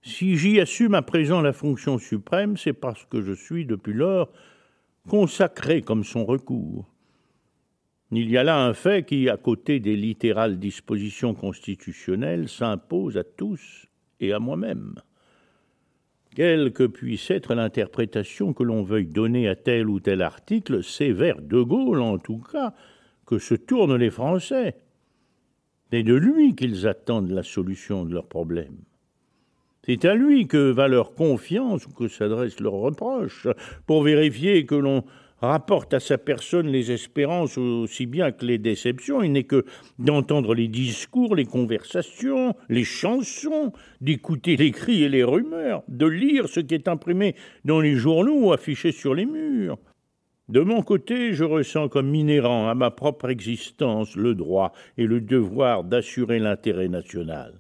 Si 0.03 0.37
j'y 0.37 0.61
assume 0.61 0.95
à 0.95 1.03
présent 1.03 1.41
la 1.41 1.53
fonction 1.53 1.99
suprême, 1.99 2.57
c'est 2.57 2.73
parce 2.73 3.05
que 3.05 3.21
je 3.21 3.33
suis 3.33 3.67
depuis 3.67 3.93
lors 3.93 4.33
consacré 5.09 5.83
comme 5.83 6.05
son 6.05 6.25
recours. 6.25 6.87
Il 8.13 8.29
y 8.31 8.37
a 8.37 8.45
là 8.45 8.65
un 8.65 8.75
fait 8.75 9.07
qui, 9.07 9.29
à 9.29 9.37
côté 9.37 9.79
des 9.81 9.97
littérales 9.97 10.59
dispositions 10.59 11.35
constitutionnelles, 11.35 12.49
s'impose 12.49 13.17
à 13.17 13.25
tous 13.25 13.87
et 14.19 14.33
à 14.33 14.41
moi-même 14.41 14.95
quelle 16.35 16.73
que 16.73 16.87
puisse 16.87 17.31
être 17.31 17.55
l'interprétation 17.55 18.53
que 18.53 18.63
l'on 18.63 18.83
veuille 18.83 19.07
donner 19.07 19.49
à 19.49 19.57
tel 19.57 19.89
ou 19.89 20.01
tel 20.01 20.23
article, 20.23 20.83
c'est 20.83 21.13
vers 21.13 21.41
De 21.41 21.61
Gaulle, 21.61 22.01
en 22.01 22.19
tout 22.19 22.39
cas, 22.39 22.75
que 23.27 23.39
se 23.39 23.55
tournent 23.55 23.97
les 23.97 24.11
Français. 24.11 24.77
C'est 25.91 26.03
de 26.03 26.15
lui 26.15 26.55
qu'ils 26.55 26.87
attendent 26.87 27.31
la 27.31 27.43
solution 27.43 28.05
de 28.05 28.15
leurs 28.15 28.29
problèmes. 28.29 28.79
C'est 29.87 30.05
à 30.05 30.15
lui 30.15 30.47
que 30.47 30.71
va 30.71 30.89
leur 30.89 31.15
confiance 31.15 31.87
ou 31.87 31.91
que 31.91 32.09
s'adresse 32.09 32.61
leur 32.61 32.75
reproche, 32.75 33.47
pour 33.87 34.03
vérifier 34.03 34.67
que 34.67 34.75
l'on 34.75 35.05
rapporte 35.41 35.95
à 35.95 36.01
sa 36.01 36.19
personne 36.19 36.69
les 36.69 36.91
espérances 36.93 37.57
aussi 37.57 38.07
bien 38.07 38.31
que 38.33 38.45
les 38.45 38.59
déceptions. 38.59 39.23
Il 39.23 39.33
n'est 39.33 39.45
que 39.45 39.65
d'entendre 39.99 40.55
les 40.55 40.69
discours, 40.69 41.35
les 41.35 41.47
conversations, 41.47 42.55
les 42.69 42.85
chansons, 42.85 43.73
d'écouter 44.01 44.57
les 44.57 44.71
cris 44.71 45.03
et 45.03 45.09
les 45.09 45.25
rumeurs, 45.25 45.83
de 45.89 46.07
lire 46.07 46.49
ce 46.49 46.61
qui 46.61 46.75
est 46.75 46.89
imprimé 46.89 47.35
dans 47.65 47.81
les 47.81 47.95
journaux 47.95 48.49
ou 48.49 48.53
affiché 48.53 48.93
sur 48.93 49.15
les 49.15 49.27
murs. 49.27 49.79
De 50.49 50.61
mon 50.61 50.83
côté, 50.83 51.33
je 51.33 51.45
ressens 51.45 51.89
comme 51.89 52.15
inhérent 52.15 52.69
à 52.69 52.75
ma 52.75 52.91
propre 52.91 53.31
existence 53.31 54.17
le 54.17 54.35
droit 54.35 54.73
et 54.99 55.07
le 55.07 55.21
devoir 55.21 55.85
d'assurer 55.85 56.41
l'intérêt 56.41 56.89
national. 56.89 57.60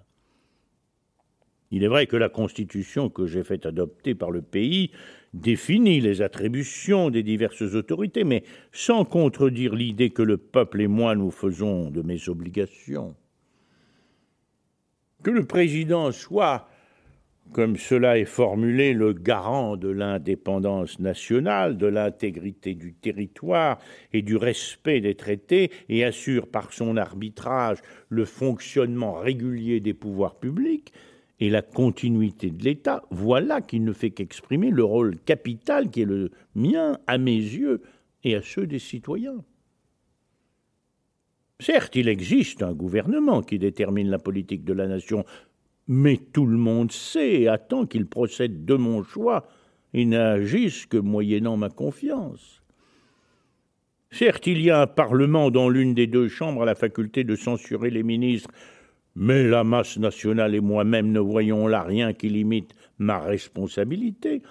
Il 1.70 1.84
est 1.84 1.88
vrai 1.88 2.06
que 2.06 2.16
la 2.16 2.28
Constitution 2.28 3.08
que 3.08 3.26
j'ai 3.26 3.44
fait 3.44 3.64
adopter 3.64 4.14
par 4.14 4.30
le 4.30 4.42
pays 4.42 4.90
définit 5.34 6.00
les 6.00 6.22
attributions 6.22 7.10
des 7.10 7.22
diverses 7.22 7.62
autorités, 7.62 8.24
mais 8.24 8.42
sans 8.72 9.04
contredire 9.04 9.74
l'idée 9.74 10.10
que 10.10 10.22
le 10.22 10.36
peuple 10.36 10.80
et 10.80 10.88
moi 10.88 11.14
nous 11.14 11.30
faisons 11.30 11.90
de 11.90 12.02
mes 12.02 12.28
obligations. 12.28 13.14
Que 15.22 15.30
le 15.30 15.44
président 15.44 16.10
soit, 16.10 16.68
comme 17.52 17.76
cela 17.76 18.18
est 18.18 18.24
formulé, 18.24 18.92
le 18.92 19.12
garant 19.12 19.76
de 19.76 19.88
l'indépendance 19.88 20.98
nationale, 20.98 21.76
de 21.76 21.86
l'intégrité 21.86 22.74
du 22.74 22.94
territoire 22.94 23.78
et 24.12 24.22
du 24.22 24.36
respect 24.36 25.00
des 25.00 25.14
traités, 25.14 25.70
et 25.88 26.04
assure 26.04 26.48
par 26.48 26.72
son 26.72 26.96
arbitrage 26.96 27.78
le 28.08 28.24
fonctionnement 28.24 29.14
régulier 29.14 29.78
des 29.78 29.94
pouvoirs 29.94 30.40
publics, 30.40 30.92
et 31.40 31.48
la 31.48 31.62
continuité 31.62 32.50
de 32.50 32.62
l'État, 32.62 33.02
voilà 33.10 33.62
qui 33.62 33.80
ne 33.80 33.92
fait 33.92 34.10
qu'exprimer 34.10 34.70
le 34.70 34.84
rôle 34.84 35.18
capital 35.18 35.90
qui 35.90 36.02
est 36.02 36.06
le 36.06 36.30
mien 36.54 36.98
à 37.06 37.16
mes 37.16 37.36
yeux 37.36 37.80
et 38.22 38.34
à 38.34 38.42
ceux 38.42 38.66
des 38.66 38.78
citoyens. 38.78 39.42
Certes, 41.58 41.96
il 41.96 42.08
existe 42.08 42.62
un 42.62 42.72
gouvernement 42.72 43.42
qui 43.42 43.58
détermine 43.58 44.08
la 44.08 44.18
politique 44.18 44.64
de 44.64 44.72
la 44.72 44.86
nation, 44.86 45.24
mais 45.88 46.16
tout 46.16 46.46
le 46.46 46.58
monde 46.58 46.92
sait 46.92 47.42
et 47.42 47.48
attend 47.48 47.86
qu'il 47.86 48.06
procède 48.06 48.64
de 48.64 48.74
mon 48.74 49.02
choix 49.02 49.48
et 49.92 50.04
n'agisse 50.04 50.86
que 50.86 50.98
moyennant 50.98 51.56
ma 51.56 51.68
confiance. 51.68 52.62
Certes, 54.10 54.46
il 54.46 54.60
y 54.60 54.70
a 54.70 54.82
un 54.82 54.86
Parlement 54.86 55.50
dont 55.50 55.68
l'une 55.68 55.94
des 55.94 56.06
deux 56.06 56.28
chambres 56.28 56.62
a 56.62 56.66
la 56.66 56.74
faculté 56.74 57.24
de 57.24 57.36
censurer 57.36 57.90
les 57.90 58.02
ministres 58.02 58.50
mais 59.16 59.44
la 59.44 59.64
masse 59.64 59.98
nationale 59.98 60.54
et 60.54 60.60
moi-même 60.60 61.12
ne 61.12 61.20
voyons 61.20 61.66
là 61.66 61.82
rien 61.82 62.12
qui 62.12 62.28
limite 62.28 62.74
ma 62.98 63.18
responsabilité, 63.18 64.42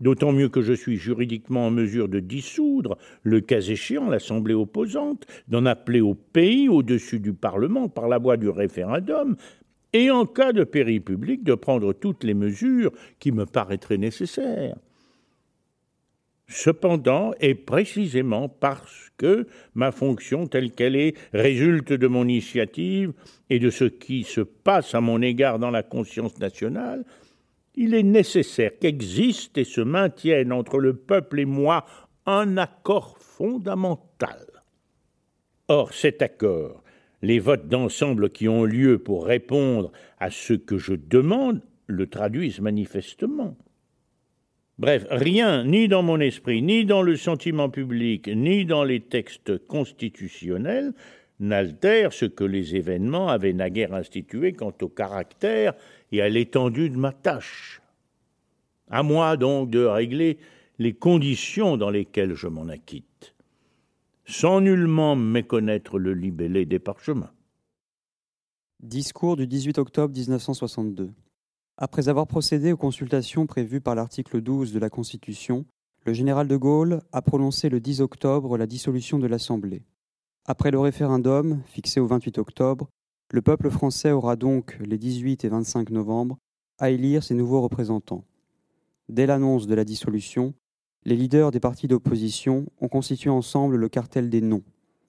d'autant 0.00 0.32
mieux 0.32 0.48
que 0.48 0.62
je 0.62 0.72
suis 0.72 0.96
juridiquement 0.96 1.66
en 1.66 1.70
mesure 1.70 2.08
de 2.08 2.20
dissoudre, 2.20 2.98
le 3.22 3.40
cas 3.40 3.60
échéant, 3.60 4.08
l'Assemblée 4.08 4.54
opposante, 4.54 5.26
d'en 5.48 5.66
appeler 5.66 6.00
au 6.00 6.14
pays 6.14 6.68
au-dessus 6.68 7.20
du 7.20 7.32
Parlement 7.32 7.88
par 7.88 8.08
la 8.08 8.18
voie 8.18 8.36
du 8.36 8.48
référendum, 8.48 9.36
et 9.92 10.10
en 10.10 10.26
cas 10.26 10.52
de 10.52 10.64
péril 10.64 11.02
public 11.02 11.44
de 11.44 11.54
prendre 11.54 11.92
toutes 11.92 12.24
les 12.24 12.34
mesures 12.34 12.92
qui 13.20 13.30
me 13.32 13.46
paraîtraient 13.46 13.96
nécessaires. 13.96 14.76
Cependant, 16.46 17.32
et 17.40 17.54
précisément 17.54 18.48
parce 18.48 19.10
que 19.16 19.46
ma 19.74 19.92
fonction 19.92 20.46
telle 20.46 20.72
qu'elle 20.72 20.94
est 20.94 21.16
résulte 21.32 21.92
de 21.92 22.06
mon 22.06 22.28
initiative 22.28 23.12
et 23.48 23.58
de 23.58 23.70
ce 23.70 23.84
qui 23.84 24.24
se 24.24 24.42
passe 24.42 24.94
à 24.94 25.00
mon 25.00 25.22
égard 25.22 25.58
dans 25.58 25.70
la 25.70 25.82
conscience 25.82 26.38
nationale, 26.38 27.04
il 27.74 27.94
est 27.94 28.02
nécessaire 28.02 28.78
qu'existe 28.78 29.56
et 29.58 29.64
se 29.64 29.80
maintienne 29.80 30.52
entre 30.52 30.78
le 30.78 30.94
peuple 30.94 31.40
et 31.40 31.44
moi 31.44 31.86
un 32.26 32.56
accord 32.56 33.16
fondamental. 33.18 34.46
Or, 35.68 35.94
cet 35.94 36.20
accord, 36.20 36.84
les 37.22 37.38
votes 37.38 37.68
d'ensemble 37.68 38.30
qui 38.30 38.48
ont 38.48 38.64
lieu 38.64 38.98
pour 38.98 39.24
répondre 39.24 39.92
à 40.18 40.30
ce 40.30 40.52
que 40.52 40.76
je 40.76 40.94
demande, 40.94 41.62
le 41.86 42.06
traduisent 42.06 42.60
manifestement. 42.60 43.56
Bref, 44.78 45.06
rien, 45.10 45.64
ni 45.64 45.86
dans 45.86 46.02
mon 46.02 46.18
esprit, 46.18 46.60
ni 46.60 46.84
dans 46.84 47.02
le 47.02 47.16
sentiment 47.16 47.68
public, 47.68 48.28
ni 48.28 48.64
dans 48.64 48.82
les 48.82 49.00
textes 49.00 49.64
constitutionnels, 49.66 50.92
n'altère 51.38 52.12
ce 52.12 52.24
que 52.24 52.44
les 52.44 52.74
événements 52.74 53.28
avaient 53.28 53.52
naguère 53.52 53.94
institué 53.94 54.52
quant 54.52 54.72
au 54.82 54.88
caractère 54.88 55.74
et 56.10 56.22
à 56.22 56.28
l'étendue 56.28 56.90
de 56.90 56.96
ma 56.96 57.12
tâche. 57.12 57.80
À 58.90 59.02
moi 59.02 59.36
donc 59.36 59.70
de 59.70 59.84
régler 59.84 60.38
les 60.78 60.92
conditions 60.92 61.76
dans 61.76 61.90
lesquelles 61.90 62.34
je 62.34 62.48
m'en 62.48 62.68
acquitte, 62.68 63.34
sans 64.24 64.60
nullement 64.60 65.14
méconnaître 65.14 65.98
le 65.98 66.14
libellé 66.14 66.66
des 66.66 66.80
parchemins. 66.80 67.30
Discours 68.80 69.36
du 69.36 69.46
18 69.46 69.78
octobre 69.78 70.12
1962. 70.14 71.10
Après 71.76 72.08
avoir 72.08 72.28
procédé 72.28 72.72
aux 72.72 72.76
consultations 72.76 73.46
prévues 73.46 73.80
par 73.80 73.96
l'article 73.96 74.40
12 74.40 74.72
de 74.72 74.78
la 74.78 74.90
Constitution, 74.90 75.64
le 76.06 76.12
général 76.12 76.46
de 76.46 76.56
Gaulle 76.56 77.00
a 77.12 77.20
prononcé 77.20 77.68
le 77.68 77.80
10 77.80 78.00
octobre 78.00 78.56
la 78.56 78.68
dissolution 78.68 79.18
de 79.18 79.26
l'Assemblée. 79.26 79.82
Après 80.46 80.70
le 80.70 80.78
référendum, 80.78 81.62
fixé 81.66 81.98
au 81.98 82.06
28 82.06 82.38
octobre, 82.38 82.88
le 83.32 83.42
peuple 83.42 83.70
français 83.70 84.12
aura 84.12 84.36
donc, 84.36 84.78
les 84.86 84.98
18 84.98 85.44
et 85.44 85.48
25 85.48 85.90
novembre, 85.90 86.38
à 86.78 86.90
élire 86.90 87.24
ses 87.24 87.34
nouveaux 87.34 87.60
représentants. 87.60 88.24
Dès 89.08 89.26
l'annonce 89.26 89.66
de 89.66 89.74
la 89.74 89.84
dissolution, 89.84 90.54
les 91.04 91.16
leaders 91.16 91.50
des 91.50 91.60
partis 91.60 91.88
d'opposition 91.88 92.66
ont 92.80 92.88
constitué 92.88 93.30
ensemble 93.30 93.76
le 93.76 93.88
cartel 93.88 94.30
des 94.30 94.40
noms, 94.40 94.62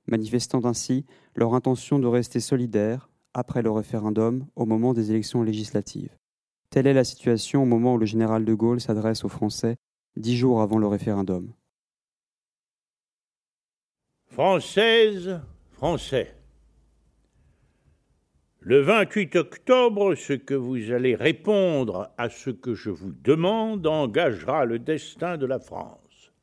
manifestant 0.08 0.66
ainsi 0.66 1.06
leur 1.36 1.54
intention 1.54 2.00
de 2.00 2.08
rester 2.08 2.40
solidaires 2.40 3.12
après 3.36 3.62
le 3.62 3.70
référendum 3.70 4.48
au 4.56 4.66
moment 4.66 4.94
des 4.94 5.12
élections 5.12 5.44
législatives. 5.44 6.16
Telle 6.76 6.88
est 6.88 6.94
la 6.94 7.06
situation 7.06 7.64
au 7.64 7.66
moment 7.66 7.94
où 7.94 7.98
le 7.98 8.06
général 8.06 8.44
de 8.44 8.54
Gaulle 8.54 8.82
s'adresse 8.82 9.24
aux 9.24 9.30
Français 9.30 9.78
dix 10.18 10.36
jours 10.36 10.62
avant 10.62 10.78
le 10.78 10.88
référendum. 10.88 11.54
Française, 14.26 15.40
Français. 15.72 16.36
Le 18.60 18.82
28 18.82 19.38
octobre, 19.38 20.16
ce 20.16 20.34
que 20.34 20.54
vous 20.54 20.92
allez 20.92 21.16
répondre 21.16 22.12
à 22.18 22.28
ce 22.28 22.50
que 22.50 22.74
je 22.74 22.90
vous 22.90 23.14
demande 23.24 23.88
engagera 23.88 24.66
le 24.66 24.78
destin 24.78 25.38
de 25.38 25.46
la 25.46 25.60
France. 25.60 26.34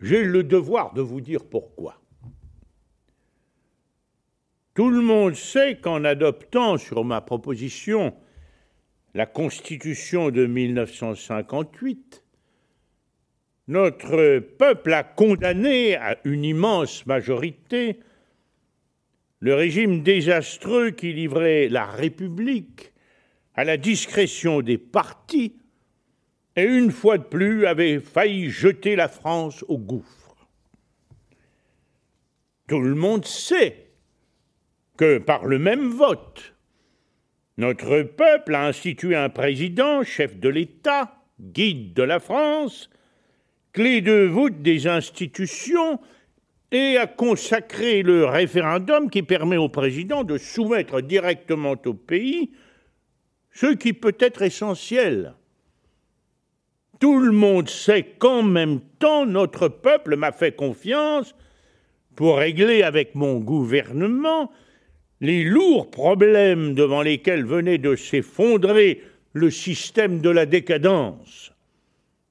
J'ai 0.00 0.24
le 0.24 0.44
devoir 0.44 0.92
de 0.92 1.00
vous 1.00 1.22
dire 1.22 1.46
pourquoi. 1.46 2.02
Tout 4.74 4.90
le 4.90 5.00
monde 5.00 5.36
sait 5.36 5.78
qu'en 5.78 6.04
adoptant 6.04 6.76
sur 6.76 7.02
ma 7.02 7.22
proposition 7.22 8.14
la 9.14 9.26
Constitution 9.26 10.30
de 10.30 10.46
1958, 10.46 12.24
notre 13.68 14.38
peuple 14.38 14.92
a 14.92 15.04
condamné 15.04 15.96
à 15.96 16.18
une 16.24 16.44
immense 16.44 17.06
majorité 17.06 18.00
le 19.40 19.54
régime 19.54 20.02
désastreux 20.02 20.90
qui 20.90 21.12
livrait 21.12 21.68
la 21.68 21.86
République 21.86 22.92
à 23.54 23.64
la 23.64 23.76
discrétion 23.76 24.60
des 24.60 24.78
partis 24.78 25.56
et 26.56 26.64
une 26.64 26.90
fois 26.90 27.18
de 27.18 27.24
plus 27.24 27.66
avait 27.66 28.00
failli 28.00 28.50
jeter 28.50 28.96
la 28.96 29.08
France 29.08 29.64
au 29.68 29.78
gouffre. 29.78 30.36
Tout 32.68 32.80
le 32.80 32.94
monde 32.94 33.24
sait 33.24 33.90
que 34.96 35.18
par 35.18 35.46
le 35.46 35.58
même 35.58 35.88
vote, 35.88 36.54
notre 37.56 38.02
peuple 38.02 38.54
a 38.54 38.66
institué 38.66 39.16
un 39.16 39.28
président, 39.28 40.02
chef 40.02 40.38
de 40.38 40.48
l'État, 40.48 41.16
guide 41.40 41.94
de 41.94 42.02
la 42.02 42.20
France, 42.20 42.90
clé 43.72 44.00
de 44.00 44.26
voûte 44.26 44.62
des 44.62 44.86
institutions, 44.86 46.00
et 46.72 46.96
a 46.96 47.06
consacré 47.06 48.02
le 48.02 48.24
référendum 48.24 49.10
qui 49.10 49.22
permet 49.22 49.56
au 49.56 49.68
président 49.68 50.22
de 50.22 50.38
soumettre 50.38 51.00
directement 51.00 51.74
au 51.84 51.94
pays 51.94 52.52
ce 53.52 53.74
qui 53.74 53.92
peut 53.92 54.16
être 54.20 54.42
essentiel. 54.42 55.34
Tout 57.00 57.18
le 57.18 57.32
monde 57.32 57.68
sait 57.68 58.04
qu'en 58.18 58.42
même 58.42 58.80
temps, 58.98 59.26
notre 59.26 59.68
peuple 59.68 60.16
m'a 60.16 60.32
fait 60.32 60.54
confiance 60.54 61.34
pour 62.14 62.38
régler 62.38 62.82
avec 62.82 63.14
mon 63.14 63.38
gouvernement 63.38 64.52
les 65.20 65.44
lourds 65.44 65.90
problèmes 65.90 66.74
devant 66.74 67.02
lesquels 67.02 67.44
venait 67.44 67.78
de 67.78 67.94
s'effondrer 67.94 69.02
le 69.32 69.50
système 69.50 70.20
de 70.20 70.30
la 70.30 70.46
décadence, 70.46 71.52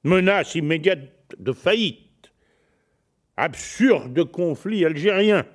menace 0.02 0.54
immédiate 0.54 1.12
de 1.38 1.52
faillite, 1.52 2.32
absurde 3.36 4.24
conflit 4.24 4.84
algérien, 4.84 5.46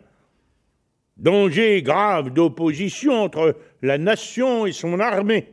danger 1.17 1.81
grave 1.81 2.33
d'opposition 2.33 3.23
entre 3.23 3.57
la 3.81 3.97
nation 3.97 4.65
et 4.65 4.71
son 4.71 4.99
armée, 4.99 5.51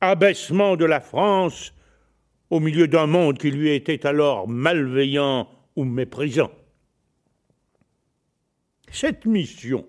abaissement 0.00 0.76
de 0.76 0.84
la 0.84 1.00
France 1.00 1.74
au 2.50 2.60
milieu 2.60 2.88
d'un 2.88 3.06
monde 3.06 3.36
qui 3.36 3.50
lui 3.50 3.70
était 3.74 4.06
alors 4.06 4.48
malveillant 4.48 5.48
ou 5.76 5.84
méprisant. 5.84 6.50
Cette 8.90 9.26
mission 9.26 9.84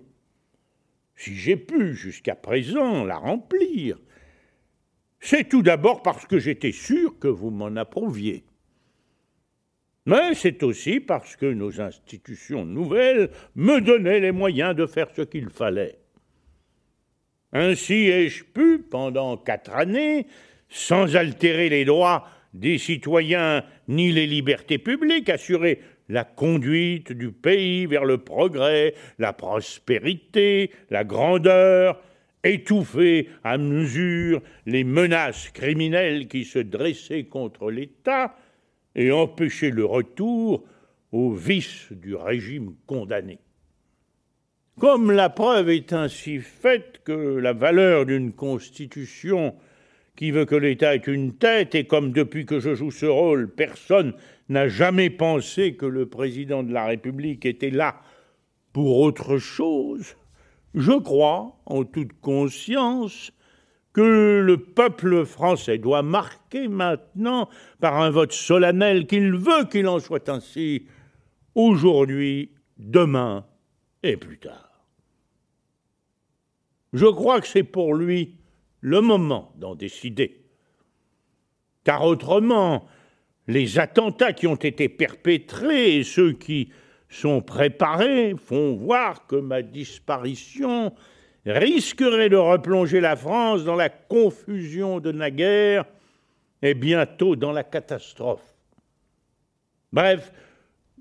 si 1.20 1.36
j'ai 1.36 1.56
pu 1.56 1.94
jusqu'à 1.94 2.34
présent 2.34 3.04
la 3.04 3.18
remplir, 3.18 3.98
c'est 5.20 5.46
tout 5.46 5.60
d'abord 5.60 6.02
parce 6.02 6.24
que 6.24 6.38
j'étais 6.38 6.72
sûr 6.72 7.18
que 7.18 7.28
vous 7.28 7.50
m'en 7.50 7.76
approuviez. 7.76 8.42
Mais 10.06 10.34
c'est 10.34 10.62
aussi 10.62 10.98
parce 10.98 11.36
que 11.36 11.44
nos 11.44 11.78
institutions 11.78 12.64
nouvelles 12.64 13.28
me 13.54 13.82
donnaient 13.82 14.20
les 14.20 14.32
moyens 14.32 14.74
de 14.74 14.86
faire 14.86 15.08
ce 15.14 15.20
qu'il 15.20 15.50
fallait. 15.50 15.98
Ainsi 17.52 18.08
ai-je 18.08 18.44
pu, 18.44 18.78
pendant 18.78 19.36
quatre 19.36 19.74
années, 19.74 20.26
sans 20.70 21.16
altérer 21.16 21.68
les 21.68 21.84
droits 21.84 22.26
des 22.54 22.78
citoyens 22.78 23.62
ni 23.88 24.10
les 24.10 24.26
libertés 24.26 24.78
publiques, 24.78 25.28
assurer 25.28 25.82
la 26.10 26.24
conduite 26.24 27.12
du 27.12 27.30
pays 27.30 27.86
vers 27.86 28.04
le 28.04 28.18
progrès, 28.18 28.94
la 29.18 29.32
prospérité, 29.32 30.70
la 30.90 31.04
grandeur, 31.04 32.02
étouffer 32.42 33.28
à 33.44 33.58
mesure 33.58 34.42
les 34.66 34.84
menaces 34.84 35.50
criminelles 35.50 36.26
qui 36.26 36.44
se 36.44 36.58
dressaient 36.58 37.24
contre 37.24 37.70
l'État 37.70 38.36
et 38.94 39.12
empêcher 39.12 39.70
le 39.70 39.84
retour 39.84 40.64
aux 41.12 41.32
vices 41.32 41.92
du 41.92 42.14
régime 42.14 42.74
condamné. 42.86 43.38
Comme 44.78 45.12
la 45.12 45.28
preuve 45.28 45.70
est 45.70 45.92
ainsi 45.92 46.38
faite 46.38 47.02
que 47.04 47.12
la 47.12 47.52
valeur 47.52 48.06
d'une 48.06 48.32
constitution 48.32 49.54
qui 50.16 50.32
veut 50.32 50.44
que 50.44 50.56
l'État 50.56 50.94
ait 50.94 50.98
une 50.98 51.34
tête, 51.34 51.74
et 51.74 51.84
comme 51.84 52.12
depuis 52.12 52.46
que 52.46 52.60
je 52.60 52.74
joue 52.74 52.90
ce 52.90 53.06
rôle, 53.06 53.48
personne 53.48 54.14
n'a 54.50 54.68
jamais 54.68 55.10
pensé 55.10 55.74
que 55.76 55.86
le 55.86 56.06
président 56.06 56.62
de 56.62 56.72
la 56.72 56.84
République 56.84 57.46
était 57.46 57.70
là 57.70 58.00
pour 58.72 58.98
autre 58.98 59.38
chose, 59.38 60.16
je 60.74 60.92
crois, 60.92 61.60
en 61.66 61.84
toute 61.84 62.12
conscience, 62.20 63.32
que 63.92 64.40
le 64.44 64.56
peuple 64.56 65.24
français 65.24 65.78
doit 65.78 66.02
marquer 66.02 66.68
maintenant, 66.68 67.48
par 67.80 68.00
un 68.00 68.10
vote 68.10 68.32
solennel, 68.32 69.06
qu'il 69.06 69.34
veut 69.34 69.64
qu'il 69.70 69.88
en 69.88 69.98
soit 69.98 70.28
ainsi, 70.28 70.86
aujourd'hui, 71.54 72.52
demain 72.78 73.44
et 74.02 74.16
plus 74.16 74.38
tard. 74.38 74.84
Je 76.92 77.06
crois 77.06 77.40
que 77.40 77.46
c'est 77.46 77.64
pour 77.64 77.94
lui 77.94 78.36
le 78.80 79.00
moment 79.00 79.52
d'en 79.56 79.74
décider. 79.74 80.44
Car 81.84 82.04
autrement, 82.04 82.86
les 83.48 83.78
attentats 83.78 84.32
qui 84.32 84.46
ont 84.46 84.56
été 84.56 84.88
perpétrés 84.88 85.96
et 85.96 86.04
ceux 86.04 86.32
qui 86.32 86.70
sont 87.08 87.40
préparés 87.40 88.34
font 88.36 88.76
voir 88.76 89.26
que 89.26 89.36
ma 89.36 89.62
disparition 89.62 90.94
risquerait 91.44 92.28
de 92.28 92.36
replonger 92.36 93.00
la 93.00 93.16
France 93.16 93.64
dans 93.64 93.74
la 93.74 93.88
confusion 93.88 95.00
de 95.00 95.10
naguère 95.10 95.84
et 96.62 96.74
bientôt 96.74 97.36
dans 97.36 97.52
la 97.52 97.64
catastrophe. 97.64 98.54
Bref, 99.92 100.32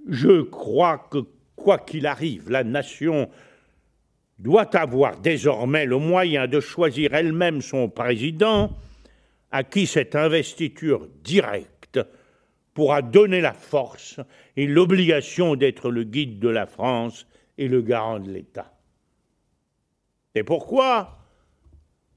je 0.07 0.41
crois 0.41 1.07
que 1.11 1.19
quoi 1.55 1.77
qu'il 1.77 2.07
arrive, 2.07 2.49
la 2.49 2.63
nation 2.63 3.29
doit 4.39 4.75
avoir 4.77 5.19
désormais 5.19 5.85
le 5.85 5.97
moyen 5.97 6.47
de 6.47 6.59
choisir 6.59 7.13
elle-même 7.13 7.61
son 7.61 7.89
président, 7.89 8.71
à 9.51 9.63
qui 9.63 9.85
cette 9.85 10.15
investiture 10.15 11.07
directe 11.23 11.78
pourra 12.73 13.01
donner 13.01 13.41
la 13.41 13.53
force 13.53 14.19
et 14.55 14.67
l'obligation 14.67 15.55
d'être 15.55 15.91
le 15.91 16.03
guide 16.03 16.39
de 16.39 16.49
la 16.49 16.65
France 16.65 17.27
et 17.57 17.67
le 17.67 17.81
garant 17.81 18.19
de 18.19 18.31
l'État. 18.31 18.73
Et 20.35 20.43
pourquoi 20.43 21.17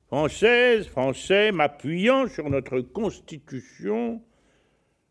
Française, 0.06 0.86
Français, 0.88 1.52
m'appuyant 1.52 2.28
sur 2.28 2.50
notre 2.50 2.80
Constitution, 2.80 4.20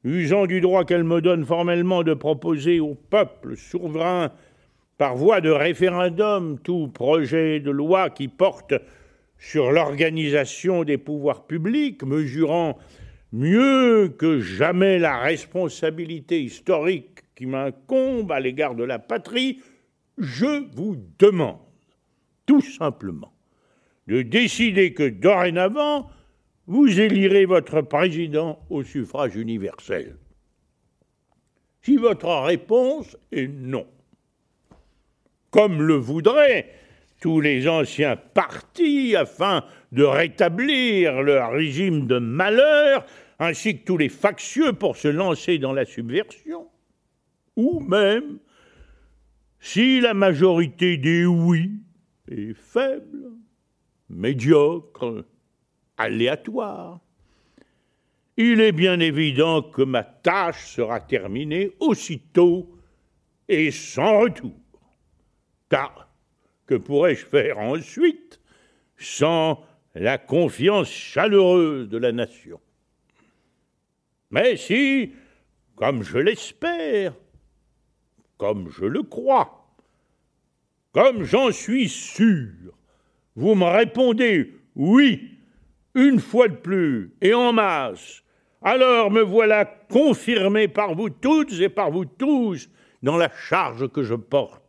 usant 0.03 0.45
du 0.45 0.61
droit 0.61 0.85
qu'elle 0.85 1.03
me 1.03 1.21
donne 1.21 1.43
formellement 1.43 2.03
de 2.03 2.13
proposer 2.13 2.79
au 2.79 2.93
peuple 2.93 3.57
souverain 3.57 4.31
par 4.97 5.15
voie 5.15 5.41
de 5.41 5.49
référendum 5.49 6.59
tout 6.59 6.87
projet 6.87 7.59
de 7.59 7.71
loi 7.71 8.11
qui 8.11 8.27
porte 8.27 8.75
sur 9.39 9.71
l'organisation 9.71 10.83
des 10.83 10.99
pouvoirs 10.99 11.47
publics, 11.47 12.03
mesurant 12.03 12.77
mieux 13.31 14.09
que 14.09 14.39
jamais 14.39 14.99
la 14.99 15.19
responsabilité 15.19 16.41
historique 16.41 17.21
qui 17.35 17.45
m'incombe 17.45 18.31
à 18.31 18.39
l'égard 18.39 18.75
de 18.75 18.83
la 18.83 18.99
patrie, 18.99 19.61
je 20.17 20.69
vous 20.75 20.97
demande 21.17 21.59
tout 22.45 22.61
simplement 22.61 23.33
de 24.07 24.21
décider 24.21 24.93
que 24.93 25.07
dorénavant, 25.07 26.09
vous 26.67 26.99
élirez 26.99 27.45
votre 27.45 27.81
président 27.81 28.59
au 28.69 28.83
suffrage 28.83 29.35
universel. 29.35 30.17
Si 31.81 31.97
votre 31.97 32.29
réponse 32.43 33.17
est 33.31 33.47
non, 33.47 33.87
comme 35.49 35.81
le 35.81 35.95
voudraient 35.95 36.69
tous 37.21 37.39
les 37.39 37.69
anciens 37.69 38.17
partis 38.17 39.15
afin 39.15 39.63
de 39.91 40.03
rétablir 40.03 41.21
leur 41.21 41.51
régime 41.51 42.07
de 42.07 42.17
malheur, 42.17 43.05
ainsi 43.39 43.79
que 43.79 43.85
tous 43.85 43.97
les 43.97 44.09
factieux 44.09 44.73
pour 44.73 44.97
se 44.97 45.07
lancer 45.07 45.59
dans 45.59 45.71
la 45.71 45.85
subversion, 45.85 46.67
ou 47.55 47.79
même, 47.79 48.39
si 49.59 50.01
la 50.01 50.15
majorité 50.15 50.97
des 50.97 51.25
oui 51.25 51.71
est 52.29 52.55
faible, 52.55 53.31
médiocre, 54.09 55.25
aléatoire, 55.97 56.99
il 58.35 58.61
est 58.61 58.71
bien 58.71 58.99
évident 58.99 59.61
que 59.61 59.83
ma 59.83 60.03
tâche 60.03 60.65
sera 60.65 60.99
terminée 60.99 61.71
aussitôt 61.79 62.75
et 63.47 63.69
sans 63.69 64.21
retour. 64.21 64.55
Car 65.69 66.10
que 66.71 66.77
pourrais-je 66.77 67.25
faire 67.25 67.59
ensuite 67.59 68.39
sans 68.95 69.61
la 69.93 70.17
confiance 70.17 70.87
chaleureuse 70.87 71.89
de 71.89 71.97
la 71.97 72.13
nation? 72.13 72.61
Mais 74.29 74.55
si, 74.55 75.11
comme 75.75 76.01
je 76.01 76.17
l'espère, 76.17 77.13
comme 78.37 78.71
je 78.71 78.85
le 78.85 79.03
crois, 79.03 79.75
comme 80.93 81.25
j'en 81.25 81.51
suis 81.51 81.89
sûr, 81.89 82.71
vous 83.35 83.53
me 83.53 83.65
répondez 83.65 84.55
oui, 84.77 85.29
une 85.93 86.21
fois 86.21 86.47
de 86.47 86.55
plus 86.55 87.11
et 87.19 87.33
en 87.33 87.51
masse, 87.51 88.23
alors 88.61 89.11
me 89.11 89.21
voilà 89.21 89.65
confirmé 89.65 90.69
par 90.69 90.95
vous 90.95 91.09
toutes 91.09 91.51
et 91.59 91.67
par 91.67 91.91
vous 91.91 92.05
tous 92.05 92.69
dans 93.03 93.17
la 93.17 93.29
charge 93.29 93.89
que 93.89 94.03
je 94.03 94.15
porte. 94.15 94.60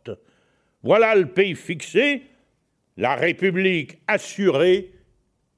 Voilà 0.83 1.15
le 1.15 1.27
pays 1.27 1.55
fixé, 1.55 2.23
la 2.97 3.15
République 3.15 3.99
assurée 4.07 4.91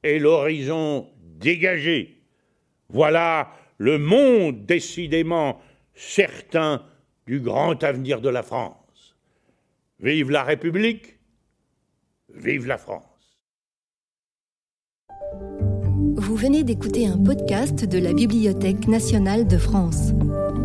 et 0.04 0.20
l'horizon 0.20 1.10
dégagé. 1.20 2.22
Voilà 2.90 3.52
le 3.78 3.98
monde 3.98 4.66
décidément 4.66 5.60
certain 5.96 6.86
du 7.26 7.40
grand 7.40 7.84
avenir 7.84 8.22
de 8.22 8.30
la 8.30 8.44
France. 8.44 9.16
Vive 10.00 10.30
la 10.30 10.44
République, 10.44 11.18
vive 12.34 12.68
la 12.68 12.78
France. 12.78 13.04
Vous 16.18 16.36
venez 16.36 16.64
d'écouter 16.64 17.08
un 17.08 17.18
podcast 17.18 17.86
de 17.86 17.98
la 17.98 18.14
Bibliothèque 18.14 18.88
nationale 18.88 19.48
de 19.48 19.58
France. 19.58 20.12